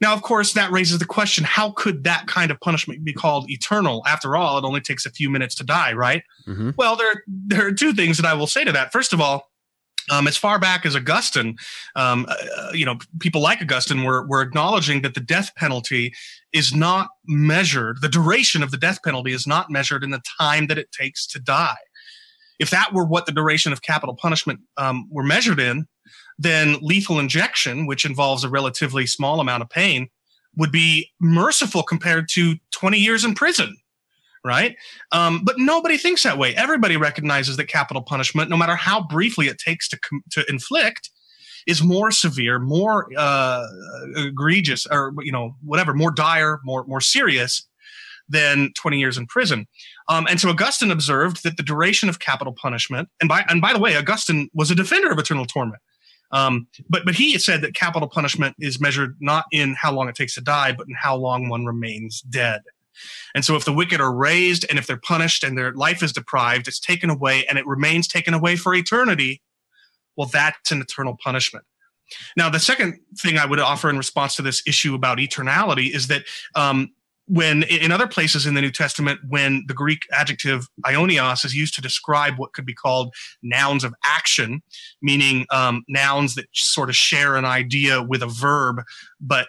Now, 0.00 0.12
of 0.12 0.22
course, 0.22 0.52
that 0.54 0.70
raises 0.70 0.98
the 0.98 1.04
question: 1.04 1.44
How 1.44 1.70
could 1.70 2.04
that 2.04 2.26
kind 2.26 2.50
of 2.50 2.60
punishment 2.60 3.04
be 3.04 3.12
called 3.12 3.50
eternal? 3.50 4.02
After 4.06 4.36
all, 4.36 4.58
it 4.58 4.64
only 4.64 4.80
takes 4.80 5.06
a 5.06 5.10
few 5.10 5.30
minutes 5.30 5.54
to 5.56 5.64
die, 5.64 5.92
right? 5.92 6.22
hmm 6.44 6.70
Well, 6.76 6.96
there 6.96 7.24
there 7.26 7.66
are 7.66 7.72
two 7.72 7.92
things 7.92 8.16
that 8.18 8.26
I 8.26 8.34
will 8.34 8.46
say 8.46 8.64
to 8.64 8.72
that. 8.72 8.92
First 8.92 9.12
of 9.12 9.20
all, 9.20 9.50
um, 10.10 10.28
as 10.28 10.36
far 10.36 10.58
back 10.58 10.84
as 10.84 10.94
Augustine, 10.94 11.56
um, 11.96 12.26
uh, 12.28 12.70
you 12.72 12.84
know, 12.84 12.98
people 13.20 13.40
like 13.40 13.62
Augustine 13.62 14.04
were 14.04 14.26
were 14.26 14.42
acknowledging 14.42 15.02
that 15.02 15.14
the 15.14 15.20
death 15.20 15.54
penalty 15.56 16.12
is 16.52 16.74
not 16.74 17.08
measured. 17.26 18.00
The 18.00 18.08
duration 18.08 18.62
of 18.62 18.70
the 18.70 18.76
death 18.76 18.98
penalty 19.02 19.32
is 19.32 19.46
not 19.46 19.70
measured 19.70 20.04
in 20.04 20.10
the 20.10 20.22
time 20.40 20.66
that 20.66 20.78
it 20.78 20.92
takes 20.92 21.26
to 21.28 21.38
die. 21.38 21.76
If 22.58 22.70
that 22.70 22.92
were 22.92 23.04
what 23.04 23.26
the 23.26 23.32
duration 23.32 23.72
of 23.72 23.82
capital 23.82 24.14
punishment 24.14 24.60
um, 24.76 25.08
were 25.10 25.24
measured 25.24 25.58
in, 25.58 25.86
then 26.38 26.76
lethal 26.80 27.18
injection, 27.18 27.86
which 27.86 28.04
involves 28.04 28.44
a 28.44 28.48
relatively 28.48 29.06
small 29.06 29.40
amount 29.40 29.62
of 29.62 29.70
pain, 29.70 30.08
would 30.56 30.72
be 30.72 31.10
merciful 31.20 31.82
compared 31.82 32.28
to 32.30 32.56
20 32.72 32.98
years 32.98 33.24
in 33.24 33.34
prison 33.34 33.76
right? 34.44 34.76
Um, 35.10 35.40
but 35.42 35.58
nobody 35.58 35.96
thinks 35.96 36.22
that 36.22 36.38
way. 36.38 36.54
Everybody 36.54 36.96
recognizes 36.96 37.56
that 37.56 37.64
capital 37.64 38.02
punishment, 38.02 38.50
no 38.50 38.56
matter 38.56 38.76
how 38.76 39.02
briefly 39.02 39.48
it 39.48 39.58
takes 39.58 39.88
to 39.88 39.98
to 40.32 40.44
inflict, 40.48 41.10
is 41.66 41.82
more 41.82 42.10
severe, 42.10 42.58
more 42.58 43.08
uh, 43.16 43.66
egregious, 44.16 44.86
or 44.90 45.14
you 45.22 45.32
know, 45.32 45.56
whatever, 45.64 45.94
more 45.94 46.10
dire, 46.10 46.60
more 46.64 46.84
more 46.86 47.00
serious 47.00 47.66
than 48.28 48.72
20 48.78 48.98
years 48.98 49.18
in 49.18 49.26
prison. 49.26 49.66
Um, 50.08 50.26
and 50.30 50.40
so 50.40 50.48
Augustine 50.48 50.90
observed 50.90 51.42
that 51.44 51.58
the 51.58 51.62
duration 51.62 52.08
of 52.08 52.20
capital 52.20 52.54
punishment, 52.54 53.08
and 53.20 53.28
by 53.28 53.44
and 53.48 53.60
by 53.60 53.72
the 53.72 53.78
way, 53.78 53.96
Augustine 53.96 54.50
was 54.52 54.70
a 54.70 54.74
defender 54.74 55.10
of 55.10 55.18
eternal 55.18 55.46
torment. 55.46 55.80
Um, 56.30 56.66
but 56.88 57.04
but 57.04 57.14
he 57.14 57.38
said 57.38 57.60
that 57.62 57.74
capital 57.74 58.08
punishment 58.08 58.56
is 58.58 58.80
measured 58.80 59.16
not 59.20 59.44
in 59.52 59.74
how 59.74 59.92
long 59.92 60.08
it 60.08 60.14
takes 60.14 60.34
to 60.34 60.40
die, 60.40 60.72
but 60.72 60.88
in 60.88 60.94
how 60.94 61.16
long 61.16 61.48
one 61.48 61.64
remains 61.64 62.22
dead. 62.22 62.62
And 63.34 63.44
so 63.44 63.56
if 63.56 63.64
the 63.64 63.72
wicked 63.72 64.00
are 64.00 64.14
raised 64.14 64.64
and 64.68 64.78
if 64.78 64.86
they're 64.86 64.96
punished 64.96 65.44
and 65.44 65.58
their 65.58 65.72
life 65.72 66.02
is 66.02 66.12
deprived, 66.12 66.68
it's 66.68 66.78
taken 66.78 67.10
away 67.10 67.44
and 67.46 67.58
it 67.58 67.66
remains 67.66 68.06
taken 68.06 68.34
away 68.34 68.56
for 68.56 68.74
eternity, 68.74 69.42
well, 70.16 70.28
that's 70.32 70.70
an 70.70 70.80
eternal 70.80 71.16
punishment. 71.22 71.64
Now, 72.36 72.50
the 72.50 72.60
second 72.60 73.00
thing 73.18 73.38
I 73.38 73.46
would 73.46 73.58
offer 73.58 73.90
in 73.90 73.96
response 73.96 74.36
to 74.36 74.42
this 74.42 74.62
issue 74.66 74.94
about 74.94 75.18
eternality 75.18 75.94
is 75.94 76.08
that 76.08 76.24
um, 76.54 76.92
when 77.26 77.62
in 77.64 77.90
other 77.90 78.06
places 78.06 78.46
in 78.46 78.54
the 78.54 78.60
New 78.60 78.70
Testament, 78.70 79.20
when 79.26 79.64
the 79.66 79.74
Greek 79.74 80.06
adjective 80.12 80.68
aionios 80.84 81.44
is 81.44 81.54
used 81.54 81.74
to 81.74 81.80
describe 81.80 82.34
what 82.36 82.52
could 82.52 82.66
be 82.66 82.74
called 82.74 83.14
nouns 83.42 83.84
of 83.84 83.94
action, 84.04 84.62
meaning 85.00 85.46
um, 85.50 85.84
nouns 85.88 86.34
that 86.34 86.46
sort 86.52 86.90
of 86.90 86.96
share 86.96 87.36
an 87.36 87.44
idea 87.44 88.02
with 88.02 88.22
a 88.22 88.26
verb 88.26 88.82
but 89.20 89.48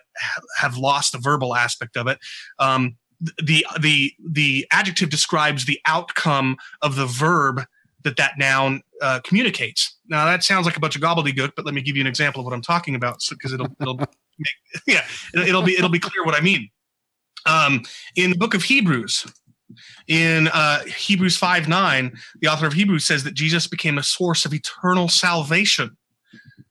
have 0.57 0.78
lost 0.78 1.11
the 1.11 1.17
verbal 1.17 1.55
aspect 1.55 1.97
of 1.97 2.07
it, 2.07 2.17
um, 2.59 2.95
the 3.43 3.65
the 3.80 4.13
the 4.26 4.67
adjective 4.71 5.09
describes 5.09 5.65
the 5.65 5.80
outcome 5.86 6.57
of 6.82 6.95
the 6.95 7.05
verb 7.05 7.63
that 8.03 8.17
that 8.17 8.34
noun 8.38 8.82
uh, 9.01 9.19
communicates. 9.23 9.97
Now 10.07 10.26
that 10.26 10.43
sounds 10.43 10.65
like 10.65 10.78
a 10.78 10.80
bunch 10.80 10.95
of 10.95 11.01
gobbledygook, 11.01 11.51
but 11.55 11.65
let 11.65 11.73
me 11.73 11.82
give 11.82 11.95
you 11.95 12.01
an 12.01 12.07
example 12.07 12.39
of 12.39 12.45
what 12.45 12.53
I'm 12.53 12.61
talking 12.61 12.95
about, 12.95 13.21
because 13.30 13.51
so, 13.51 13.55
it'll 13.55 13.76
it'll 13.82 13.97
make, 14.39 14.49
yeah 14.86 15.03
it'll 15.34 15.61
be 15.61 15.73
it'll 15.73 15.89
be 15.89 15.99
clear 15.99 16.23
what 16.23 16.36
I 16.36 16.41
mean. 16.41 16.69
Um, 17.46 17.84
in 18.16 18.32
the 18.32 18.38
book 18.38 18.54
of 18.54 18.64
Hebrews, 18.64 19.26
in 20.08 20.48
uh, 20.50 20.84
Hebrews 20.86 21.38
five 21.38 21.68
nine, 21.68 22.14
the 22.41 22.48
author 22.48 22.68
of 22.68 22.74
Hebrews 22.74 23.06
says 23.06 23.24
that 23.24 23.34
Jesus 23.34 23.68
became 23.68 23.98
a 23.98 24.04
source 24.04 24.46
of 24.46 24.54
eternal 24.54 25.10
salvation 25.10 25.98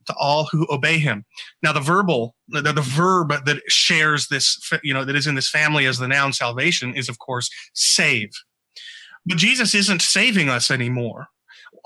to 0.06 0.14
all 0.18 0.44
who 0.44 0.66
obey 0.70 0.98
him. 0.98 1.24
Now, 1.62 1.72
the 1.72 1.80
verbal, 1.80 2.34
the, 2.48 2.60
the 2.60 2.82
verb 2.82 3.28
that 3.46 3.62
shares 3.68 4.28
this, 4.28 4.58
you 4.82 4.92
know, 4.92 5.04
that 5.04 5.16
is 5.16 5.26
in 5.26 5.34
this 5.34 5.50
family 5.50 5.86
as 5.86 5.98
the 5.98 6.08
noun 6.08 6.32
salvation 6.32 6.94
is, 6.94 7.08
of 7.08 7.18
course, 7.18 7.48
save. 7.72 8.30
But 9.26 9.38
Jesus 9.38 9.74
isn't 9.74 10.02
saving 10.02 10.50
us 10.50 10.70
anymore 10.70 11.28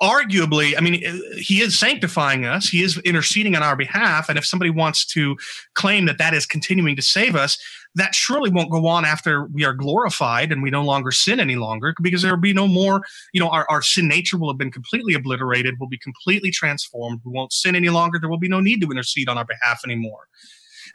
arguably, 0.00 0.74
I 0.76 0.80
mean, 0.80 1.02
he 1.36 1.60
is 1.60 1.78
sanctifying 1.78 2.44
us. 2.44 2.68
He 2.68 2.82
is 2.82 2.98
interceding 2.98 3.56
on 3.56 3.62
our 3.62 3.76
behalf. 3.76 4.28
And 4.28 4.38
if 4.38 4.46
somebody 4.46 4.70
wants 4.70 5.04
to 5.06 5.36
claim 5.74 6.06
that 6.06 6.18
that 6.18 6.34
is 6.34 6.46
continuing 6.46 6.94
to 6.96 7.02
save 7.02 7.34
us, 7.34 7.58
that 7.94 8.14
surely 8.14 8.50
won't 8.50 8.70
go 8.70 8.86
on 8.86 9.04
after 9.04 9.46
we 9.46 9.64
are 9.64 9.72
glorified 9.72 10.52
and 10.52 10.62
we 10.62 10.70
no 10.70 10.82
longer 10.82 11.10
sin 11.10 11.40
any 11.40 11.56
longer 11.56 11.94
because 12.00 12.22
there 12.22 12.32
will 12.32 12.40
be 12.40 12.52
no 12.52 12.68
more, 12.68 13.02
you 13.32 13.40
know, 13.40 13.48
our, 13.48 13.66
our 13.68 13.82
sin 13.82 14.06
nature 14.06 14.38
will 14.38 14.50
have 14.50 14.58
been 14.58 14.70
completely 14.70 15.14
obliterated, 15.14 15.74
will 15.80 15.88
be 15.88 15.98
completely 15.98 16.50
transformed. 16.50 17.20
We 17.24 17.32
won't 17.32 17.52
sin 17.52 17.74
any 17.74 17.88
longer. 17.88 18.18
There 18.20 18.30
will 18.30 18.38
be 18.38 18.48
no 18.48 18.60
need 18.60 18.80
to 18.82 18.90
intercede 18.90 19.28
on 19.28 19.36
our 19.36 19.44
behalf 19.44 19.80
anymore. 19.84 20.28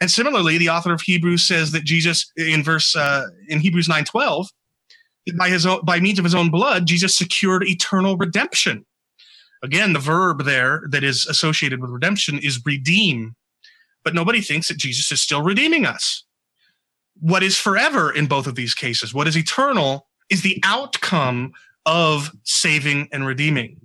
And 0.00 0.10
similarly, 0.10 0.56
the 0.56 0.70
author 0.70 0.92
of 0.92 1.02
Hebrews 1.02 1.44
says 1.44 1.72
that 1.72 1.84
Jesus 1.84 2.30
in 2.36 2.62
verse, 2.62 2.96
uh, 2.96 3.26
in 3.48 3.60
Hebrews 3.60 3.88
9 3.88 4.04
12, 4.04 4.48
by 5.38 5.48
his 5.48 5.66
own, 5.66 5.84
by 5.84 6.00
means 6.00 6.18
of 6.18 6.24
his 6.24 6.34
own 6.34 6.50
blood, 6.50 6.86
Jesus 6.86 7.16
secured 7.16 7.64
eternal 7.64 8.16
redemption. 8.16 8.84
Again, 9.64 9.94
the 9.94 9.98
verb 9.98 10.44
there 10.44 10.82
that 10.90 11.02
is 11.02 11.26
associated 11.26 11.80
with 11.80 11.90
redemption 11.90 12.38
is 12.38 12.60
redeem, 12.66 13.34
but 14.04 14.14
nobody 14.14 14.42
thinks 14.42 14.68
that 14.68 14.76
Jesus 14.76 15.10
is 15.10 15.22
still 15.22 15.40
redeeming 15.40 15.86
us. 15.86 16.22
What 17.18 17.42
is 17.42 17.56
forever 17.56 18.12
in 18.12 18.26
both 18.26 18.46
of 18.46 18.56
these 18.56 18.74
cases, 18.74 19.14
what 19.14 19.26
is 19.26 19.38
eternal, 19.38 20.06
is 20.28 20.42
the 20.42 20.60
outcome 20.64 21.52
of 21.86 22.30
saving 22.42 23.08
and 23.10 23.26
redeeming. 23.26 23.80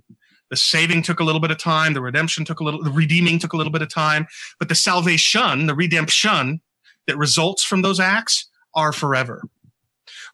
The 0.50 0.56
saving 0.56 1.02
took 1.02 1.18
a 1.18 1.24
little 1.24 1.40
bit 1.40 1.50
of 1.50 1.56
time, 1.56 1.94
the 1.94 2.02
redemption 2.02 2.44
took 2.44 2.60
a 2.60 2.64
little, 2.64 2.82
the 2.82 2.90
redeeming 2.90 3.38
took 3.38 3.54
a 3.54 3.56
little 3.56 3.72
bit 3.72 3.80
of 3.82 3.88
time, 3.88 4.26
but 4.58 4.68
the 4.68 4.74
salvation, 4.74 5.64
the 5.64 5.74
redemption 5.74 6.60
that 7.06 7.16
results 7.16 7.64
from 7.64 7.80
those 7.80 8.00
acts 8.00 8.50
are 8.74 8.92
forever. 8.92 9.42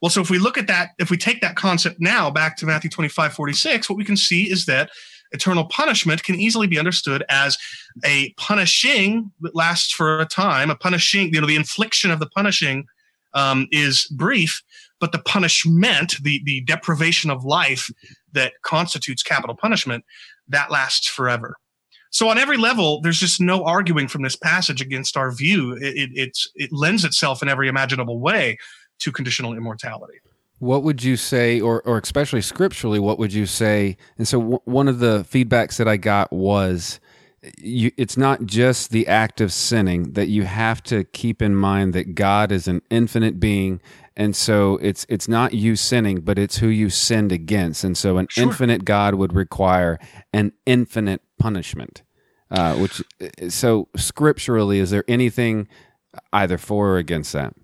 Well, 0.02 0.10
so 0.10 0.20
if 0.20 0.28
we 0.28 0.38
look 0.38 0.58
at 0.58 0.66
that, 0.66 0.90
if 0.98 1.08
we 1.08 1.16
take 1.16 1.40
that 1.40 1.54
concept 1.54 2.00
now 2.00 2.30
back 2.32 2.56
to 2.56 2.66
Matthew 2.66 2.90
25, 2.90 3.32
46, 3.32 3.88
what 3.88 3.96
we 3.96 4.04
can 4.04 4.16
see 4.16 4.50
is 4.50 4.66
that 4.66 4.90
eternal 5.32 5.64
punishment 5.64 6.24
can 6.24 6.34
easily 6.36 6.66
be 6.66 6.78
understood 6.78 7.24
as 7.28 7.56
a 8.04 8.32
punishing 8.36 9.30
that 9.40 9.54
lasts 9.54 9.92
for 9.92 10.20
a 10.20 10.26
time. 10.26 10.70
A 10.70 10.76
punishing, 10.76 11.32
you 11.32 11.40
know, 11.40 11.46
the 11.46 11.56
infliction 11.56 12.10
of 12.10 12.20
the 12.20 12.28
punishing 12.28 12.86
um, 13.34 13.66
is 13.70 14.06
brief, 14.06 14.62
but 15.00 15.12
the 15.12 15.18
punishment, 15.18 16.16
the 16.22 16.40
the 16.44 16.62
deprivation 16.62 17.30
of 17.30 17.44
life 17.44 17.90
that 18.32 18.52
constitutes 18.62 19.22
capital 19.22 19.56
punishment, 19.56 20.04
that 20.48 20.70
lasts 20.70 21.08
forever. 21.08 21.56
So 22.10 22.28
on 22.28 22.38
every 22.38 22.56
level, 22.56 23.00
there's 23.00 23.20
just 23.20 23.40
no 23.40 23.64
arguing 23.64 24.08
from 24.08 24.22
this 24.22 24.36
passage 24.36 24.80
against 24.80 25.16
our 25.16 25.32
view. 25.32 25.72
It, 25.74 26.10
it, 26.14 26.38
it 26.54 26.72
lends 26.72 27.04
itself 27.04 27.42
in 27.42 27.48
every 27.48 27.68
imaginable 27.68 28.20
way 28.20 28.56
to 29.00 29.12
conditional 29.12 29.52
immortality. 29.52 30.18
What 30.58 30.82
would 30.82 31.02
you 31.02 31.16
say, 31.16 31.60
or, 31.60 31.82
or 31.82 31.98
especially 31.98 32.40
scripturally, 32.40 32.98
what 32.98 33.18
would 33.18 33.32
you 33.32 33.46
say? 33.46 33.96
And 34.16 34.26
so, 34.26 34.40
w- 34.40 34.60
one 34.64 34.88
of 34.88 35.00
the 35.00 35.26
feedbacks 35.30 35.76
that 35.76 35.86
I 35.86 35.96
got 35.98 36.32
was 36.32 36.98
you, 37.58 37.90
it's 37.96 38.16
not 38.16 38.46
just 38.46 38.90
the 38.90 39.06
act 39.06 39.40
of 39.40 39.52
sinning, 39.52 40.12
that 40.12 40.28
you 40.28 40.44
have 40.44 40.82
to 40.84 41.04
keep 41.04 41.42
in 41.42 41.54
mind 41.54 41.92
that 41.94 42.14
God 42.14 42.50
is 42.52 42.68
an 42.68 42.82
infinite 42.90 43.38
being. 43.38 43.80
And 44.16 44.34
so 44.34 44.78
it's 44.78 45.04
it's 45.08 45.28
not 45.28 45.52
you 45.52 45.76
sinning, 45.76 46.20
but 46.22 46.38
it's 46.38 46.58
who 46.58 46.68
you 46.68 46.88
sinned 46.88 47.32
against. 47.32 47.84
And 47.84 47.96
so 47.96 48.16
an 48.16 48.28
sure. 48.30 48.44
infinite 48.44 48.84
God 48.84 49.14
would 49.14 49.34
require 49.34 49.98
an 50.32 50.52
infinite 50.64 51.22
punishment. 51.38 52.02
Uh, 52.50 52.76
which 52.76 53.02
so 53.48 53.88
scripturally, 53.96 54.78
is 54.78 54.90
there 54.90 55.04
anything 55.08 55.68
either 56.32 56.56
for 56.56 56.90
or 56.90 56.98
against 56.98 57.32
that? 57.32 57.54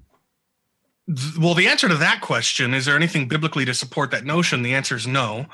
Well, 1.38 1.54
the 1.54 1.66
answer 1.66 1.88
to 1.88 1.96
that 1.96 2.20
question 2.20 2.74
is 2.74 2.84
there 2.84 2.94
anything 2.94 3.26
biblically 3.26 3.64
to 3.64 3.74
support 3.74 4.12
that 4.12 4.24
notion? 4.24 4.62
The 4.62 4.74
answer 4.74 4.94
is 4.94 5.06
no. 5.06 5.46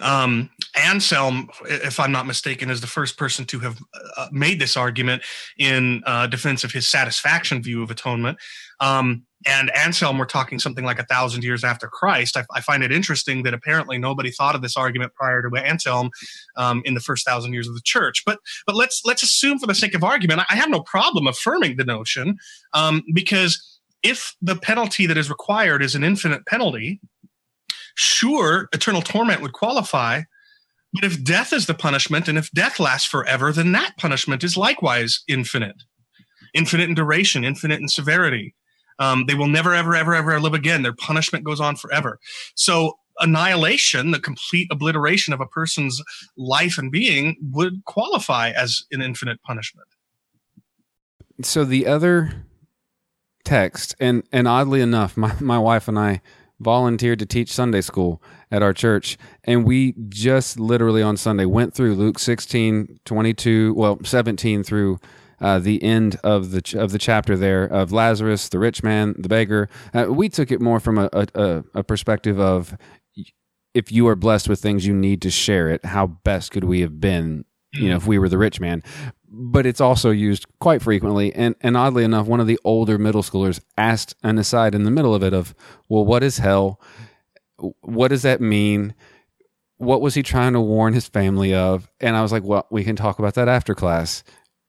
Um, 0.00 0.50
Anselm, 0.74 1.48
if 1.64 2.00
I'm 2.00 2.10
not 2.10 2.26
mistaken, 2.26 2.70
is 2.70 2.80
the 2.80 2.88
first 2.88 3.16
person 3.16 3.44
to 3.46 3.60
have 3.60 3.78
uh, 4.16 4.28
made 4.32 4.60
this 4.60 4.76
argument 4.76 5.22
in 5.58 6.02
uh, 6.06 6.26
defense 6.26 6.64
of 6.64 6.72
his 6.72 6.88
satisfaction 6.88 7.62
view 7.62 7.84
of 7.84 7.90
atonement. 7.90 8.38
Um, 8.80 9.24
and 9.46 9.70
Anselm, 9.76 10.18
we're 10.18 10.24
talking 10.24 10.58
something 10.58 10.84
like 10.84 10.98
a 10.98 11.06
thousand 11.06 11.44
years 11.44 11.62
after 11.62 11.86
Christ. 11.86 12.36
I, 12.36 12.44
I, 12.52 12.60
find 12.60 12.82
it 12.82 12.90
interesting 12.90 13.44
that 13.44 13.54
apparently 13.54 13.96
nobody 13.96 14.32
thought 14.32 14.56
of 14.56 14.62
this 14.62 14.76
argument 14.76 15.14
prior 15.14 15.40
to 15.40 15.56
Anselm 15.56 16.10
um, 16.56 16.82
in 16.84 16.94
the 16.94 17.00
first 17.00 17.24
thousand 17.24 17.52
years 17.52 17.68
of 17.68 17.74
the 17.74 17.80
church. 17.84 18.22
But 18.26 18.40
but 18.66 18.74
let's 18.74 19.02
let's 19.04 19.22
assume 19.22 19.58
for 19.58 19.66
the 19.66 19.74
sake 19.74 19.94
of 19.94 20.02
argument, 20.02 20.42
I 20.50 20.56
have 20.56 20.68
no 20.68 20.80
problem 20.80 21.28
affirming 21.28 21.76
the 21.76 21.84
notion 21.84 22.38
um, 22.72 23.04
because 23.14 23.75
if 24.02 24.34
the 24.40 24.56
penalty 24.56 25.06
that 25.06 25.16
is 25.16 25.30
required 25.30 25.82
is 25.82 25.94
an 25.94 26.04
infinite 26.04 26.46
penalty, 26.46 27.00
sure, 27.94 28.68
eternal 28.72 29.02
torment 29.02 29.42
would 29.42 29.52
qualify. 29.52 30.22
But 30.92 31.04
if 31.04 31.22
death 31.22 31.52
is 31.52 31.66
the 31.66 31.74
punishment, 31.74 32.28
and 32.28 32.38
if 32.38 32.50
death 32.52 32.80
lasts 32.80 33.08
forever, 33.08 33.52
then 33.52 33.72
that 33.72 33.96
punishment 33.98 34.44
is 34.44 34.56
likewise 34.56 35.22
infinite, 35.28 35.82
infinite 36.54 36.88
in 36.88 36.94
duration, 36.94 37.44
infinite 37.44 37.80
in 37.80 37.88
severity. 37.88 38.54
Um, 38.98 39.26
they 39.26 39.34
will 39.34 39.48
never, 39.48 39.74
ever, 39.74 39.94
ever, 39.94 40.14
ever 40.14 40.40
live 40.40 40.54
again. 40.54 40.82
Their 40.82 40.94
punishment 40.94 41.44
goes 41.44 41.60
on 41.60 41.76
forever. 41.76 42.18
So 42.54 42.94
annihilation, 43.18 44.10
the 44.10 44.20
complete 44.20 44.68
obliteration 44.70 45.34
of 45.34 45.40
a 45.40 45.46
person's 45.46 46.02
life 46.36 46.78
and 46.78 46.90
being, 46.90 47.36
would 47.42 47.84
qualify 47.84 48.50
as 48.50 48.84
an 48.90 49.02
infinite 49.02 49.42
punishment. 49.42 49.88
So 51.42 51.64
the 51.64 51.86
other 51.86 52.46
text, 53.46 53.94
and 53.98 54.22
and 54.32 54.46
oddly 54.46 54.82
enough, 54.82 55.16
my 55.16 55.34
my 55.40 55.58
wife 55.58 55.88
and 55.88 55.98
I 55.98 56.20
volunteered 56.60 57.18
to 57.18 57.26
teach 57.26 57.52
Sunday 57.52 57.80
school 57.80 58.22
at 58.50 58.62
our 58.62 58.72
church, 58.74 59.16
and 59.44 59.64
we 59.64 59.94
just 60.08 60.60
literally 60.60 61.02
on 61.02 61.16
Sunday 61.16 61.46
went 61.46 61.74
through 61.74 61.94
Luke 61.94 62.18
16, 62.18 63.00
22, 63.04 63.74
well 63.74 63.98
17 64.04 64.62
through. 64.62 64.98
Uh, 65.38 65.58
the 65.58 65.82
end 65.82 66.18
of 66.24 66.50
the 66.50 66.62
ch- 66.62 66.74
of 66.74 66.92
the 66.92 66.98
chapter 66.98 67.36
there 67.36 67.64
of 67.64 67.92
Lazarus, 67.92 68.48
the 68.48 68.58
rich 68.58 68.82
man, 68.82 69.14
the 69.18 69.28
beggar. 69.28 69.68
Uh, 69.92 70.06
we 70.08 70.30
took 70.30 70.50
it 70.50 70.62
more 70.62 70.80
from 70.80 70.96
a, 70.96 71.10
a, 71.12 71.62
a 71.74 71.84
perspective 71.84 72.40
of 72.40 72.74
if 73.74 73.92
you 73.92 74.08
are 74.08 74.16
blessed 74.16 74.48
with 74.48 74.60
things, 74.60 74.86
you 74.86 74.94
need 74.94 75.20
to 75.20 75.30
share 75.30 75.68
it. 75.68 75.84
How 75.84 76.06
best 76.06 76.52
could 76.52 76.64
we 76.64 76.80
have 76.80 77.02
been 77.02 77.44
you 77.78 77.88
know, 77.88 77.96
if 77.96 78.06
we 78.06 78.18
were 78.18 78.28
the 78.28 78.38
rich 78.38 78.60
man. 78.60 78.82
But 79.28 79.66
it's 79.66 79.80
also 79.80 80.10
used 80.10 80.46
quite 80.60 80.82
frequently. 80.82 81.32
And, 81.34 81.54
and 81.60 81.76
oddly 81.76 82.04
enough, 82.04 82.26
one 82.26 82.40
of 82.40 82.46
the 82.46 82.58
older 82.64 82.98
middle 82.98 83.22
schoolers 83.22 83.60
asked 83.76 84.14
an 84.22 84.38
aside 84.38 84.74
in 84.74 84.84
the 84.84 84.90
middle 84.90 85.14
of 85.14 85.22
it 85.22 85.32
of, 85.34 85.54
well, 85.88 86.04
what 86.04 86.22
is 86.22 86.38
hell? 86.38 86.80
What 87.80 88.08
does 88.08 88.22
that 88.22 88.40
mean? 88.40 88.94
What 89.78 90.00
was 90.00 90.14
he 90.14 90.22
trying 90.22 90.52
to 90.54 90.60
warn 90.60 90.92
his 90.94 91.06
family 91.08 91.54
of? 91.54 91.88
And 92.00 92.16
I 92.16 92.22
was 92.22 92.32
like, 92.32 92.44
well, 92.44 92.66
we 92.70 92.84
can 92.84 92.96
talk 92.96 93.18
about 93.18 93.34
that 93.34 93.48
after 93.48 93.74
class. 93.74 94.22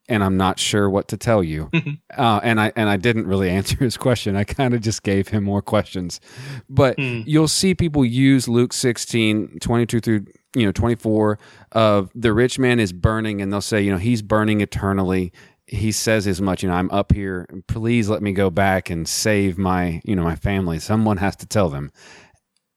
And 0.09 0.23
I'm 0.23 0.37
not 0.37 0.57
sure 0.57 0.89
what 0.89 1.09
to 1.09 1.17
tell 1.17 1.43
you. 1.43 1.69
uh, 2.17 2.39
and 2.41 2.61
I 2.61 2.71
and 2.77 2.87
I 2.89 2.95
didn't 2.95 3.27
really 3.27 3.49
answer 3.59 3.75
his 3.75 3.97
question. 3.97 4.37
I 4.37 4.45
kind 4.45 4.73
of 4.73 4.79
just 4.81 5.03
gave 5.03 5.27
him 5.27 5.43
more 5.43 5.61
questions. 5.61 6.21
But 6.69 6.97
Hmm. 6.97 7.23
you'll 7.25 7.49
see 7.49 7.75
people 7.75 8.05
use 8.05 8.47
Luke 8.47 8.71
16, 8.71 9.59
22 9.59 9.99
through 9.99 10.25
you 10.59 10.65
know 10.65 10.71
24 10.71 11.39
of 11.73 12.11
the 12.15 12.33
rich 12.33 12.59
man 12.59 12.79
is 12.79 12.93
burning 12.93 13.41
and 13.41 13.51
they'll 13.51 13.61
say 13.61 13.81
you 13.81 13.91
know 13.91 13.97
he's 13.97 14.21
burning 14.21 14.61
eternally. 14.61 15.31
He 15.65 15.91
says 15.91 16.27
as 16.27 16.41
much 16.41 16.63
you 16.63 16.69
know 16.69 16.75
i'm 16.75 16.91
up 16.91 17.13
here. 17.13 17.47
Please 17.67 18.09
let 18.09 18.21
me 18.21 18.31
go 18.31 18.49
back 18.49 18.89
and 18.89 19.07
save 19.07 19.57
my 19.57 20.01
you 20.03 20.15
know 20.15 20.23
my 20.23 20.35
family. 20.35 20.79
Someone 20.79 21.17
has 21.17 21.35
to 21.37 21.45
tell 21.45 21.69
them. 21.69 21.91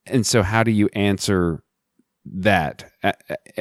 And 0.06 0.26
so 0.26 0.42
how 0.42 0.62
do 0.62 0.70
you 0.70 0.88
answer 0.94 1.62
that? 2.24 2.90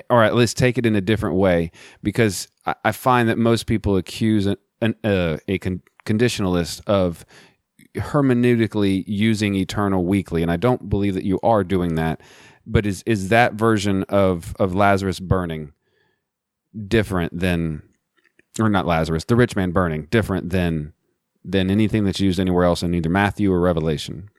Or 0.10 0.24
at 0.24 0.36
least 0.36 0.58
take 0.58 0.78
it 0.78 0.86
in 0.86 0.96
a 0.96 1.02
different 1.02 1.36
way? 1.36 1.72
Because 2.02 2.48
i, 2.84 2.92
find 2.92 3.30
that 3.30 3.38
most 3.38 3.66
people 3.68 3.98
accuse 3.98 4.46
an, 4.46 4.96
uh, 5.04 5.38
a 5.48 5.58
con- 5.60 5.82
conditionalist 6.06 6.82
of 6.88 7.26
hermeneutically 7.96 9.04
using 9.08 9.56
eternal 9.56 10.06
weekly 10.06 10.42
and 10.42 10.52
i 10.52 10.58
don't 10.58 10.90
believe 10.90 11.16
that 11.16 11.24
you 11.24 11.40
are 11.42 11.64
doing 11.64 11.96
that 11.96 12.22
but 12.70 12.86
is 12.86 13.04
is 13.06 13.30
that 13.30 13.54
version 13.54 14.04
of 14.04 14.56
of 14.60 14.76
lazarus 14.76 15.20
burning 15.20 15.74
different 16.88 17.38
than 17.38 17.82
or 18.60 18.70
not 18.70 18.86
lazarus 18.86 19.26
the 19.26 19.36
rich 19.36 19.56
man 19.56 19.72
burning 19.72 20.08
different 20.12 20.50
than 20.50 20.94
than 21.44 21.72
anything 21.72 22.04
that's 22.04 22.20
used 22.20 22.40
anywhere 22.40 22.66
else 22.66 22.84
in 22.84 22.94
either 22.94 23.10
matthew 23.10 23.52
or 23.52 23.60
revelation? 23.60 24.30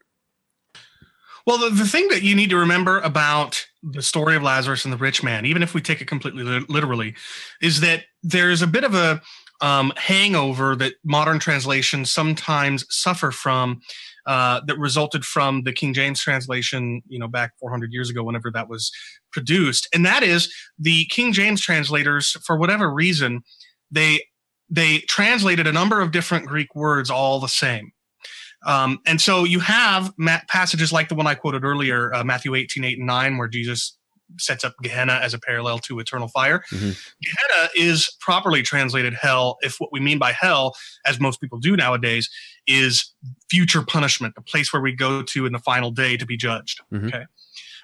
Well, 1.46 1.58
the, 1.58 1.70
the 1.70 1.86
thing 1.86 2.08
that 2.08 2.22
you 2.22 2.34
need 2.34 2.50
to 2.50 2.56
remember 2.56 3.00
about 3.00 3.66
the 3.82 4.02
story 4.02 4.36
of 4.36 4.42
Lazarus 4.42 4.84
and 4.84 4.92
the 4.92 4.98
rich 4.98 5.22
man, 5.22 5.46
even 5.46 5.62
if 5.62 5.74
we 5.74 5.80
take 5.80 6.00
it 6.00 6.06
completely 6.06 6.44
literally, 6.68 7.14
is 7.62 7.80
that 7.80 8.04
there's 8.22 8.62
a 8.62 8.66
bit 8.66 8.84
of 8.84 8.94
a 8.94 9.22
um, 9.60 9.92
hangover 9.96 10.76
that 10.76 10.94
modern 11.04 11.38
translations 11.38 12.10
sometimes 12.10 12.84
suffer 12.88 13.30
from 13.30 13.80
uh, 14.30 14.60
that 14.64 14.78
resulted 14.78 15.24
from 15.24 15.64
the 15.64 15.72
King 15.72 15.92
James 15.92 16.20
translation, 16.20 17.02
you 17.08 17.18
know, 17.18 17.26
back 17.26 17.50
400 17.58 17.92
years 17.92 18.10
ago, 18.10 18.22
whenever 18.22 18.48
that 18.52 18.68
was 18.68 18.92
produced. 19.32 19.88
And 19.92 20.06
that 20.06 20.22
is 20.22 20.54
the 20.78 21.04
King 21.06 21.32
James 21.32 21.60
translators, 21.60 22.36
for 22.46 22.56
whatever 22.56 22.94
reason, 22.94 23.42
they 23.90 24.22
they 24.70 24.98
translated 25.08 25.66
a 25.66 25.72
number 25.72 26.00
of 26.00 26.12
different 26.12 26.46
Greek 26.46 26.76
words 26.76 27.10
all 27.10 27.40
the 27.40 27.48
same. 27.48 27.90
Um, 28.64 29.00
and 29.04 29.20
so 29.20 29.42
you 29.42 29.58
have 29.58 30.12
ma- 30.16 30.38
passages 30.46 30.92
like 30.92 31.08
the 31.08 31.16
one 31.16 31.26
I 31.26 31.34
quoted 31.34 31.64
earlier, 31.64 32.14
uh, 32.14 32.22
Matthew 32.22 32.54
18, 32.54 32.84
8 32.84 32.98
and 32.98 33.06
9, 33.08 33.36
where 33.36 33.48
Jesus 33.48 33.98
sets 34.38 34.64
up 34.64 34.74
Gehenna 34.82 35.14
as 35.22 35.34
a 35.34 35.38
parallel 35.38 35.78
to 35.80 35.98
eternal 35.98 36.28
fire. 36.28 36.64
Mhm. 36.70 36.96
Gehenna 37.22 37.70
is 37.76 38.16
properly 38.20 38.62
translated 38.62 39.14
hell, 39.14 39.58
if 39.62 39.76
what 39.78 39.92
we 39.92 40.00
mean 40.00 40.18
by 40.18 40.32
hell, 40.32 40.76
as 41.06 41.18
most 41.20 41.40
people 41.40 41.58
do 41.58 41.76
nowadays, 41.76 42.30
is 42.66 43.12
future 43.50 43.82
punishment, 43.82 44.34
the 44.34 44.40
place 44.42 44.72
where 44.72 44.82
we 44.82 44.92
go 44.92 45.22
to 45.22 45.46
in 45.46 45.52
the 45.52 45.58
final 45.58 45.90
day 45.90 46.16
to 46.16 46.26
be 46.26 46.36
judged. 46.36 46.80
Mhm. 46.92 47.08
Okay. 47.08 47.24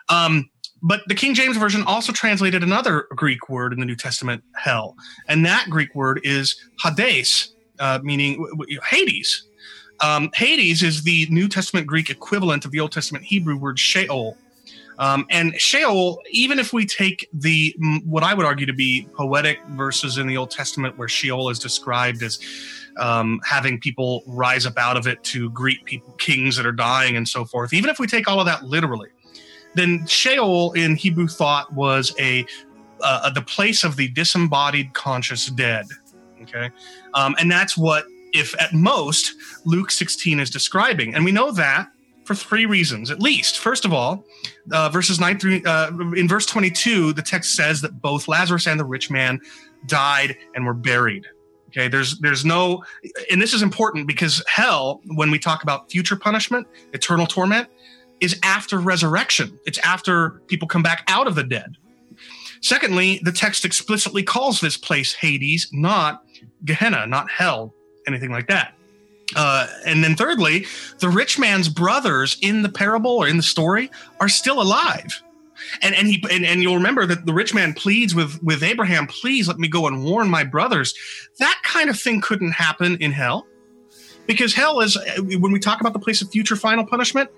Um, 0.08 0.50
but 0.82 1.02
the 1.08 1.14
King 1.14 1.34
James 1.34 1.56
Version 1.56 1.82
also 1.84 2.12
translated 2.12 2.62
another 2.62 3.06
Greek 3.16 3.48
word 3.48 3.72
in 3.72 3.80
the 3.80 3.86
New 3.86 3.96
Testament, 3.96 4.44
hell. 4.54 4.94
And 5.26 5.44
that 5.46 5.68
Greek 5.70 5.94
word 5.94 6.20
is 6.22 6.54
Hades, 6.82 7.54
uh, 7.78 7.98
meaning 8.02 8.34
w- 8.34 8.50
w- 8.56 8.80
Hades. 8.88 9.42
Um, 10.00 10.30
Hades 10.34 10.82
is 10.82 11.02
the 11.04 11.26
New 11.30 11.48
Testament 11.48 11.86
Greek 11.86 12.10
equivalent 12.10 12.64
of 12.66 12.70
the 12.70 12.80
Old 12.80 12.92
Testament 12.92 13.24
Hebrew 13.24 13.56
word 13.56 13.78
Sheol. 13.78 14.36
Um, 14.98 15.26
and 15.30 15.54
Sheol, 15.60 16.22
even 16.30 16.58
if 16.58 16.72
we 16.72 16.86
take 16.86 17.28
the 17.32 17.74
mm, 17.82 18.04
what 18.06 18.22
I 18.22 18.34
would 18.34 18.46
argue 18.46 18.66
to 18.66 18.72
be 18.72 19.08
poetic 19.14 19.62
verses 19.70 20.18
in 20.18 20.26
the 20.26 20.36
Old 20.36 20.50
Testament, 20.50 20.96
where 20.96 21.08
Sheol 21.08 21.50
is 21.50 21.58
described 21.58 22.22
as 22.22 22.38
um, 22.98 23.40
having 23.44 23.78
people 23.78 24.22
rise 24.26 24.64
up 24.64 24.78
out 24.78 24.96
of 24.96 25.06
it 25.06 25.22
to 25.24 25.50
greet 25.50 25.84
people, 25.84 26.12
kings 26.14 26.56
that 26.56 26.66
are 26.66 26.72
dying, 26.72 27.16
and 27.16 27.28
so 27.28 27.44
forth. 27.44 27.72
Even 27.72 27.90
if 27.90 27.98
we 27.98 28.06
take 28.06 28.26
all 28.28 28.40
of 28.40 28.46
that 28.46 28.64
literally, 28.64 29.10
then 29.74 30.06
Sheol 30.06 30.72
in 30.72 30.96
Hebrew 30.96 31.28
thought 31.28 31.72
was 31.72 32.14
a 32.18 32.46
uh, 33.02 33.28
the 33.30 33.42
place 33.42 33.84
of 33.84 33.96
the 33.96 34.08
disembodied 34.08 34.94
conscious 34.94 35.46
dead. 35.48 35.86
Okay, 36.42 36.70
um, 37.14 37.34
and 37.38 37.50
that's 37.50 37.76
what, 37.76 38.06
if 38.32 38.58
at 38.60 38.72
most, 38.72 39.34
Luke 39.66 39.90
16 39.90 40.40
is 40.40 40.48
describing, 40.48 41.14
and 41.14 41.24
we 41.24 41.32
know 41.32 41.50
that 41.52 41.90
for 42.26 42.34
three 42.34 42.66
reasons, 42.66 43.10
at 43.10 43.20
least. 43.20 43.58
First 43.58 43.84
of 43.84 43.92
all, 43.92 44.24
uh, 44.72 44.88
verses 44.88 45.20
nine 45.20 45.38
through 45.38 45.62
uh, 45.64 45.90
in 46.16 46.28
verse 46.28 46.44
22, 46.46 47.12
the 47.12 47.22
text 47.22 47.54
says 47.54 47.80
that 47.82 48.00
both 48.00 48.28
Lazarus 48.28 48.66
and 48.66 48.78
the 48.78 48.84
rich 48.84 49.10
man 49.10 49.40
died 49.86 50.36
and 50.54 50.66
were 50.66 50.74
buried. 50.74 51.26
Okay, 51.68 51.88
there's 51.88 52.18
there's 52.18 52.44
no, 52.44 52.82
and 53.30 53.40
this 53.40 53.52
is 53.54 53.62
important 53.62 54.06
because 54.06 54.42
hell, 54.46 55.00
when 55.14 55.30
we 55.30 55.38
talk 55.38 55.62
about 55.62 55.90
future 55.90 56.16
punishment, 56.16 56.66
eternal 56.92 57.26
torment, 57.26 57.68
is 58.20 58.38
after 58.42 58.78
resurrection. 58.78 59.58
It's 59.66 59.78
after 59.78 60.42
people 60.48 60.68
come 60.68 60.82
back 60.82 61.04
out 61.08 61.26
of 61.26 61.34
the 61.34 61.44
dead. 61.44 61.76
Secondly, 62.60 63.20
the 63.22 63.32
text 63.32 63.64
explicitly 63.64 64.22
calls 64.22 64.60
this 64.60 64.76
place 64.76 65.12
Hades, 65.12 65.68
not 65.72 66.24
Gehenna, 66.64 67.06
not 67.06 67.30
hell, 67.30 67.74
anything 68.06 68.30
like 68.30 68.48
that. 68.48 68.74
Uh, 69.36 69.68
and 69.84 70.02
then 70.02 70.16
thirdly, 70.16 70.66
the 70.98 71.08
rich 71.08 71.38
man's 71.38 71.68
brothers 71.68 72.38
in 72.40 72.62
the 72.62 72.68
parable 72.68 73.12
or 73.12 73.28
in 73.28 73.36
the 73.36 73.42
story 73.42 73.90
are 74.18 74.28
still 74.28 74.60
alive. 74.60 75.22
And 75.82 75.94
and 75.94 76.08
he 76.08 76.22
and, 76.30 76.44
and 76.44 76.62
you'll 76.62 76.76
remember 76.76 77.06
that 77.06 77.26
the 77.26 77.32
rich 77.32 77.54
man 77.54 77.72
pleads 77.74 78.14
with 78.14 78.42
with 78.42 78.62
Abraham, 78.62 79.06
please 79.06 79.46
let 79.48 79.58
me 79.58 79.68
go 79.68 79.86
and 79.86 80.04
warn 80.04 80.28
my 80.28 80.44
brothers. 80.44 80.94
That 81.38 81.60
kind 81.64 81.88
of 81.90 81.98
thing 81.98 82.20
couldn't 82.20 82.52
happen 82.52 82.96
in 83.00 83.12
hell. 83.12 83.46
Because 84.26 84.54
hell 84.54 84.80
is 84.80 84.98
when 85.18 85.52
we 85.52 85.60
talk 85.60 85.80
about 85.80 85.92
the 85.92 85.98
place 85.98 86.20
of 86.20 86.30
future 86.30 86.56
final 86.56 86.84
punishment, 86.84 87.30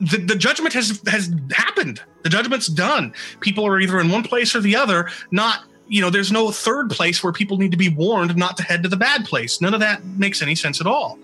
the, 0.00 0.18
the 0.18 0.36
judgment 0.36 0.74
has 0.74 1.00
has 1.06 1.32
happened. 1.52 2.02
The 2.22 2.28
judgment's 2.28 2.66
done. 2.66 3.14
People 3.40 3.66
are 3.66 3.80
either 3.80 4.00
in 4.00 4.10
one 4.10 4.22
place 4.22 4.54
or 4.54 4.60
the 4.60 4.76
other, 4.76 5.08
not 5.30 5.64
you 5.90 6.00
know, 6.00 6.08
there's 6.08 6.30
no 6.30 6.52
third 6.52 6.88
place 6.88 7.22
where 7.22 7.32
people 7.32 7.58
need 7.58 7.72
to 7.72 7.76
be 7.76 7.88
warned 7.88 8.34
not 8.36 8.56
to 8.56 8.62
head 8.62 8.84
to 8.84 8.88
the 8.88 8.96
bad 8.96 9.24
place. 9.24 9.60
None 9.60 9.74
of 9.74 9.80
that 9.80 10.04
makes 10.04 10.40
any 10.40 10.54
sense 10.54 10.80
at 10.80 10.86
all. 10.86 11.18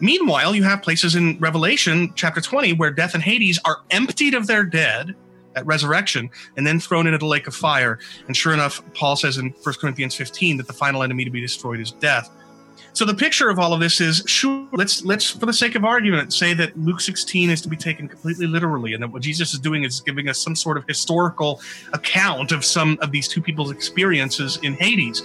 Meanwhile, 0.00 0.54
you 0.54 0.62
have 0.62 0.80
places 0.80 1.14
in 1.14 1.38
Revelation 1.38 2.10
chapter 2.16 2.40
20 2.40 2.72
where 2.72 2.90
death 2.90 3.12
and 3.12 3.22
Hades 3.22 3.60
are 3.66 3.82
emptied 3.90 4.32
of 4.32 4.46
their 4.46 4.64
dead 4.64 5.14
at 5.54 5.66
resurrection 5.66 6.30
and 6.56 6.66
then 6.66 6.80
thrown 6.80 7.06
into 7.06 7.18
the 7.18 7.26
lake 7.26 7.46
of 7.46 7.54
fire. 7.54 7.98
And 8.26 8.34
sure 8.34 8.54
enough, 8.54 8.82
Paul 8.94 9.16
says 9.16 9.36
in 9.36 9.50
1 9.62 9.74
Corinthians 9.78 10.14
15 10.14 10.56
that 10.56 10.66
the 10.66 10.72
final 10.72 11.02
enemy 11.02 11.26
to 11.26 11.30
be 11.30 11.42
destroyed 11.42 11.78
is 11.78 11.92
death. 11.92 12.30
So 12.92 13.04
the 13.04 13.14
picture 13.14 13.48
of 13.48 13.58
all 13.58 13.72
of 13.72 13.80
this 13.80 14.00
is 14.00 14.22
sure 14.26 14.68
let's 14.72 15.04
let's 15.04 15.30
for 15.30 15.46
the 15.46 15.52
sake 15.52 15.74
of 15.74 15.84
argument 15.84 16.32
say 16.32 16.54
that 16.54 16.78
Luke 16.78 17.00
16 17.00 17.50
is 17.50 17.60
to 17.62 17.68
be 17.68 17.76
taken 17.76 18.08
completely 18.08 18.46
literally 18.46 18.94
and 18.94 19.02
that 19.02 19.12
what 19.12 19.22
Jesus 19.22 19.54
is 19.54 19.60
doing 19.60 19.84
is 19.84 20.00
giving 20.00 20.28
us 20.28 20.38
some 20.38 20.56
sort 20.56 20.76
of 20.76 20.84
historical 20.86 21.60
account 21.92 22.52
of 22.52 22.64
some 22.64 22.98
of 23.00 23.12
these 23.12 23.28
two 23.28 23.40
people's 23.40 23.70
experiences 23.70 24.58
in 24.62 24.74
Hades. 24.74 25.22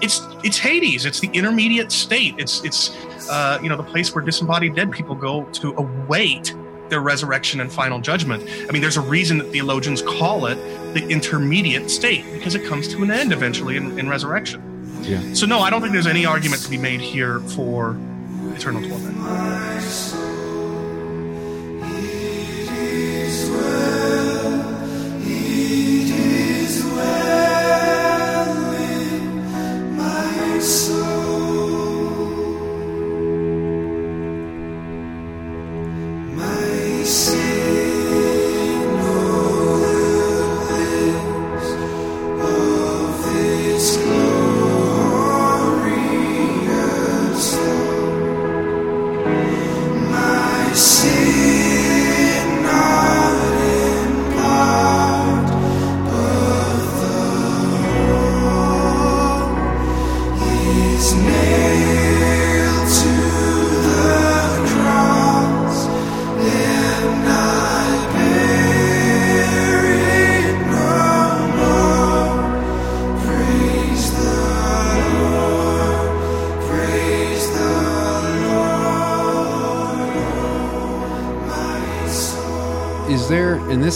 It's 0.00 0.20
it's 0.42 0.58
Hades. 0.58 1.06
It's 1.06 1.20
the 1.20 1.28
intermediate 1.28 1.92
state. 1.92 2.34
It's 2.38 2.62
it's 2.64 2.90
uh, 3.30 3.58
you 3.62 3.68
know 3.68 3.76
the 3.76 3.84
place 3.84 4.14
where 4.14 4.24
disembodied 4.24 4.74
dead 4.74 4.90
people 4.90 5.14
go 5.14 5.44
to 5.44 5.72
await 5.76 6.54
their 6.88 7.00
resurrection 7.00 7.60
and 7.60 7.72
final 7.72 8.00
judgment. 8.00 8.42
I 8.68 8.72
mean, 8.72 8.82
there's 8.82 8.98
a 8.98 9.00
reason 9.00 9.38
that 9.38 9.50
theologians 9.50 10.02
call 10.02 10.46
it 10.46 10.56
the 10.94 11.06
intermediate 11.08 11.90
state 11.90 12.24
because 12.32 12.54
it 12.54 12.66
comes 12.66 12.88
to 12.88 13.02
an 13.02 13.10
end 13.10 13.32
eventually 13.32 13.76
in, 13.76 13.98
in 13.98 14.08
resurrection. 14.08 14.73
Yeah. 15.06 15.34
So 15.34 15.46
no, 15.46 15.60
I 15.60 15.70
don't 15.70 15.80
think 15.80 15.92
there's 15.92 16.06
any 16.06 16.24
argument 16.24 16.62
to 16.62 16.70
be 16.70 16.78
made 16.78 17.00
here 17.00 17.40
for 17.40 17.96
eternal 18.56 18.80
torment. 18.88 19.16
My 19.18 19.80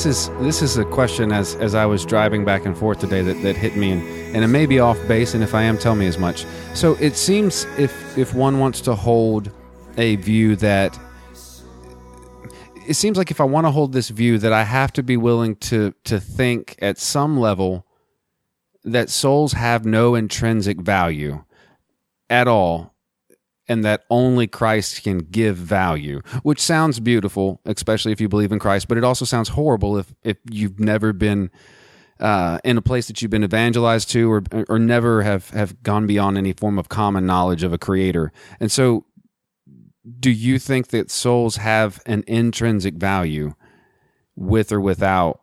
this 0.05 0.28
is 0.28 0.28
this 0.38 0.62
is 0.62 0.78
a 0.78 0.84
question 0.84 1.32
as 1.32 1.57
as 1.57 1.74
I 1.74 1.84
was 1.84 2.05
driving 2.05 2.44
back 2.44 2.64
and 2.64 2.78
forth 2.78 3.01
today 3.01 3.20
that, 3.20 3.42
that 3.42 3.57
hit 3.57 3.76
me 3.76 3.90
and, 3.90 4.36
and 4.36 4.44
it 4.44 4.46
may 4.46 4.64
be 4.64 4.78
off 4.78 4.96
base 5.09 5.34
and 5.34 5.42
if 5.42 5.57
I 5.57 5.62
am 5.62 5.76
tell 5.76 5.96
me 5.96 6.07
as 6.07 6.18
much. 6.18 6.46
So 6.72 6.94
it 7.01 7.16
seems 7.16 7.64
if 7.76 8.16
if 8.16 8.32
one 8.32 8.61
wants 8.61 8.80
to 8.82 8.94
hold 8.94 9.51
a 9.96 10.14
view 10.14 10.55
that 10.55 10.96
it 12.86 12.94
seems 12.94 13.18
like 13.18 13.32
if 13.32 13.40
I 13.40 13.44
want 13.44 13.66
to 13.66 13.72
hold 13.72 13.92
this 13.92 14.09
view 14.11 14.38
that 14.38 14.53
I 14.53 14.62
have 14.62 14.92
to 14.92 15.03
be 15.03 15.16
willing 15.16 15.57
to 15.57 15.92
to 16.05 16.20
think 16.20 16.76
at 16.80 16.99
some 16.99 17.36
level 17.36 17.84
that 18.84 19.11
souls 19.11 19.53
have 19.55 19.84
no 19.84 20.14
intrinsic 20.14 20.80
value 20.80 21.42
at 22.30 22.46
all 22.46 22.94
and 23.69 23.85
that 23.85 24.05
only 24.11 24.47
Christ 24.47 25.03
can 25.03 25.19
give 25.19 25.57
value, 25.57 26.21
which 26.43 26.61
sounds 26.61 27.01
beautiful, 27.01 27.61
especially 27.64 28.12
if 28.12 28.21
you 28.21 28.29
believe 28.29 28.53
in 28.53 28.59
Christ, 28.59 28.89
but 28.89 28.97
it 28.97 29.05
also 29.05 29.25
sounds 29.25 29.51
horrible 29.51 29.99
if, 29.99 30.14
if 30.23 30.39
you've 30.51 30.81
never 30.81 31.12
been 31.12 31.51
uh, 32.21 32.59
in 32.64 32.77
a 32.77 32.83
place 32.83 33.07
that 33.07 33.21
you've 33.21 33.31
been 33.31 33.45
evangelized 33.45 34.11
to 34.11 34.33
or, 34.33 34.43
or 34.69 34.79
never 34.79 35.23
have, 35.23 35.51
have 35.51 35.83
gone 35.83 36.07
beyond 36.07 36.37
any 36.39 36.53
form 36.53 36.79
of 36.79 36.89
common 36.89 37.27
knowledge 37.27 37.62
of 37.62 37.73
a 37.73 37.79
creator. 37.79 38.33
And 38.59 38.73
so, 38.73 39.05
do 40.19 40.31
you 40.31 40.59
think 40.59 40.89
that 40.89 41.11
souls 41.11 41.57
have 41.57 42.01
an 42.07 42.25
intrinsic 42.27 42.95
value 42.95 43.55
with 44.35 44.73
or 44.73 44.81
without 44.81 45.43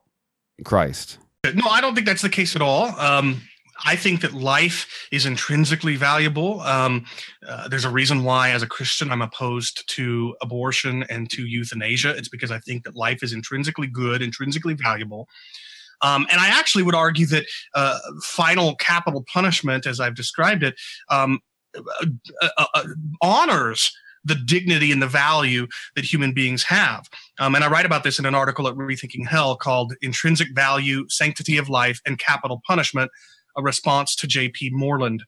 Christ? 0.63 1.19
No, 1.53 1.67
I 1.67 1.81
don't 1.81 1.93
think 1.93 2.07
that's 2.07 2.23
the 2.23 2.29
case 2.29 2.55
at 2.55 2.61
all. 2.63 2.87
Um, 2.99 3.41
I 3.83 3.95
think 3.95 4.21
that 4.21 4.33
life 4.33 5.07
is 5.11 5.25
intrinsically 5.25 5.95
valuable. 5.97 6.61
Um, 6.61 7.05
uh, 7.47 7.67
there's 7.67 7.85
a 7.85 7.89
reason 7.89 8.23
why, 8.23 8.51
as 8.51 8.63
a 8.63 8.67
Christian, 8.67 9.11
I'm 9.11 9.21
opposed 9.21 9.87
to 9.95 10.35
abortion 10.41 11.03
and 11.09 11.29
to 11.31 11.45
euthanasia. 11.45 12.15
It's 12.15 12.29
because 12.29 12.51
I 12.51 12.59
think 12.59 12.85
that 12.85 12.95
life 12.95 13.21
is 13.21 13.33
intrinsically 13.33 13.87
good, 13.87 14.21
intrinsically 14.21 14.75
valuable. 14.75 15.27
Um, 16.01 16.25
and 16.31 16.39
I 16.39 16.47
actually 16.47 16.83
would 16.83 16.95
argue 16.95 17.25
that 17.27 17.45
uh, 17.73 17.99
final 18.23 18.75
capital 18.75 19.25
punishment, 19.31 19.85
as 19.85 19.99
I've 19.99 20.15
described 20.15 20.63
it, 20.63 20.75
um, 21.09 21.39
uh, 21.75 22.05
uh, 22.57 22.65
uh 22.73 22.83
honors 23.21 23.91
the 24.25 24.35
dignity 24.35 24.91
and 24.91 25.01
the 25.01 25.07
value 25.07 25.67
that 25.95 26.03
human 26.03 26.33
beings 26.33 26.63
have. 26.63 27.07
Um, 27.39 27.53
and 27.53 27.63
I 27.63 27.69
write 27.69 27.85
about 27.85 28.03
this 28.03 28.17
in 28.17 28.25
an 28.25 28.33
article 28.33 28.67
at 28.67 28.73
Rethinking 28.73 29.27
Hell 29.27 29.55
called 29.55 29.93
Intrinsic 30.01 30.47
Value, 30.53 31.05
Sanctity 31.09 31.57
of 31.57 31.69
Life, 31.69 32.01
and 32.05 32.17
Capital 32.17 32.61
Punishment 32.65 33.11
a 33.57 33.61
response 33.61 34.15
to 34.17 34.27
J.P. 34.27 34.71
Moreland. 34.71 35.23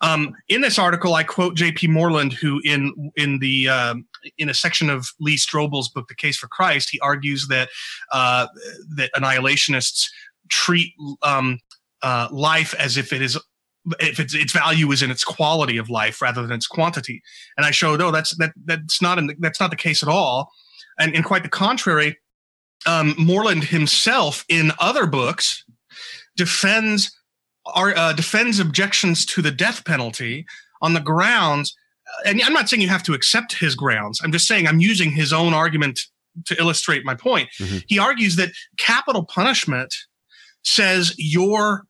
Um, 0.00 0.34
in 0.48 0.60
this 0.60 0.78
article, 0.78 1.14
I 1.14 1.22
quote 1.22 1.54
J.P. 1.54 1.88
Moreland, 1.88 2.32
who 2.32 2.60
in 2.64 3.12
in 3.16 3.38
the 3.38 3.68
um, 3.68 4.06
in 4.38 4.48
a 4.48 4.54
section 4.54 4.90
of 4.90 5.08
Lee 5.20 5.36
Strobel's 5.36 5.88
book, 5.88 6.08
The 6.08 6.14
Case 6.14 6.36
for 6.36 6.48
Christ, 6.48 6.90
he 6.90 7.00
argues 7.00 7.48
that 7.48 7.68
uh, 8.10 8.48
that 8.96 9.10
annihilationists 9.14 10.08
treat 10.48 10.92
um, 11.22 11.60
uh, 12.02 12.28
life 12.30 12.74
as 12.78 12.96
if 12.96 13.12
it 13.12 13.22
is 13.22 13.38
if 14.00 14.20
its 14.20 14.34
its 14.34 14.52
value 14.52 14.90
is 14.92 15.02
in 15.02 15.10
its 15.10 15.24
quality 15.24 15.76
of 15.76 15.90
life 15.90 16.20
rather 16.20 16.42
than 16.42 16.52
its 16.52 16.66
quantity. 16.66 17.22
And 17.56 17.66
I 17.66 17.70
showed, 17.70 18.00
oh, 18.00 18.10
that's 18.10 18.36
that 18.36 18.52
that's 18.64 19.00
not 19.02 19.18
in 19.18 19.28
the, 19.28 19.34
that's 19.38 19.60
not 19.60 19.70
the 19.70 19.76
case 19.76 20.02
at 20.02 20.08
all, 20.08 20.50
and, 20.98 21.14
in 21.14 21.22
quite 21.22 21.42
the 21.42 21.48
contrary. 21.48 22.18
Um, 22.84 23.14
Moreland 23.16 23.62
himself, 23.62 24.44
in 24.48 24.72
other 24.80 25.06
books, 25.06 25.64
defends 26.36 27.16
are, 27.66 27.96
uh, 27.96 28.12
defends 28.12 28.58
objections 28.58 29.24
to 29.26 29.42
the 29.42 29.50
death 29.50 29.84
penalty 29.84 30.46
on 30.80 30.94
the 30.94 31.00
grounds, 31.00 31.74
uh, 32.06 32.28
and 32.28 32.42
I'm 32.42 32.52
not 32.52 32.68
saying 32.68 32.82
you 32.82 32.88
have 32.88 33.02
to 33.04 33.14
accept 33.14 33.58
his 33.58 33.74
grounds. 33.74 34.20
I'm 34.22 34.32
just 34.32 34.48
saying 34.48 34.66
I'm 34.66 34.80
using 34.80 35.10
his 35.10 35.32
own 35.32 35.54
argument 35.54 36.00
to 36.46 36.58
illustrate 36.58 37.04
my 37.04 37.14
point. 37.14 37.48
Mm-hmm. 37.58 37.78
He 37.86 37.98
argues 37.98 38.36
that 38.36 38.52
capital 38.78 39.24
punishment 39.24 39.94
says 40.62 41.14
your 41.18 41.84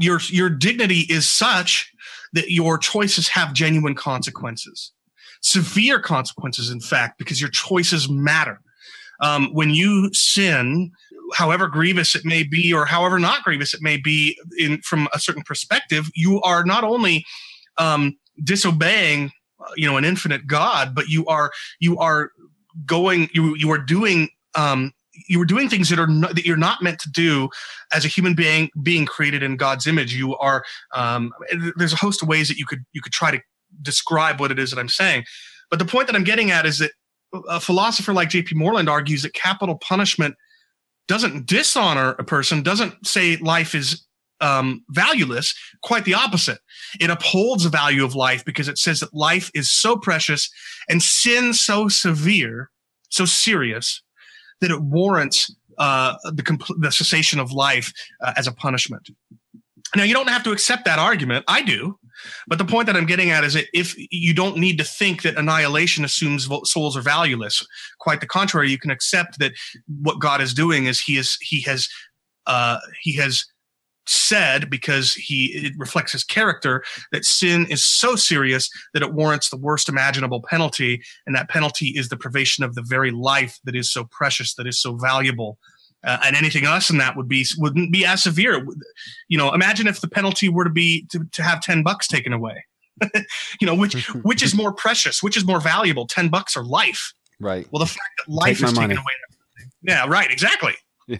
your 0.00 0.20
your 0.28 0.48
dignity 0.50 1.00
is 1.08 1.30
such 1.30 1.92
that 2.32 2.50
your 2.50 2.78
choices 2.78 3.28
have 3.28 3.52
genuine 3.52 3.94
consequences, 3.94 4.92
severe 5.40 6.00
consequences, 6.00 6.70
in 6.70 6.80
fact, 6.80 7.18
because 7.18 7.40
your 7.40 7.50
choices 7.50 8.08
matter. 8.08 8.60
Um, 9.20 9.52
when 9.52 9.70
you 9.70 10.12
sin, 10.12 10.90
however 11.34 11.68
grievous 11.68 12.14
it 12.14 12.24
may 12.24 12.42
be 12.42 12.72
or 12.72 12.86
however 12.86 13.18
not 13.18 13.42
grievous 13.42 13.74
it 13.74 13.82
may 13.82 13.96
be 13.96 14.38
in 14.58 14.80
from 14.82 15.08
a 15.12 15.18
certain 15.18 15.42
perspective 15.42 16.10
you 16.14 16.40
are 16.42 16.64
not 16.64 16.84
only 16.84 17.24
um, 17.78 18.16
disobeying 18.42 19.30
uh, 19.60 19.70
you 19.76 19.86
know 19.86 19.96
an 19.96 20.04
infinite 20.04 20.46
god 20.46 20.94
but 20.94 21.08
you 21.08 21.26
are 21.26 21.52
you 21.80 21.98
are 21.98 22.30
going 22.86 23.28
you 23.32 23.54
you 23.56 23.70
are 23.70 23.78
doing 23.78 24.28
um, 24.56 24.92
you 25.28 25.40
are 25.40 25.46
doing 25.46 25.68
things 25.68 25.88
that 25.88 25.98
are 25.98 26.06
not, 26.06 26.34
that 26.34 26.44
you're 26.44 26.56
not 26.56 26.82
meant 26.82 26.98
to 27.00 27.10
do 27.10 27.48
as 27.92 28.04
a 28.04 28.08
human 28.08 28.34
being 28.34 28.70
being 28.82 29.06
created 29.06 29.42
in 29.42 29.56
God's 29.56 29.86
image. 29.86 30.14
You 30.14 30.36
are 30.36 30.64
um, 30.94 31.32
there's 31.76 31.92
a 31.92 31.96
host 31.96 32.22
of 32.22 32.28
ways 32.28 32.48
that 32.48 32.56
you 32.56 32.66
could 32.66 32.84
you 32.92 33.00
could 33.00 33.12
try 33.12 33.30
to 33.30 33.40
describe 33.82 34.40
what 34.40 34.50
it 34.50 34.58
is 34.58 34.70
that 34.70 34.78
I'm 34.78 34.88
saying, 34.88 35.24
but 35.70 35.78
the 35.78 35.84
point 35.84 36.06
that 36.06 36.16
I'm 36.16 36.24
getting 36.24 36.50
at 36.50 36.66
is 36.66 36.78
that 36.78 36.92
a 37.48 37.58
philosopher 37.58 38.12
like 38.12 38.28
J.P. 38.28 38.54
Moreland 38.54 38.88
argues 38.88 39.22
that 39.22 39.34
capital 39.34 39.76
punishment 39.76 40.36
doesn't 41.06 41.46
dishonor 41.46 42.10
a 42.18 42.24
person, 42.24 42.62
doesn't 42.62 43.06
say 43.06 43.36
life 43.36 43.74
is 43.74 44.04
um, 44.40 44.84
valueless. 44.90 45.54
Quite 45.82 46.04
the 46.04 46.14
opposite. 46.14 46.58
It 47.00 47.10
upholds 47.10 47.64
the 47.64 47.70
value 47.70 48.04
of 48.04 48.14
life 48.14 48.44
because 48.44 48.68
it 48.68 48.78
says 48.78 49.00
that 49.00 49.14
life 49.14 49.50
is 49.54 49.70
so 49.70 49.96
precious 49.96 50.50
and 50.88 51.02
sin 51.02 51.54
so 51.54 51.88
severe, 51.88 52.70
so 53.10 53.24
serious, 53.24 54.02
that 54.60 54.70
it 54.70 54.80
warrants 54.80 55.54
uh, 55.78 56.16
the, 56.24 56.42
compl- 56.42 56.74
the 56.80 56.90
cessation 56.90 57.40
of 57.40 57.52
life 57.52 57.92
uh, 58.22 58.32
as 58.36 58.46
a 58.46 58.52
punishment. 58.52 59.08
Now, 59.96 60.02
you 60.02 60.14
don't 60.14 60.28
have 60.28 60.42
to 60.44 60.52
accept 60.52 60.84
that 60.86 60.98
argument. 60.98 61.44
I 61.48 61.62
do. 61.62 61.98
But 62.46 62.58
the 62.58 62.64
point 62.64 62.86
that 62.86 62.96
I'm 62.96 63.06
getting 63.06 63.30
at 63.30 63.44
is 63.44 63.54
that 63.54 63.66
if 63.72 63.94
you 64.10 64.34
don't 64.34 64.56
need 64.56 64.78
to 64.78 64.84
think 64.84 65.22
that 65.22 65.36
annihilation 65.36 66.04
assumes 66.04 66.48
souls 66.64 66.96
are 66.96 67.02
valueless, 67.02 67.66
quite 68.00 68.20
the 68.20 68.26
contrary, 68.26 68.70
you 68.70 68.78
can 68.78 68.90
accept 68.90 69.38
that 69.38 69.52
what 70.02 70.20
God 70.20 70.40
is 70.40 70.54
doing 70.54 70.86
is 70.86 71.00
He 71.00 71.16
is 71.16 71.36
He 71.40 71.60
has 71.62 71.88
uh, 72.46 72.78
He 73.02 73.16
has 73.16 73.44
said 74.06 74.68
because 74.68 75.14
he 75.14 75.46
it 75.54 75.72
reflects 75.78 76.12
his 76.12 76.24
character 76.24 76.84
that 77.12 77.24
sin 77.24 77.66
is 77.70 77.88
so 77.88 78.16
serious 78.16 78.68
that 78.92 79.02
it 79.02 79.14
warrants 79.14 79.48
the 79.48 79.56
worst 79.56 79.88
imaginable 79.88 80.42
penalty 80.42 81.02
and 81.26 81.34
that 81.34 81.48
penalty 81.48 81.88
is 81.96 82.08
the 82.08 82.16
privation 82.16 82.64
of 82.64 82.74
the 82.74 82.84
very 82.86 83.10
life 83.10 83.58
that 83.64 83.74
is 83.74 83.90
so 83.90 84.04
precious 84.04 84.54
that 84.54 84.66
is 84.66 84.80
so 84.80 84.94
valuable 84.96 85.58
uh, 86.04 86.18
and 86.24 86.36
anything 86.36 86.64
less 86.64 86.88
than 86.88 86.98
that 86.98 87.16
would 87.16 87.28
be 87.28 87.46
wouldn't 87.58 87.92
be 87.92 88.04
as 88.04 88.22
severe. 88.22 88.66
You 89.28 89.38
know, 89.38 89.52
imagine 89.52 89.86
if 89.86 90.00
the 90.00 90.08
penalty 90.08 90.48
were 90.48 90.64
to 90.64 90.70
be 90.70 91.06
to, 91.10 91.24
to 91.32 91.42
have 91.42 91.60
ten 91.60 91.82
bucks 91.82 92.06
taken 92.06 92.32
away. 92.32 92.64
you 93.60 93.66
know, 93.66 93.74
which 93.74 94.08
which 94.22 94.42
is 94.42 94.54
more 94.54 94.72
precious, 94.72 95.22
which 95.22 95.36
is 95.36 95.44
more 95.44 95.60
valuable, 95.60 96.06
ten 96.06 96.28
bucks 96.28 96.56
or 96.56 96.64
life? 96.64 97.12
Right. 97.40 97.66
Well, 97.70 97.80
the 97.80 97.86
fact 97.86 98.10
that 98.18 98.32
life 98.32 98.62
is 98.62 98.72
taken 98.72 98.74
money. 98.74 98.94
away. 98.94 99.68
Yeah. 99.82 100.06
Right. 100.06 100.30
Exactly. 100.30 100.74
Yeah. 101.06 101.18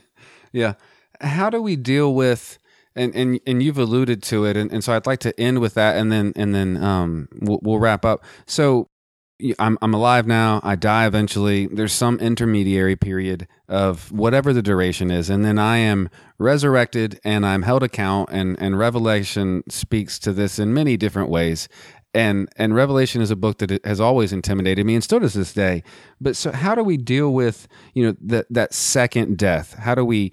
yeah. 0.53 0.75
How 1.21 1.51
do 1.51 1.61
we 1.61 1.77
deal 1.77 2.15
with? 2.15 2.59
And, 2.97 3.13
and 3.17 3.41
and 3.45 3.61
you've 3.61 3.79
alluded 3.79 4.23
to 4.25 4.45
it, 4.45 4.57
and, 4.57 4.71
and 4.71 4.85
so 4.85 4.93
I'd 4.93 5.05
like 5.05 5.19
to 5.21 5.39
end 5.41 5.61
with 5.61 5.75
that, 5.75 5.97
and 5.97 6.13
then 6.13 6.33
and 6.37 6.55
then 6.55 6.77
um 6.77 7.29
we'll, 7.41 7.59
we'll 7.61 7.81
wrap 7.81 8.05
up. 8.05 8.25
So 8.47 8.89
I'm 9.59 9.79
I'm 9.83 9.93
alive 9.93 10.27
now. 10.27 10.61
I 10.63 10.77
die 10.77 11.07
eventually. 11.07 11.67
There's 11.67 11.93
some 11.93 12.19
intermediary 12.19 12.97
period 12.97 13.47
of 13.69 14.11
whatever 14.11 14.53
the 14.53 14.63
duration 14.63 15.11
is, 15.11 15.29
and 15.29 15.45
then 15.45 15.59
I 15.59 15.79
am 15.79 16.09
resurrected 16.39 17.21
and 17.25 17.45
I'm 17.45 17.63
held 17.63 17.83
account. 17.83 18.31
And 18.33 18.57
and 18.61 18.79
Revelation 18.79 19.63
speaks 19.69 20.19
to 20.21 20.33
this 20.33 20.59
in 20.59 20.73
many 20.73 20.97
different 20.97 21.29
ways. 21.29 21.69
And 22.15 22.49
and 22.57 22.75
Revelation 22.75 23.21
is 23.21 23.31
a 23.31 23.37
book 23.37 23.59
that 23.59 23.85
has 23.85 24.01
always 24.01 24.33
intimidated 24.33 24.87
me 24.87 24.95
and 24.95 25.05
still 25.05 25.21
does 25.21 25.35
this 25.35 25.53
day. 25.53 25.83
But 26.21 26.37
so 26.37 26.53
how 26.53 26.75
do 26.75 26.83
we 26.83 26.97
deal 26.97 27.33
with 27.33 27.69
you 27.93 28.07
know 28.07 28.17
that 28.23 28.47
that 28.51 28.73
second 28.73 29.37
death? 29.37 29.75
How 29.75 29.95
do 29.95 30.05
we 30.05 30.33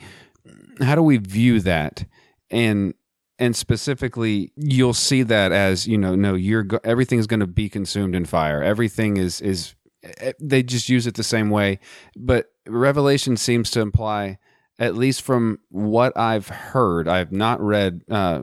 how 0.79 0.95
do 0.95 1.03
we 1.03 1.17
view 1.17 1.59
that? 1.61 2.05
And 2.49 2.93
and 3.41 3.55
specifically 3.55 4.53
you'll 4.55 4.93
see 4.93 5.23
that 5.23 5.51
as 5.51 5.87
you 5.87 5.97
know 5.97 6.15
no 6.15 6.35
you're 6.35 6.63
go- 6.63 6.79
everything's 6.83 7.27
going 7.27 7.41
to 7.41 7.47
be 7.47 7.67
consumed 7.67 8.15
in 8.15 8.23
fire. 8.23 8.63
Everything 8.63 9.17
is 9.17 9.41
is 9.41 9.75
eh, 10.03 10.31
they 10.39 10.63
just 10.63 10.87
use 10.87 11.05
it 11.07 11.15
the 11.15 11.23
same 11.23 11.49
way. 11.49 11.79
But 12.15 12.51
revelation 12.65 13.35
seems 13.35 13.69
to 13.71 13.81
imply 13.81 14.37
at 14.79 14.95
least 14.95 15.21
from 15.21 15.59
what 15.69 16.15
i've 16.15 16.47
heard 16.47 17.07
i've 17.07 17.31
not 17.31 17.59
read 17.59 18.01
uh, 18.09 18.41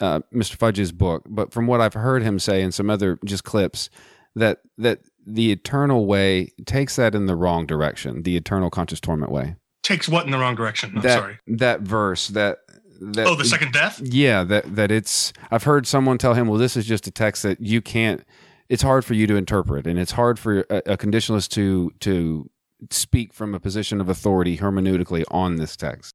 uh, 0.00 0.20
mr 0.32 0.56
fudge's 0.56 0.92
book 0.92 1.24
but 1.28 1.52
from 1.52 1.66
what 1.66 1.80
i've 1.80 1.94
heard 1.94 2.22
him 2.22 2.38
say 2.38 2.62
in 2.62 2.72
some 2.72 2.88
other 2.88 3.18
just 3.24 3.44
clips 3.44 3.90
that 4.34 4.60
that 4.78 5.00
the 5.28 5.52
eternal 5.52 6.06
way 6.06 6.50
takes 6.64 6.96
that 6.96 7.14
in 7.14 7.26
the 7.26 7.36
wrong 7.36 7.66
direction 7.66 8.22
the 8.22 8.36
eternal 8.36 8.70
conscious 8.70 9.00
torment 9.00 9.30
way. 9.30 9.56
Takes 9.82 10.08
what 10.08 10.24
in 10.24 10.30
the 10.30 10.38
wrong 10.38 10.54
direction? 10.54 10.92
I'm 10.96 11.02
that, 11.02 11.18
sorry. 11.18 11.38
that 11.46 11.80
verse 11.80 12.28
that 12.28 12.58
that 13.00 13.26
oh 13.26 13.34
the 13.34 13.44
second 13.44 13.72
death 13.72 14.00
yeah 14.02 14.42
that 14.44 14.74
that 14.74 14.90
it's 14.90 15.32
i've 15.50 15.62
heard 15.62 15.86
someone 15.86 16.18
tell 16.18 16.34
him 16.34 16.48
well 16.48 16.58
this 16.58 16.76
is 16.76 16.84
just 16.84 17.06
a 17.06 17.10
text 17.10 17.42
that 17.42 17.60
you 17.60 17.80
can't 17.80 18.24
it's 18.68 18.82
hard 18.82 19.04
for 19.04 19.14
you 19.14 19.26
to 19.26 19.36
interpret 19.36 19.86
and 19.86 19.98
it's 19.98 20.12
hard 20.12 20.38
for 20.38 20.60
a, 20.70 20.76
a 20.86 20.96
conditionalist 20.96 21.48
to 21.48 21.92
to 22.00 22.50
speak 22.90 23.32
from 23.32 23.54
a 23.54 23.60
position 23.60 24.00
of 24.00 24.08
authority 24.08 24.58
hermeneutically 24.58 25.24
on 25.30 25.56
this 25.56 25.76
text? 25.76 26.14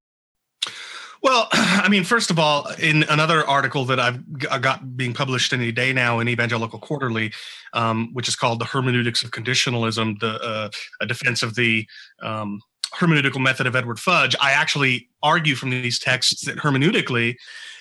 Well, 1.21 1.47
I 1.53 1.87
mean, 1.89 2.03
first 2.03 2.31
of 2.31 2.39
all, 2.39 2.67
in 2.79 3.03
another 3.03 3.45
article 3.45 3.85
that 3.85 3.99
I've 3.99 4.21
got 4.61 4.97
being 4.97 5.13
published 5.13 5.53
any 5.53 5.71
day 5.71 5.93
now 5.93 6.19
in 6.19 6.27
Evangelical 6.27 6.79
Quarterly, 6.79 7.31
um, 7.73 8.13
which 8.13 8.27
is 8.27 8.35
called 8.35 8.59
"The 8.59 8.65
Hermeneutics 8.65 9.23
of 9.23 9.31
Conditionalism: 9.31 10.19
the 10.19 10.39
uh, 10.41 10.69
a 11.01 11.05
Defense 11.05 11.43
of 11.43 11.55
the 11.55 11.87
um, 12.21 12.59
Hermeneutical 12.99 13.41
Method 13.41 13.67
of 13.67 13.75
Edward 13.75 13.99
Fudge," 13.99 14.35
I 14.41 14.51
actually 14.51 15.09
argue 15.21 15.55
from 15.55 15.69
these 15.69 15.99
texts 15.99 16.45
that 16.45 16.57
hermeneutically, 16.57 17.35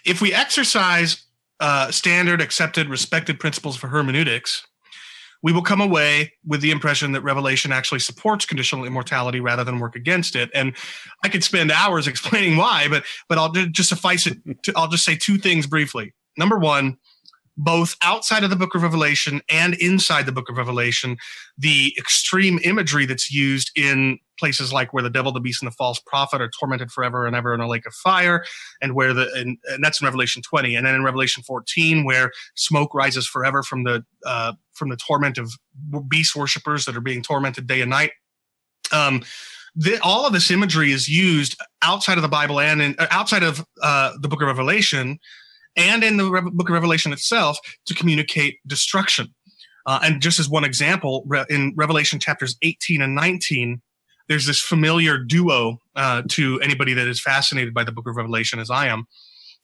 if 0.04 0.20
we 0.20 0.32
exercise 0.32 1.24
uh, 1.60 1.90
standard, 1.90 2.40
accepted, 2.40 2.88
respected 2.88 3.38
principles 3.38 3.76
for 3.76 3.88
hermeneutics, 3.88 4.66
we 5.42 5.52
will 5.52 5.62
come 5.62 5.80
away 5.80 6.32
with 6.46 6.60
the 6.60 6.70
impression 6.70 7.12
that 7.12 7.22
Revelation 7.22 7.72
actually 7.72 7.98
supports 7.98 8.46
conditional 8.46 8.84
immortality 8.84 9.40
rather 9.40 9.64
than 9.64 9.80
work 9.80 9.96
against 9.96 10.36
it. 10.36 10.50
And 10.54 10.74
I 11.24 11.28
could 11.28 11.44
spend 11.44 11.70
hours 11.70 12.06
explaining 12.08 12.56
why, 12.56 12.88
but 12.88 13.04
but 13.28 13.38
I'll 13.38 13.52
just 13.52 13.88
suffice 13.88 14.26
it. 14.26 14.38
To, 14.64 14.72
I'll 14.76 14.88
just 14.88 15.04
say 15.04 15.16
two 15.16 15.38
things 15.38 15.66
briefly. 15.66 16.14
Number 16.36 16.58
one, 16.58 16.96
both 17.56 17.96
outside 18.02 18.44
of 18.44 18.50
the 18.50 18.56
book 18.56 18.74
of 18.74 18.82
Revelation 18.82 19.40
and 19.48 19.74
inside 19.74 20.26
the 20.26 20.32
book 20.32 20.48
of 20.48 20.56
Revelation, 20.56 21.16
the 21.56 21.94
extreme 21.98 22.58
imagery 22.64 23.04
that's 23.04 23.30
used 23.30 23.70
in 23.76 24.18
places 24.38 24.72
like 24.72 24.92
where 24.92 25.02
the 25.02 25.10
devil, 25.10 25.32
the 25.32 25.40
beast, 25.40 25.62
and 25.62 25.70
the 25.70 25.74
false 25.74 26.00
prophet 26.06 26.40
are 26.40 26.50
tormented 26.58 26.90
forever 26.90 27.26
and 27.26 27.36
ever 27.36 27.54
in 27.54 27.60
a 27.60 27.68
lake 27.68 27.86
of 27.86 27.94
fire, 27.94 28.44
and 28.80 28.94
where 28.94 29.12
the 29.12 29.30
and, 29.34 29.58
and 29.68 29.84
that's 29.84 30.00
in 30.00 30.06
Revelation 30.06 30.42
20, 30.42 30.74
and 30.74 30.86
then 30.86 30.94
in 30.94 31.04
Revelation 31.04 31.42
14, 31.42 32.04
where 32.04 32.32
smoke 32.54 32.94
rises 32.94 33.26
forever 33.26 33.62
from 33.62 33.84
the 33.84 34.04
uh, 34.26 34.54
from 34.72 34.88
the 34.88 34.96
torment 34.96 35.38
of 35.38 35.52
beast 36.08 36.34
worshippers 36.34 36.86
that 36.86 36.96
are 36.96 37.02
being 37.02 37.22
tormented 37.22 37.66
day 37.66 37.82
and 37.82 37.90
night. 37.90 38.12
Um, 38.92 39.22
the, 39.74 39.98
all 40.02 40.26
of 40.26 40.32
this 40.32 40.50
imagery 40.50 40.92
is 40.92 41.08
used 41.08 41.56
outside 41.82 42.18
of 42.18 42.22
the 42.22 42.28
Bible 42.28 42.60
and 42.60 42.82
in, 42.82 42.96
outside 42.98 43.42
of 43.42 43.64
uh, 43.82 44.12
the 44.20 44.28
book 44.28 44.42
of 44.42 44.48
Revelation 44.48 45.18
and 45.76 46.04
in 46.04 46.16
the 46.16 46.30
Re- 46.30 46.42
book 46.42 46.68
of 46.68 46.74
Revelation 46.74 47.12
itself 47.12 47.58
to 47.86 47.94
communicate 47.94 48.58
destruction. 48.66 49.34
Uh, 49.86 50.00
and 50.02 50.20
just 50.20 50.38
as 50.38 50.48
one 50.48 50.64
example, 50.64 51.24
re- 51.26 51.44
in 51.50 51.72
Revelation 51.76 52.18
chapters 52.18 52.56
18 52.62 53.02
and 53.02 53.14
19, 53.14 53.80
there's 54.28 54.46
this 54.46 54.60
familiar 54.60 55.18
duo 55.18 55.78
uh, 55.96 56.22
to 56.30 56.60
anybody 56.60 56.94
that 56.94 57.08
is 57.08 57.20
fascinated 57.20 57.74
by 57.74 57.84
the 57.84 57.92
book 57.92 58.08
of 58.08 58.16
Revelation, 58.16 58.58
as 58.58 58.70
I 58.70 58.86
am. 58.86 59.06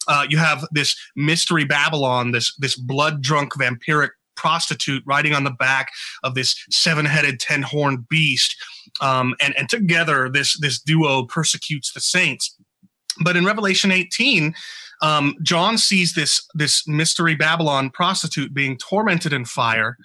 Uh, 0.07 0.27
you 0.29 0.39
have 0.39 0.67
this 0.73 0.97
mystery 1.17 1.65
Babylon, 1.65 2.33
this 2.33 2.55
this 2.57 2.77
blood 2.77 3.23
drunk 3.23 3.55
vampiric 3.55 4.11
prostitute 4.37 5.03
riding 5.07 5.35
on 5.35 5.45
the 5.45 5.51
back 5.51 5.91
of 6.23 6.35
this 6.35 6.57
seven 6.71 7.05
headed, 7.05 7.41
ten 7.41 7.63
horned 7.63 8.09
beast, 8.09 8.57
um, 9.01 9.35
and 9.41 9.57
and 9.57 9.69
together 9.69 10.31
this 10.31 10.59
this 10.61 10.81
duo 10.81 11.25
persecutes 11.25 11.93
the 11.93 12.01
saints. 12.01 12.57
But 13.23 13.37
in 13.37 13.45
Revelation 13.45 13.91
18, 13.91 14.55
um, 15.01 15.35
John 15.43 15.79
sees 15.79 16.15
this 16.15 16.47
this 16.55 16.87
mystery 16.87 17.35
Babylon 17.35 17.91
prostitute 17.91 18.55
being 18.55 18.77
tormented 18.77 19.33
in 19.33 19.45
fire. 19.45 19.97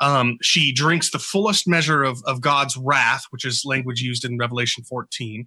Um, 0.00 0.38
she 0.40 0.72
drinks 0.72 1.10
the 1.10 1.18
fullest 1.18 1.68
measure 1.68 2.02
of, 2.02 2.22
of 2.24 2.40
God's 2.40 2.74
wrath, 2.76 3.24
which 3.30 3.44
is 3.44 3.66
language 3.66 4.00
used 4.00 4.24
in 4.24 4.38
Revelation 4.38 4.82
14. 4.82 5.46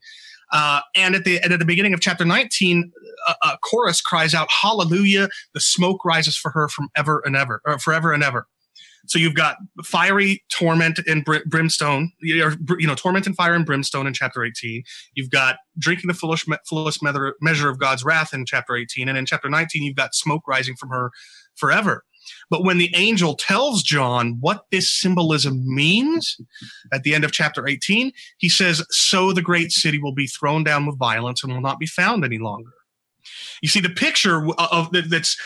Uh, 0.51 0.81
and 0.95 1.15
at 1.15 1.23
the 1.23 1.39
and 1.39 1.51
at 1.51 1.57
the 1.57 1.65
beginning 1.65 1.93
of 1.93 2.01
chapter 2.01 2.23
19, 2.23 2.91
a, 3.27 3.35
a, 3.47 3.57
chorus 3.63 4.01
cries 4.01 4.35
out, 4.35 4.47
"Hallelujah! 4.61 5.29
The 5.53 5.59
smoke 5.59 6.05
rises 6.05 6.37
for 6.37 6.51
her 6.51 6.67
from 6.67 6.89
ever 6.95 7.23
and 7.25 7.35
ever, 7.35 7.61
or 7.65 7.79
forever 7.79 8.13
and 8.13 8.23
ever." 8.23 8.47
So 9.07 9.19
you've 9.19 9.35
got 9.35 9.57
fiery 9.83 10.43
torment 10.49 10.99
and 11.07 11.25
br- 11.25 11.45
brimstone, 11.45 12.11
or, 12.41 12.55
you 12.79 12.87
know, 12.87 12.95
torment 12.95 13.27
and 13.27 13.35
fire 13.35 13.53
and 13.53 13.65
brimstone 13.65 14.07
in 14.07 14.13
chapter 14.13 14.43
18. 14.43 14.83
You've 15.13 15.29
got 15.29 15.57
drinking 15.77 16.07
the 16.07 16.13
fullest, 16.13 16.47
fullest 16.67 17.03
measure 17.03 17.69
of 17.69 17.79
God's 17.79 18.03
wrath 18.05 18.33
in 18.33 18.45
chapter 18.45 18.75
18. 18.75 19.09
And 19.09 19.17
in 19.17 19.25
chapter 19.25 19.49
19, 19.49 19.83
you've 19.83 19.95
got 19.95 20.15
smoke 20.15 20.47
rising 20.47 20.75
from 20.75 20.89
her 20.89 21.11
forever. 21.55 22.03
But 22.49 22.63
when 22.63 22.77
the 22.77 22.93
angel 22.95 23.35
tells 23.35 23.83
John 23.83 24.37
what 24.39 24.65
this 24.71 24.91
symbolism 24.91 25.61
means 25.65 26.37
at 26.93 27.03
the 27.03 27.13
end 27.13 27.25
of 27.25 27.33
chapter 27.33 27.67
18, 27.67 28.13
he 28.37 28.47
says, 28.47 28.85
So 28.89 29.33
the 29.33 29.41
great 29.41 29.71
city 29.71 29.99
will 29.99 30.13
be 30.13 30.27
thrown 30.27 30.63
down 30.63 30.85
with 30.85 30.97
violence 30.97 31.43
and 31.43 31.51
will 31.51 31.61
not 31.61 31.79
be 31.79 31.85
found 31.85 32.23
any 32.23 32.37
longer. 32.37 32.71
You 33.61 33.69
see, 33.69 33.79
the 33.79 33.89
picture 33.89 34.45
of 34.57 34.89
that's 34.91 35.37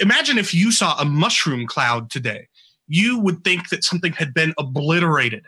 imagine 0.00 0.38
if 0.38 0.52
you 0.52 0.72
saw 0.72 0.98
a 0.98 1.04
mushroom 1.04 1.66
cloud 1.66 2.10
today 2.10 2.48
you 2.86 3.18
would 3.18 3.44
think 3.44 3.68
that 3.70 3.84
something 3.84 4.12
had 4.12 4.34
been 4.34 4.54
obliterated. 4.58 5.44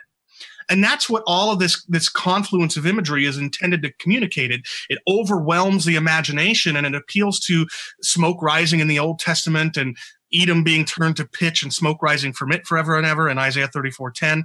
And 0.68 0.82
that's 0.82 1.09
what 1.09 1.22
all 1.26 1.53
of 1.53 1.59
this, 1.59 1.84
this 1.84 2.09
confluence 2.09 2.76
of 2.76 2.87
imagery 2.87 3.24
is 3.24 3.39
intended 3.39 3.82
to 3.82 3.93
communicate. 3.93 4.51
It, 4.51 4.62
it 4.89 4.99
overwhelms 5.09 5.84
the 5.84 5.97
imagination 5.97 6.76
and 6.76 6.87
it 6.87 6.95
appeals 6.95 7.39
to 7.41 7.66
smoke 8.03 8.43
rising 8.43 8.80
in 8.80 8.89
the 8.89 8.99
Old 8.99 9.20
Testament 9.20 9.76
and 9.76 9.97
Edom 10.34 10.64
being 10.64 10.84
turned 10.84 11.16
to 11.16 11.24
pitch 11.24 11.62
and 11.62 11.72
smoke 11.72 12.03
rising 12.03 12.32
from 12.32 12.51
it 12.53 12.66
forever 12.66 12.97
and 12.97 13.07
ever 13.07 13.28
in 13.28 13.39
Isaiah 13.39 13.68
34:10. 13.68 14.45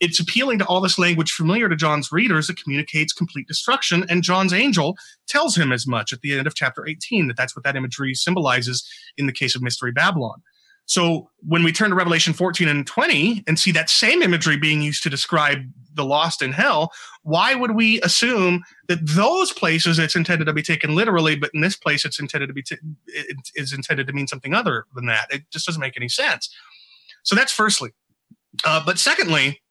It's 0.00 0.20
appealing 0.20 0.58
to 0.58 0.66
all 0.66 0.80
this 0.80 0.98
language 0.98 1.32
familiar 1.32 1.68
to 1.68 1.76
John's 1.76 2.12
readers 2.12 2.48
that 2.48 2.60
communicates 2.62 3.12
complete 3.12 3.48
destruction. 3.48 4.04
And 4.10 4.22
John's 4.22 4.52
angel 4.52 4.98
tells 5.26 5.56
him 5.56 5.72
as 5.72 5.86
much 5.86 6.12
at 6.12 6.20
the 6.20 6.36
end 6.36 6.46
of 6.46 6.54
chapter 6.54 6.86
18 6.86 7.28
that 7.28 7.36
that's 7.36 7.56
what 7.56 7.64
that 7.64 7.76
imagery 7.76 8.12
symbolizes 8.12 8.86
in 9.16 9.26
the 9.26 9.32
case 9.32 9.54
of 9.54 9.62
Mystery 9.62 9.92
Babylon. 9.92 10.42
So 10.86 11.30
when 11.40 11.64
we 11.64 11.72
turn 11.72 11.90
to 11.90 11.96
Revelation 11.96 12.32
14 12.32 12.68
and 12.68 12.86
20 12.86 13.44
and 13.46 13.58
see 13.58 13.72
that 13.72 13.88
same 13.88 14.22
imagery 14.22 14.56
being 14.56 14.82
used 14.82 15.02
to 15.04 15.10
describe 15.10 15.60
the 15.94 16.04
lost 16.04 16.42
in 16.42 16.52
hell, 16.52 16.92
why 17.22 17.54
would 17.54 17.74
we 17.74 18.00
assume 18.02 18.62
that 18.88 18.98
those 19.02 19.52
places 19.52 19.98
it's 19.98 20.16
intended 20.16 20.44
to 20.46 20.52
be 20.52 20.62
taken 20.62 20.94
literally, 20.94 21.36
but 21.36 21.50
in 21.54 21.60
this 21.60 21.76
place 21.76 22.04
it's 22.04 22.20
intended 22.20 22.48
to 22.48 22.52
be 22.52 22.62
t- 22.62 22.76
it 23.06 23.36
is 23.54 23.72
intended 23.72 24.06
to 24.06 24.12
mean 24.12 24.26
something 24.26 24.52
other 24.52 24.84
than 24.94 25.06
that? 25.06 25.26
It 25.30 25.44
just 25.50 25.66
doesn't 25.66 25.80
make 25.80 25.96
any 25.96 26.08
sense. 26.08 26.54
So 27.22 27.34
that's 27.34 27.52
firstly. 27.52 27.92
Uh, 28.64 28.82
but 28.84 28.98
secondly, 28.98 29.62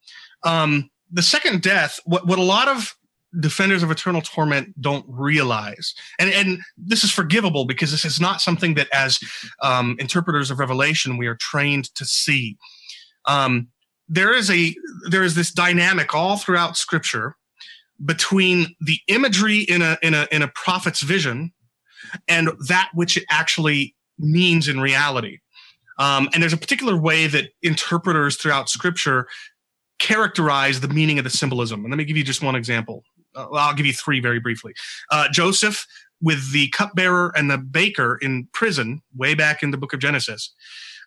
um, 0.43 0.89
the 1.11 1.21
second 1.21 1.61
death, 1.61 1.99
what, 2.05 2.25
what 2.25 2.39
a 2.39 2.43
lot 2.43 2.67
of 2.67 2.95
defenders 3.39 3.83
of 3.83 3.91
eternal 3.91 4.21
torment 4.21 4.79
don't 4.81 5.05
realize. 5.07 5.93
And, 6.19 6.29
and 6.31 6.59
this 6.77 7.03
is 7.03 7.11
forgivable 7.11 7.65
because 7.65 7.91
this 7.91 8.05
is 8.05 8.19
not 8.19 8.41
something 8.41 8.75
that, 8.75 8.87
as 8.93 9.19
um, 9.61 9.95
interpreters 9.99 10.51
of 10.51 10.59
Revelation, 10.59 11.17
we 11.17 11.27
are 11.27 11.37
trained 11.39 11.93
to 11.95 12.05
see. 12.05 12.57
Um, 13.25 13.69
there 14.07 14.33
is 14.33 14.51
a 14.51 14.75
there 15.09 15.23
is 15.23 15.35
this 15.35 15.51
dynamic 15.51 16.13
all 16.13 16.37
throughout 16.37 16.77
Scripture 16.77 17.35
between 18.03 18.75
the 18.81 18.99
imagery 19.07 19.59
in 19.59 19.81
a 19.81 19.97
in 20.01 20.13
a 20.13 20.27
in 20.31 20.41
a 20.41 20.47
prophet's 20.49 21.01
vision 21.01 21.53
and 22.27 22.49
that 22.67 22.89
which 22.93 23.17
it 23.17 23.23
actually 23.29 23.95
means 24.19 24.67
in 24.67 24.79
reality. 24.79 25.39
Um, 25.99 26.29
and 26.33 26.41
there's 26.41 26.53
a 26.53 26.57
particular 26.57 26.97
way 26.97 27.27
that 27.27 27.49
interpreters 27.61 28.35
throughout 28.35 28.69
Scripture 28.69 29.27
characterize 29.99 30.81
the 30.81 30.87
meaning 30.87 31.17
of 31.17 31.23
the 31.23 31.29
symbolism. 31.29 31.81
And 31.81 31.91
let 31.91 31.97
me 31.97 32.03
give 32.03 32.17
you 32.17 32.23
just 32.23 32.43
one 32.43 32.55
example 32.55 33.03
well, 33.35 33.55
I'll 33.55 33.75
give 33.75 33.85
you 33.85 33.93
three 33.93 34.19
very 34.19 34.39
briefly. 34.39 34.73
Uh, 35.11 35.27
Joseph 35.31 35.85
with 36.21 36.53
the 36.53 36.69
cupbearer 36.69 37.33
and 37.35 37.51
the 37.51 37.57
baker 37.57 38.17
in 38.21 38.47
prison 38.53 39.01
way 39.15 39.35
back 39.35 39.61
in 39.61 39.71
the 39.71 39.77
book 39.77 39.93
of 39.93 39.99
Genesis. 39.99 40.53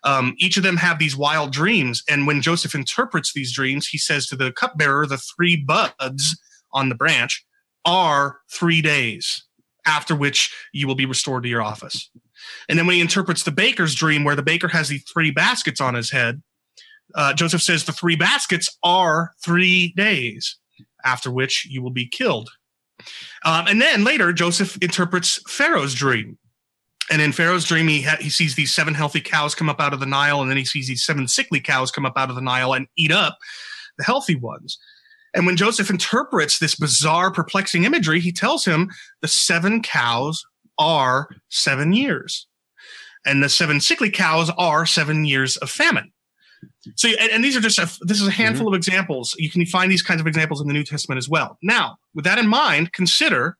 Um, 0.03 0.35
each 0.37 0.57
of 0.57 0.63
them 0.63 0.77
have 0.77 0.99
these 0.99 1.17
wild 1.17 1.51
dreams. 1.51 2.03
And 2.07 2.27
when 2.27 2.41
Joseph 2.41 2.75
interprets 2.75 3.33
these 3.33 3.51
dreams, 3.51 3.87
he 3.87 3.97
says 3.97 4.27
to 4.27 4.35
the 4.35 4.51
cupbearer, 4.51 5.07
the 5.07 5.17
three 5.17 5.55
buds 5.55 6.39
on 6.71 6.89
the 6.89 6.95
branch 6.95 7.43
are 7.83 8.39
three 8.51 8.81
days, 8.81 9.43
after 9.87 10.15
which 10.15 10.53
you 10.71 10.87
will 10.87 10.95
be 10.95 11.07
restored 11.07 11.43
to 11.43 11.49
your 11.49 11.63
office. 11.63 12.11
And 12.69 12.77
then 12.77 12.85
when 12.85 12.97
he 12.97 13.01
interprets 13.01 13.41
the 13.41 13.51
baker's 13.51 13.95
dream, 13.95 14.23
where 14.23 14.35
the 14.35 14.43
baker 14.43 14.67
has 14.67 14.89
the 14.89 14.99
three 14.99 15.31
baskets 15.31 15.81
on 15.81 15.95
his 15.95 16.11
head, 16.11 16.43
uh, 17.15 17.33
Joseph 17.33 17.63
says 17.63 17.85
the 17.85 17.91
three 17.91 18.15
baskets 18.15 18.77
are 18.83 19.31
three 19.43 19.93
days 19.97 20.57
after 21.03 21.31
which 21.31 21.67
you 21.69 21.81
will 21.81 21.91
be 21.91 22.07
killed. 22.07 22.49
Um, 23.45 23.67
and 23.67 23.81
then 23.81 24.03
later, 24.03 24.33
Joseph 24.33 24.77
interprets 24.81 25.39
Pharaoh's 25.47 25.93
dream. 25.93 26.37
And 27.09 27.21
in 27.21 27.31
Pharaoh's 27.31 27.63
dream, 27.63 27.87
he, 27.87 28.01
ha- 28.01 28.17
he 28.19 28.29
sees 28.29 28.55
these 28.55 28.73
seven 28.73 28.93
healthy 28.93 29.21
cows 29.21 29.55
come 29.55 29.69
up 29.69 29.79
out 29.79 29.93
of 29.93 29.99
the 29.99 30.05
Nile, 30.05 30.41
and 30.41 30.49
then 30.49 30.57
he 30.57 30.65
sees 30.65 30.87
these 30.87 31.05
seven 31.05 31.27
sickly 31.27 31.61
cows 31.61 31.91
come 31.91 32.05
up 32.05 32.17
out 32.17 32.29
of 32.29 32.35
the 32.35 32.41
Nile 32.41 32.73
and 32.73 32.87
eat 32.97 33.11
up 33.11 33.37
the 33.97 34.03
healthy 34.03 34.35
ones. 34.35 34.77
And 35.33 35.45
when 35.45 35.55
Joseph 35.55 35.89
interprets 35.89 36.59
this 36.59 36.75
bizarre, 36.75 37.31
perplexing 37.31 37.83
imagery, 37.83 38.19
he 38.19 38.31
tells 38.31 38.65
him 38.65 38.89
the 39.21 39.27
seven 39.27 39.81
cows 39.81 40.43
are 40.77 41.29
seven 41.49 41.93
years, 41.93 42.47
and 43.25 43.41
the 43.41 43.49
seven 43.49 43.79
sickly 43.79 44.09
cows 44.09 44.49
are 44.57 44.85
seven 44.85 45.25
years 45.25 45.55
of 45.57 45.69
famine. 45.69 46.11
So, 46.95 47.09
and, 47.09 47.31
and, 47.31 47.43
these 47.43 47.55
are 47.55 47.61
just 47.61 47.79
a, 47.79 47.89
this 48.01 48.21
is 48.21 48.27
a 48.27 48.31
handful 48.31 48.67
mm-hmm. 48.67 48.75
of 48.75 48.77
examples. 48.77 49.35
You 49.37 49.49
can 49.49 49.65
find 49.65 49.91
these 49.91 50.01
kinds 50.01 50.21
of 50.21 50.27
examples 50.27 50.61
in 50.61 50.67
the 50.67 50.73
New 50.73 50.83
Testament 50.83 51.17
as 51.17 51.29
well. 51.29 51.57
Now, 51.61 51.97
with 52.15 52.25
that 52.25 52.39
in 52.39 52.47
mind, 52.47 52.93
consider 52.93 53.57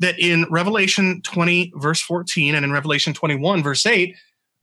that 0.00 0.18
in 0.18 0.46
Revelation 0.50 1.20
20 1.22 1.72
verse 1.76 2.00
14 2.00 2.54
and 2.54 2.64
in 2.64 2.72
Revelation 2.72 3.12
21 3.12 3.62
verse 3.62 3.84
8, 3.86 4.14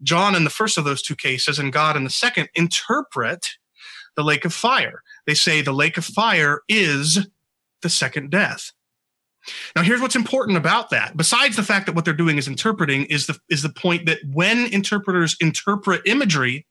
John 0.04 0.36
in 0.36 0.44
the 0.44 0.50
first 0.50 0.78
of 0.78 0.84
those 0.84 1.02
two 1.02 1.16
cases 1.16 1.60
and 1.60 1.72
God 1.72 1.96
in 1.96 2.04
the 2.04 2.10
second 2.10 2.50
interpret 2.56 3.58
the 4.16 4.24
lake 4.24 4.46
of 4.46 4.54
fire. 4.54 5.04
They 5.26 5.34
say 5.34 5.62
the 5.62 5.72
lake 5.72 5.98
of 5.98 6.06
fire 6.06 6.62
is 6.68 7.28
the 7.82 7.90
second 7.90 8.32
death. 8.32 8.72
Now, 9.76 9.82
here's 9.82 10.02
what's 10.02 10.16
important 10.16 10.58
about 10.58 10.92
that. 10.92 11.18
Besides 11.18 11.56
the 11.56 11.64
fact 11.64 11.88
that 11.88 11.96
what 11.96 12.06
they're 12.06 12.14
doing 12.14 12.38
is 12.38 12.48
interpreting, 12.48 13.06
is 13.06 13.26
the 13.26 13.40
is 13.50 13.64
the 13.64 13.70
point 13.70 14.06
that 14.06 14.20
when 14.32 14.68
interpreters 14.68 15.36
interpret 15.40 16.02
imagery, 16.06 16.68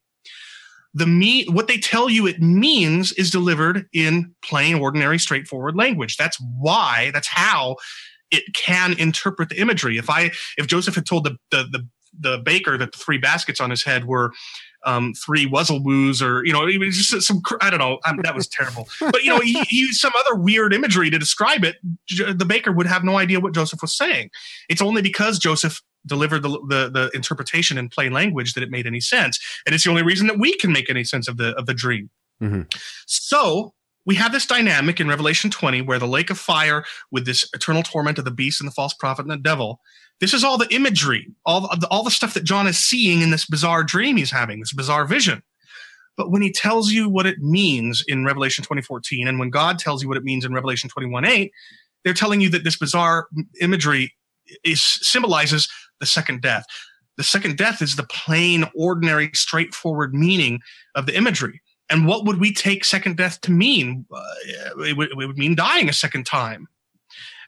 the 0.94 1.06
me 1.06 1.44
what 1.44 1.68
they 1.68 1.78
tell 1.78 2.10
you 2.10 2.26
it 2.26 2.40
means 2.40 3.12
is 3.12 3.30
delivered 3.30 3.86
in 3.92 4.34
plain, 4.44 4.76
ordinary, 4.76 5.18
straightforward 5.18 5.76
language. 5.76 6.16
That's 6.16 6.38
why. 6.58 7.10
That's 7.12 7.28
how 7.28 7.76
it 8.30 8.44
can 8.54 8.98
interpret 8.98 9.48
the 9.48 9.60
imagery. 9.60 9.98
If 9.98 10.10
I 10.10 10.32
if 10.56 10.66
Joseph 10.66 10.94
had 10.94 11.06
told 11.06 11.24
the 11.24 11.36
the 11.50 11.64
the, 11.70 11.88
the 12.18 12.38
baker 12.38 12.76
that 12.76 12.92
the 12.92 12.98
three 12.98 13.18
baskets 13.18 13.60
on 13.60 13.70
his 13.70 13.84
head 13.84 14.04
were 14.04 14.32
um, 14.84 15.12
three 15.14 15.46
wuzzle 15.46 15.82
Woos 15.82 16.22
or 16.22 16.44
you 16.44 16.52
know, 16.52 16.66
it 16.66 16.78
was 16.78 16.96
just 16.96 17.26
some 17.26 17.42
I 17.60 17.70
don't 17.70 17.78
know. 17.78 17.98
Um, 18.06 18.20
that 18.22 18.34
was 18.34 18.48
terrible. 18.48 18.88
But 19.00 19.22
you 19.22 19.30
know, 19.30 19.40
he, 19.40 19.60
he, 19.68 19.80
used 19.80 20.00
some 20.00 20.12
other 20.18 20.36
weird 20.36 20.72
imagery 20.72 21.10
to 21.10 21.18
describe 21.18 21.64
it. 21.64 21.76
The 22.08 22.44
baker 22.46 22.72
would 22.72 22.86
have 22.86 23.04
no 23.04 23.18
idea 23.18 23.40
what 23.40 23.54
Joseph 23.54 23.80
was 23.82 23.96
saying. 23.96 24.30
It's 24.68 24.82
only 24.82 25.02
because 25.02 25.38
Joseph 25.38 25.82
delivered 26.06 26.42
the, 26.42 26.48
the, 26.48 26.90
the 26.90 27.10
interpretation 27.14 27.76
in 27.76 27.88
plain 27.88 28.12
language 28.12 28.54
that 28.54 28.62
it 28.62 28.70
made 28.70 28.86
any 28.86 29.00
sense, 29.00 29.38
and 29.66 29.74
it's 29.74 29.84
the 29.84 29.90
only 29.90 30.02
reason 30.02 30.26
that 30.28 30.38
we 30.38 30.56
can 30.56 30.72
make 30.72 30.88
any 30.88 31.04
sense 31.04 31.28
of 31.28 31.36
the 31.36 31.54
of 31.56 31.66
the 31.66 31.74
dream. 31.74 32.10
Mm-hmm. 32.42 32.62
So 33.06 33.74
we 34.06 34.14
have 34.14 34.32
this 34.32 34.46
dynamic 34.46 34.98
in 34.98 35.08
Revelation 35.08 35.50
20 35.50 35.82
where 35.82 35.98
the 35.98 36.06
lake 36.06 36.30
of 36.30 36.38
fire 36.38 36.84
with 37.10 37.26
this 37.26 37.48
eternal 37.52 37.82
torment 37.82 38.18
of 38.18 38.24
the 38.24 38.30
beast 38.30 38.60
and 38.60 38.66
the 38.66 38.72
false 38.72 38.94
prophet 38.94 39.22
and 39.22 39.30
the 39.30 39.36
devil 39.36 39.80
this 40.20 40.34
is 40.34 40.44
all 40.44 40.58
the 40.58 40.72
imagery, 40.72 41.32
all 41.46 41.62
the, 41.62 41.88
all 41.90 42.04
the 42.04 42.10
stuff 42.10 42.34
that 42.34 42.44
John 42.44 42.66
is 42.66 42.78
seeing 42.78 43.22
in 43.22 43.30
this 43.30 43.46
bizarre 43.46 43.82
dream 43.82 44.16
he's 44.16 44.30
having, 44.30 44.60
this 44.60 44.72
bizarre 44.72 45.06
vision. 45.06 45.42
But 46.16 46.30
when 46.30 46.42
he 46.42 46.52
tells 46.52 46.92
you 46.92 47.08
what 47.08 47.26
it 47.26 47.38
means 47.38 48.04
in 48.06 48.24
Revelation 48.24 48.62
2014, 48.62 49.26
and 49.26 49.38
when 49.38 49.50
God 49.50 49.78
tells 49.78 50.02
you 50.02 50.08
what 50.08 50.18
it 50.18 50.24
means 50.24 50.44
in 50.44 50.52
Revelation 50.52 50.90
21 50.90 51.24
8, 51.24 51.52
they're 52.04 52.14
telling 52.14 52.40
you 52.40 52.50
that 52.50 52.64
this 52.64 52.76
bizarre 52.76 53.28
imagery 53.60 54.12
is 54.64 54.82
symbolizes 54.82 55.68
the 56.00 56.06
second 56.06 56.42
death. 56.42 56.64
The 57.16 57.24
second 57.24 57.56
death 57.56 57.82
is 57.82 57.96
the 57.96 58.04
plain, 58.04 58.64
ordinary, 58.74 59.30
straightforward 59.34 60.14
meaning 60.14 60.60
of 60.94 61.06
the 61.06 61.16
imagery. 61.16 61.60
And 61.90 62.06
what 62.06 62.24
would 62.24 62.40
we 62.40 62.52
take 62.52 62.84
second 62.84 63.16
death 63.16 63.40
to 63.42 63.50
mean? 63.50 64.06
Uh, 64.14 64.22
it, 64.84 64.96
would, 64.96 65.10
it 65.10 65.16
would 65.16 65.38
mean 65.38 65.54
dying 65.54 65.88
a 65.88 65.92
second 65.92 66.24
time. 66.24 66.68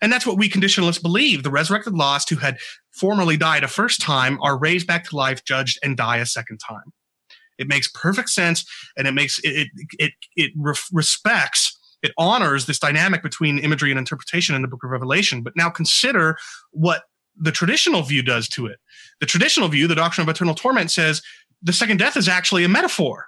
And 0.03 0.13
that's 0.13 0.27
what 0.27 0.37
we 0.37 0.49
conditionalists 0.49 1.01
believe. 1.01 1.45
The 1.45 1.51
resurrected 1.51 1.95
lost 1.95 2.29
who 2.29 2.37
had 2.37 2.59
formerly 2.91 3.37
died 3.37 3.65
a 3.65 3.69
first 3.69 4.03
time 4.03 4.39
are 4.43 4.59
raised 4.59 4.87
back 4.87 5.05
to 5.09 5.17
life, 5.17 5.45
judged, 5.45 5.79
and 5.83 5.97
die 5.97 6.19
a 6.19 6.27
second 6.27 6.59
time. 6.59 6.93
It 7.59 7.69
makes 7.69 7.89
perfect 7.89 8.29
sense, 8.29 8.65
and 8.97 9.07
it 9.07 9.13
makes 9.13 9.39
it 9.45 9.51
it 9.51 9.69
it, 9.99 10.13
it 10.37 10.53
re- 10.57 10.75
respects 10.93 11.79
it 12.03 12.13
honors 12.19 12.67
this 12.67 12.81
dynamic 12.81 13.23
between 13.23 13.59
imagery 13.61 13.91
and 13.91 13.99
interpretation 13.99 14.57
in 14.57 14.63
the 14.63 14.69
book 14.69 14.83
of 14.83 14.91
Revelation. 14.91 15.43
But 15.43 15.55
now 15.57 15.71
consider 15.71 16.37
what 16.73 17.05
the 17.37 17.53
traditional 17.53 18.03
view 18.03 18.23
does 18.23 18.49
to 18.49 18.67
it. 18.67 18.81
The 19.21 19.27
traditional 19.27 19.69
view, 19.69 19.87
the 19.87 19.95
doctrine 19.95 20.29
of 20.29 20.35
eternal 20.35 20.55
torment, 20.55 20.91
says 20.91 21.23
the 21.63 21.73
second 21.73 21.99
death 21.99 22.17
is 22.17 22.29
actually 22.29 22.65
a 22.65 22.69
metaphor 22.69 23.27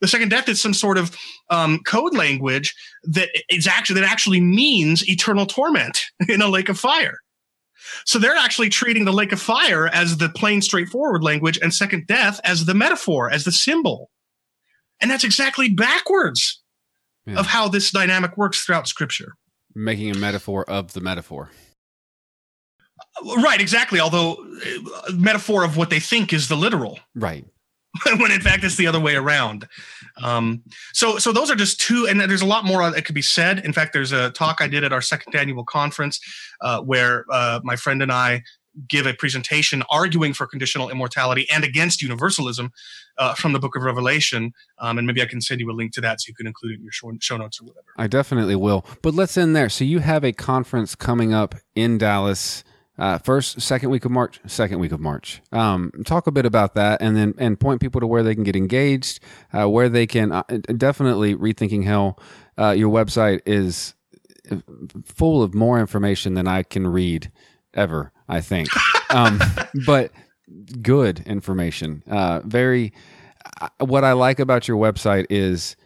the 0.00 0.08
second 0.08 0.28
death 0.28 0.48
is 0.48 0.60
some 0.60 0.74
sort 0.74 0.98
of 0.98 1.16
um, 1.50 1.80
code 1.84 2.14
language 2.14 2.74
that 3.04 3.28
is 3.48 3.66
actually 3.66 4.00
that 4.00 4.10
actually 4.10 4.40
means 4.40 5.08
eternal 5.08 5.46
torment 5.46 6.00
in 6.28 6.42
a 6.42 6.48
lake 6.48 6.68
of 6.68 6.78
fire. 6.78 7.18
So 8.04 8.18
they're 8.18 8.36
actually 8.36 8.68
treating 8.68 9.04
the 9.04 9.12
lake 9.12 9.32
of 9.32 9.40
fire 9.40 9.88
as 9.88 10.18
the 10.18 10.28
plain, 10.28 10.62
straightforward 10.62 11.22
language, 11.22 11.58
and 11.62 11.72
second 11.72 12.06
death 12.06 12.40
as 12.44 12.64
the 12.64 12.74
metaphor, 12.74 13.30
as 13.30 13.44
the 13.44 13.52
symbol. 13.52 14.10
And 15.00 15.10
that's 15.10 15.24
exactly 15.24 15.68
backwards 15.68 16.60
yeah. 17.26 17.38
of 17.38 17.46
how 17.46 17.68
this 17.68 17.90
dynamic 17.90 18.36
works 18.36 18.64
throughout 18.64 18.88
Scripture. 18.88 19.34
Making 19.74 20.10
a 20.10 20.18
metaphor 20.18 20.68
of 20.68 20.92
the 20.92 21.00
metaphor. 21.00 21.50
Right, 23.38 23.60
exactly. 23.60 24.00
Although, 24.00 24.34
uh, 24.34 25.12
metaphor 25.12 25.64
of 25.64 25.76
what 25.76 25.90
they 25.90 26.00
think 26.00 26.32
is 26.32 26.48
the 26.48 26.56
literal. 26.56 26.98
Right. 27.14 27.44
when 28.18 28.30
in 28.30 28.40
fact 28.40 28.64
it's 28.64 28.76
the 28.76 28.86
other 28.86 29.00
way 29.00 29.16
around. 29.16 29.66
Um, 30.22 30.62
so, 30.92 31.18
so 31.18 31.32
those 31.32 31.50
are 31.50 31.54
just 31.54 31.80
two, 31.80 32.06
and 32.08 32.20
there's 32.20 32.42
a 32.42 32.46
lot 32.46 32.64
more 32.64 32.90
that 32.90 33.04
could 33.04 33.14
be 33.14 33.22
said. 33.22 33.64
In 33.64 33.72
fact, 33.72 33.92
there's 33.92 34.12
a 34.12 34.30
talk 34.30 34.58
I 34.60 34.68
did 34.68 34.84
at 34.84 34.92
our 34.92 35.02
second 35.02 35.34
annual 35.34 35.64
conference 35.64 36.20
uh, 36.60 36.80
where 36.80 37.24
uh, 37.30 37.60
my 37.62 37.76
friend 37.76 38.02
and 38.02 38.12
I 38.12 38.42
give 38.86 39.06
a 39.06 39.14
presentation 39.14 39.82
arguing 39.90 40.32
for 40.32 40.46
conditional 40.46 40.88
immortality 40.88 41.48
and 41.50 41.64
against 41.64 42.00
universalism 42.00 42.70
uh, 43.16 43.34
from 43.34 43.52
the 43.52 43.58
book 43.58 43.74
of 43.74 43.82
Revelation. 43.82 44.52
Um, 44.78 44.98
and 44.98 45.06
maybe 45.06 45.22
I 45.22 45.26
can 45.26 45.40
send 45.40 45.60
you 45.60 45.70
a 45.70 45.72
link 45.72 45.92
to 45.94 46.00
that 46.02 46.20
so 46.20 46.28
you 46.28 46.34
can 46.34 46.46
include 46.46 46.72
it 46.72 46.74
in 46.76 46.82
your 46.82 46.92
show, 46.92 47.10
show 47.20 47.36
notes 47.36 47.60
or 47.60 47.64
whatever. 47.64 47.86
I 47.96 48.06
definitely 48.06 48.54
will. 48.54 48.84
But 49.02 49.14
let's 49.14 49.36
end 49.36 49.56
there. 49.56 49.68
So 49.68 49.84
you 49.84 49.98
have 50.00 50.24
a 50.24 50.32
conference 50.32 50.94
coming 50.94 51.32
up 51.32 51.56
in 51.74 51.98
Dallas 51.98 52.62
uh, 52.98 53.18
first, 53.18 53.60
second 53.60 53.90
week 53.90 54.04
of 54.04 54.10
March, 54.10 54.40
second 54.46 54.80
week 54.80 54.92
of 54.92 55.00
March. 55.00 55.40
Um, 55.52 55.92
talk 56.04 56.26
a 56.26 56.32
bit 56.32 56.44
about 56.44 56.74
that, 56.74 57.00
and 57.00 57.16
then 57.16 57.34
and 57.38 57.58
point 57.58 57.80
people 57.80 58.00
to 58.00 58.06
where 58.06 58.22
they 58.22 58.34
can 58.34 58.44
get 58.44 58.56
engaged, 58.56 59.20
uh, 59.52 59.68
where 59.68 59.88
they 59.88 60.06
can 60.06 60.32
uh, 60.32 60.42
definitely 60.76 61.34
rethinking 61.36 61.84
hell. 61.84 62.18
Uh, 62.58 62.70
your 62.70 62.90
website 62.92 63.40
is 63.46 63.94
full 65.04 65.42
of 65.42 65.54
more 65.54 65.78
information 65.78 66.34
than 66.34 66.48
I 66.48 66.64
can 66.64 66.86
read 66.86 67.30
ever. 67.74 68.12
I 68.28 68.40
think, 68.40 68.68
um, 69.10 69.40
but 69.86 70.10
good 70.82 71.20
information. 71.20 72.02
Uh, 72.10 72.40
very. 72.40 72.92
Uh, 73.60 73.68
what 73.78 74.04
I 74.04 74.12
like 74.12 74.40
about 74.40 74.68
your 74.68 74.76
website 74.76 75.26
is 75.30 75.76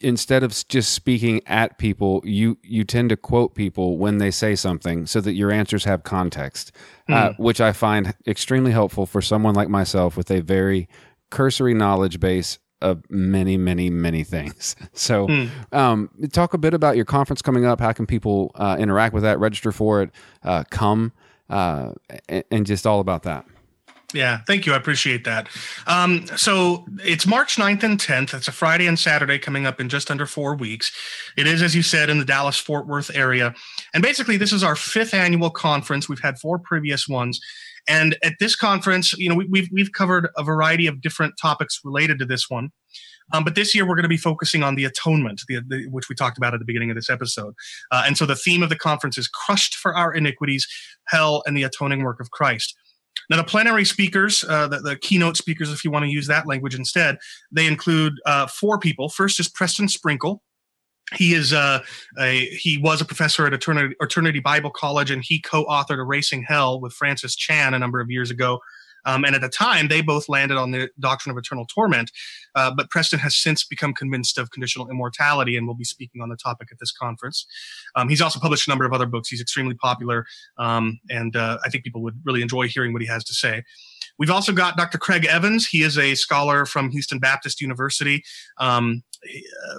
instead 0.00 0.42
of 0.42 0.52
just 0.68 0.92
speaking 0.92 1.40
at 1.46 1.78
people, 1.78 2.22
you 2.24 2.58
you 2.62 2.84
tend 2.84 3.08
to 3.10 3.16
quote 3.16 3.54
people 3.54 3.98
when 3.98 4.18
they 4.18 4.30
say 4.30 4.54
something, 4.54 5.06
so 5.06 5.20
that 5.20 5.34
your 5.34 5.50
answers 5.50 5.84
have 5.84 6.04
context, 6.04 6.72
mm. 7.08 7.14
uh, 7.14 7.32
hmm. 7.32 7.42
which 7.42 7.60
I 7.60 7.72
find 7.72 8.14
extremely 8.26 8.72
helpful 8.72 9.06
for 9.06 9.20
someone 9.20 9.54
like 9.54 9.68
myself 9.68 10.16
with 10.16 10.30
a 10.30 10.40
very 10.40 10.88
cursory 11.30 11.74
knowledge 11.74 12.20
base 12.20 12.58
of 12.82 13.02
many, 13.08 13.56
many, 13.56 13.88
many 13.88 14.24
things. 14.24 14.76
So, 14.94 15.26
mm. 15.26 15.48
um, 15.72 16.10
talk 16.32 16.54
a 16.54 16.58
bit 16.58 16.74
about 16.74 16.96
your 16.96 17.04
conference 17.04 17.40
coming 17.40 17.64
up. 17.64 17.80
How 17.80 17.92
can 17.92 18.06
people 18.06 18.52
uh, 18.56 18.76
interact 18.78 19.14
with 19.14 19.22
that? 19.22 19.38
Register 19.38 19.72
for 19.72 20.02
it, 20.02 20.10
uh, 20.42 20.64
come, 20.70 21.12
uh, 21.48 21.92
and, 22.28 22.44
and 22.50 22.66
just 22.66 22.86
all 22.86 23.00
about 23.00 23.22
that. 23.22 23.46
Yeah, 24.12 24.40
thank 24.46 24.66
you. 24.66 24.74
I 24.74 24.76
appreciate 24.76 25.24
that. 25.24 25.48
Um, 25.86 26.26
so 26.36 26.86
it's 27.02 27.26
March 27.26 27.56
9th 27.56 27.82
and 27.82 27.98
10th. 27.98 28.34
It's 28.34 28.48
a 28.48 28.52
Friday 28.52 28.86
and 28.86 28.98
Saturday 28.98 29.38
coming 29.38 29.66
up 29.66 29.80
in 29.80 29.88
just 29.88 30.10
under 30.10 30.26
four 30.26 30.54
weeks. 30.54 30.92
It 31.36 31.46
is, 31.46 31.62
as 31.62 31.74
you 31.74 31.82
said, 31.82 32.10
in 32.10 32.18
the 32.18 32.24
Dallas 32.24 32.58
Fort 32.58 32.86
Worth 32.86 33.10
area. 33.14 33.54
And 33.94 34.02
basically, 34.02 34.36
this 34.36 34.52
is 34.52 34.62
our 34.62 34.76
fifth 34.76 35.14
annual 35.14 35.50
conference. 35.50 36.08
We've 36.08 36.20
had 36.20 36.38
four 36.38 36.58
previous 36.58 37.08
ones. 37.08 37.40
And 37.88 38.16
at 38.22 38.34
this 38.38 38.54
conference, 38.54 39.12
you 39.14 39.28
know, 39.28 39.34
we, 39.34 39.46
we've, 39.46 39.68
we've 39.72 39.92
covered 39.92 40.28
a 40.36 40.44
variety 40.44 40.86
of 40.86 41.00
different 41.00 41.34
topics 41.40 41.80
related 41.84 42.18
to 42.20 42.26
this 42.26 42.48
one. 42.48 42.70
Um, 43.32 43.44
but 43.44 43.54
this 43.54 43.74
year 43.74 43.86
we're 43.86 43.94
going 43.94 44.02
to 44.02 44.08
be 44.08 44.16
focusing 44.16 44.62
on 44.62 44.74
the 44.74 44.84
atonement, 44.84 45.42
the, 45.48 45.60
the, 45.66 45.86
which 45.88 46.08
we 46.08 46.14
talked 46.14 46.36
about 46.36 46.54
at 46.54 46.60
the 46.60 46.66
beginning 46.66 46.90
of 46.90 46.96
this 46.96 47.08
episode. 47.08 47.54
Uh, 47.90 48.04
and 48.06 48.18
so 48.18 48.26
the 48.26 48.36
theme 48.36 48.62
of 48.62 48.68
the 48.68 48.76
conference 48.76 49.16
is 49.16 49.26
crushed 49.28 49.74
for 49.74 49.96
our 49.96 50.12
iniquities, 50.12 50.66
hell, 51.06 51.42
and 51.46 51.56
the 51.56 51.62
atoning 51.62 52.02
work 52.02 52.20
of 52.20 52.30
Christ. 52.30 52.76
Now, 53.30 53.36
the 53.36 53.44
plenary 53.44 53.84
speakers, 53.84 54.44
uh, 54.48 54.68
the, 54.68 54.78
the, 54.80 54.96
keynote 54.96 55.36
speakers, 55.36 55.70
if 55.70 55.84
you 55.84 55.90
want 55.90 56.04
to 56.04 56.10
use 56.10 56.26
that 56.26 56.46
language 56.46 56.74
instead, 56.74 57.18
they 57.50 57.66
include 57.66 58.14
uh, 58.26 58.46
four 58.46 58.78
people. 58.78 59.08
First 59.08 59.40
is 59.40 59.48
Preston 59.48 59.88
Sprinkle. 59.88 60.42
He 61.14 61.34
is 61.34 61.52
uh, 61.52 61.80
a 62.18 62.46
he 62.46 62.78
was 62.78 63.00
a 63.00 63.04
professor 63.04 63.46
at 63.46 63.52
Eternity, 63.52 63.94
Eternity 64.00 64.40
Bible 64.40 64.70
College, 64.70 65.10
and 65.10 65.22
he 65.22 65.40
co-authored 65.40 65.98
"Erasing 65.98 66.42
Hell" 66.42 66.80
with 66.80 66.94
Francis 66.94 67.36
Chan 67.36 67.74
a 67.74 67.78
number 67.78 68.00
of 68.00 68.10
years 68.10 68.30
ago. 68.30 68.60
Um, 69.04 69.24
and 69.24 69.34
at 69.34 69.40
the 69.40 69.48
time, 69.48 69.88
they 69.88 70.00
both 70.00 70.28
landed 70.28 70.56
on 70.56 70.70
the 70.70 70.90
doctrine 71.00 71.30
of 71.30 71.38
eternal 71.38 71.66
torment. 71.66 72.10
Uh, 72.54 72.70
but 72.74 72.90
Preston 72.90 73.18
has 73.18 73.36
since 73.36 73.64
become 73.64 73.92
convinced 73.92 74.38
of 74.38 74.50
conditional 74.50 74.88
immortality 74.88 75.56
and 75.56 75.66
will 75.66 75.74
be 75.74 75.84
speaking 75.84 76.20
on 76.20 76.28
the 76.28 76.36
topic 76.36 76.68
at 76.70 76.78
this 76.78 76.92
conference. 76.92 77.46
Um, 77.96 78.08
he's 78.08 78.20
also 78.20 78.38
published 78.40 78.66
a 78.66 78.70
number 78.70 78.84
of 78.84 78.92
other 78.92 79.06
books. 79.06 79.28
He's 79.28 79.40
extremely 79.40 79.74
popular, 79.74 80.26
um, 80.58 81.00
and 81.08 81.34
uh, 81.36 81.58
I 81.64 81.68
think 81.68 81.84
people 81.84 82.02
would 82.02 82.20
really 82.24 82.42
enjoy 82.42 82.68
hearing 82.68 82.92
what 82.92 83.02
he 83.02 83.08
has 83.08 83.24
to 83.24 83.34
say. 83.34 83.62
We've 84.18 84.30
also 84.30 84.52
got 84.52 84.76
Dr. 84.76 84.98
Craig 84.98 85.24
Evans. 85.24 85.66
He 85.66 85.82
is 85.82 85.98
a 85.98 86.14
scholar 86.14 86.66
from 86.66 86.90
Houston 86.90 87.18
Baptist 87.18 87.60
University. 87.60 88.22
Um, 88.58 89.02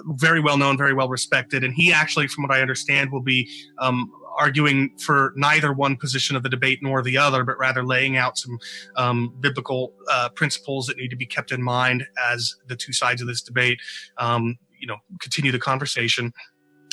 very 0.06 0.40
well 0.40 0.56
known, 0.56 0.76
very 0.76 0.94
well 0.94 1.08
respected. 1.08 1.64
And 1.64 1.74
he 1.74 1.92
actually, 1.92 2.28
from 2.28 2.42
what 2.42 2.52
I 2.52 2.60
understand, 2.60 3.12
will 3.12 3.22
be 3.22 3.48
um, 3.78 4.10
arguing 4.36 4.96
for 4.98 5.32
neither 5.36 5.72
one 5.72 5.96
position 5.96 6.36
of 6.36 6.42
the 6.42 6.48
debate 6.48 6.80
nor 6.82 7.02
the 7.02 7.16
other, 7.16 7.44
but 7.44 7.58
rather 7.58 7.84
laying 7.84 8.16
out 8.16 8.38
some 8.38 8.58
um, 8.96 9.34
biblical 9.40 9.92
uh, 10.10 10.28
principles 10.30 10.86
that 10.86 10.96
need 10.96 11.08
to 11.08 11.16
be 11.16 11.26
kept 11.26 11.52
in 11.52 11.62
mind 11.62 12.06
as 12.30 12.54
the 12.68 12.76
two 12.76 12.92
sides 12.92 13.20
of 13.20 13.28
this 13.28 13.42
debate, 13.42 13.78
um, 14.18 14.58
you 14.78 14.86
know, 14.86 14.96
continue 15.20 15.52
the 15.52 15.58
conversation. 15.58 16.32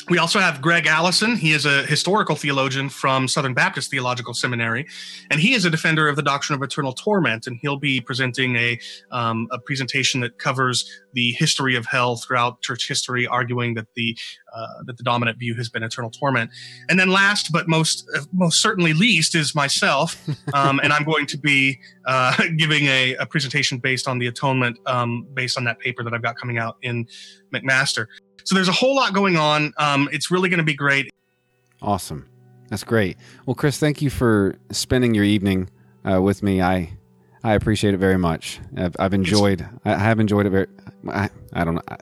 We 0.08 0.18
also 0.18 0.40
have 0.40 0.60
Gregg 0.60 0.86
Allison. 0.86 1.36
He 1.36 1.52
is 1.52 1.64
a 1.64 1.86
historical 1.86 2.34
theologian 2.34 2.88
from 2.88 3.28
Southern 3.28 3.54
Baptist 3.54 3.90
Theological 3.90 4.34
Seminary, 4.34 4.86
and 5.30 5.40
he 5.40 5.54
is 5.54 5.64
a 5.64 5.70
defender 5.70 6.08
of 6.08 6.16
the 6.16 6.22
doctrine 6.22 6.56
of 6.56 6.62
eternal 6.62 6.92
torment. 6.92 7.46
And 7.46 7.58
he'll 7.62 7.78
be 7.78 8.00
presenting 8.00 8.56
a, 8.56 8.78
um, 9.12 9.46
a 9.52 9.58
presentation 9.58 10.20
that 10.20 10.38
covers 10.38 10.90
the 11.12 11.32
history 11.32 11.76
of 11.76 11.86
hell 11.86 12.16
throughout 12.16 12.62
church 12.62 12.88
history, 12.88 13.26
arguing 13.26 13.74
that 13.74 13.86
the 13.94 14.16
uh, 14.54 14.82
that 14.86 14.96
the 14.98 15.02
dominant 15.02 15.38
view 15.38 15.54
has 15.54 15.68
been 15.68 15.82
eternal 15.82 16.10
torment. 16.10 16.50
And 16.88 16.98
then 16.98 17.08
last, 17.08 17.52
but 17.52 17.68
most 17.68 18.04
uh, 18.14 18.22
most 18.32 18.60
certainly 18.60 18.92
least, 18.92 19.34
is 19.34 19.54
myself, 19.54 20.20
um, 20.54 20.80
and 20.82 20.92
I'm 20.92 21.04
going 21.04 21.26
to 21.26 21.38
be 21.38 21.78
uh, 22.06 22.36
giving 22.56 22.86
a, 22.86 23.14
a, 23.16 23.26
presentation 23.26 23.78
based 23.78 24.08
on 24.08 24.18
the 24.18 24.26
atonement, 24.26 24.78
um, 24.86 25.26
based 25.32 25.56
on 25.56 25.64
that 25.64 25.78
paper 25.78 26.02
that 26.02 26.12
I've 26.12 26.22
got 26.22 26.36
coming 26.36 26.58
out 26.58 26.76
in 26.82 27.06
McMaster. 27.54 28.06
So 28.44 28.54
there's 28.54 28.68
a 28.68 28.72
whole 28.72 28.94
lot 28.94 29.14
going 29.14 29.36
on. 29.36 29.72
Um, 29.78 30.08
it's 30.12 30.30
really 30.30 30.48
going 30.48 30.58
to 30.58 30.64
be 30.64 30.74
great. 30.74 31.10
Awesome. 31.80 32.28
That's 32.68 32.84
great. 32.84 33.16
Well, 33.44 33.54
Chris, 33.54 33.78
thank 33.78 34.00
you 34.00 34.08
for 34.08 34.56
spending 34.70 35.14
your 35.14 35.24
evening 35.24 35.68
uh, 36.10 36.22
with 36.22 36.42
me. 36.42 36.62
I 36.62 36.96
I 37.44 37.54
appreciate 37.54 37.92
it 37.92 37.98
very 37.98 38.16
much. 38.16 38.60
I've, 38.76 38.96
I've 38.98 39.14
enjoyed. 39.14 39.66
I 39.84 39.96
have 39.96 40.20
enjoyed 40.20 40.46
it 40.46 40.50
very. 40.50 40.66
I, 41.08 41.28
I 41.52 41.64
don't 41.64 41.74
know. 41.74 41.82
I, 41.88 41.96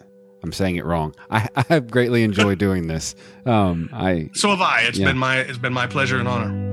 am 0.45 0.53
saying 0.53 0.77
it 0.77 0.85
wrong. 0.85 1.15
I, 1.31 1.49
I 1.57 1.65
have 1.69 1.91
greatly 1.91 2.23
enjoyed 2.23 2.59
doing 2.59 2.87
this. 2.87 3.15
Um, 3.47 3.91
I 3.93 4.31
so 4.35 4.51
have 4.51 4.61
I. 4.61 4.83
It's 4.83 4.99
yeah. 4.99 5.07
been 5.07 5.19
my 5.19 5.39
it's 5.39 5.59
been 5.59 5.73
my 5.73 5.87
pleasure 5.87 6.19
and 6.19 6.29
honor. 6.29 6.70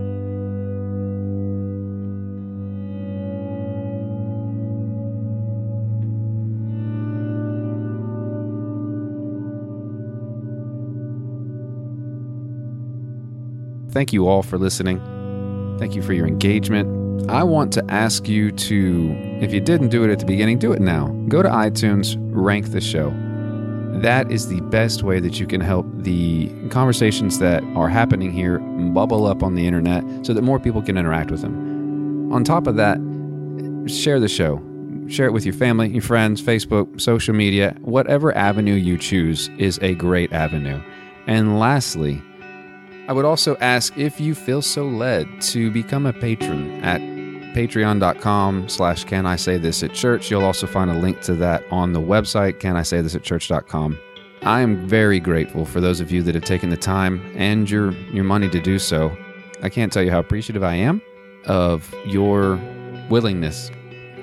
Thank 13.98 14.14
you 14.14 14.28
all 14.28 14.44
for 14.44 14.60
listening. 14.60 15.00
Thank 15.80 15.96
you 15.96 16.04
for 16.04 16.14
your 16.14 16.28
engagement. 16.28 17.32
I 17.32 17.42
want 17.42 17.74
to 17.74 17.86
ask 17.90 18.28
you 18.28 18.52
to, 18.52 19.16
if 19.42 19.52
you 19.52 19.60
didn't 19.60 19.90
do 19.90 20.04
it 20.04 20.12
at 20.12 20.20
the 20.20 20.26
beginning, 20.28 20.60
do 20.60 20.72
it 20.72 20.80
now. 20.80 21.08
Go 21.30 21.42
to 21.42 21.50
iTunes, 21.50 22.16
rank 22.20 22.74
the 22.74 22.80
show. 22.80 23.10
That 24.04 24.32
is 24.32 24.50
the 24.50 24.62
best 24.62 25.02
way 25.02 25.20
that 25.22 25.40
you 25.40 25.48
can 25.48 25.62
help 25.62 25.88
the 26.04 26.52
conversations 26.70 27.40
that 27.40 27.64
are 27.76 27.90
happening 27.90 28.32
here 28.32 28.60
bubble 28.60 29.26
up 29.26 29.42
on 29.42 29.56
the 29.56 29.66
internet 29.66 30.04
so 30.24 30.32
that 30.32 30.44
more 30.44 30.60
people 30.60 30.84
can 30.84 30.96
interact 30.96 31.32
with 31.32 31.42
them. 31.42 32.32
On 32.32 32.44
top 32.44 32.68
of 32.68 32.76
that, 32.76 33.00
share 33.90 34.20
the 34.20 34.30
show. 34.30 34.62
Share 35.08 35.26
it 35.26 35.34
with 35.34 35.44
your 35.44 35.56
family, 35.56 35.90
your 35.90 36.04
friends, 36.04 36.40
Facebook, 36.40 37.02
social 37.02 37.34
media, 37.34 37.76
whatever 37.82 38.32
avenue 38.38 38.76
you 38.76 39.00
choose 39.00 39.50
is 39.58 39.80
a 39.82 39.96
great 39.96 40.32
avenue. 40.34 40.80
And 41.26 41.60
lastly, 41.60 42.22
I 43.08 43.14
would 43.14 43.26
also 43.26 43.56
ask 43.58 43.98
if 43.98 44.20
you 44.20 44.36
feel 44.36 44.62
so 44.62 44.86
led 44.86 45.42
to 45.44 45.72
become 45.72 46.06
a 46.06 46.14
patron 46.14 46.84
at 46.84 47.00
patreon.com 47.56 48.70
slash 48.70 49.06
can 49.06 49.26
I 49.26 49.38
say 49.38 49.58
this 49.58 49.82
at 49.82 49.94
church. 49.94 50.30
You'll 50.30 50.44
also 50.44 50.68
find 50.68 50.92
a 50.92 50.94
link 50.94 51.22
to 51.22 51.34
that 51.36 51.64
on 51.72 51.94
the 51.94 52.02
website, 52.02 52.60
can 52.60 52.76
I 52.76 52.84
say 52.84 53.02
this 53.02 53.16
at 53.16 53.24
church.com. 53.24 53.98
I 54.44 54.62
am 54.62 54.88
very 54.88 55.20
grateful 55.20 55.66
for 55.66 55.82
those 55.82 56.00
of 56.00 56.12
you 56.12 56.22
that 56.24 56.36
have 56.36 56.44
taken 56.44 56.70
the 56.70 56.78
time 56.78 57.22
and 57.36 57.70
your, 57.70 57.92
your 58.12 58.24
money 58.24 58.50
to 58.50 58.60
do 58.60 58.78
so. 58.78 59.18
I 59.64 59.70
can't 59.70 59.92
tell 59.92 60.04
you 60.04 60.12
how 60.12 60.20
appreciative 60.20 60.64
I 60.64 60.76
am 60.76 61.02
of 61.46 61.94
your 62.06 62.60
willingness 63.10 63.72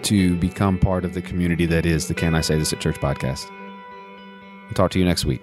to 0.03 0.37
become 0.37 0.79
part 0.79 1.05
of 1.05 1.15
the 1.15 1.23
community 1.23 1.67
that 1.67 1.87
is 1.87 2.07
the 2.07 2.15
Can 2.15 2.35
I 2.35 2.43
Say 2.43 2.57
This 2.59 2.73
at 2.73 2.81
Church 2.81 2.97
podcast. 2.97 3.51
I'll 4.69 4.75
talk 4.75 4.91
to 4.93 4.99
you 4.99 5.05
next 5.05 5.25
week. 5.25 5.41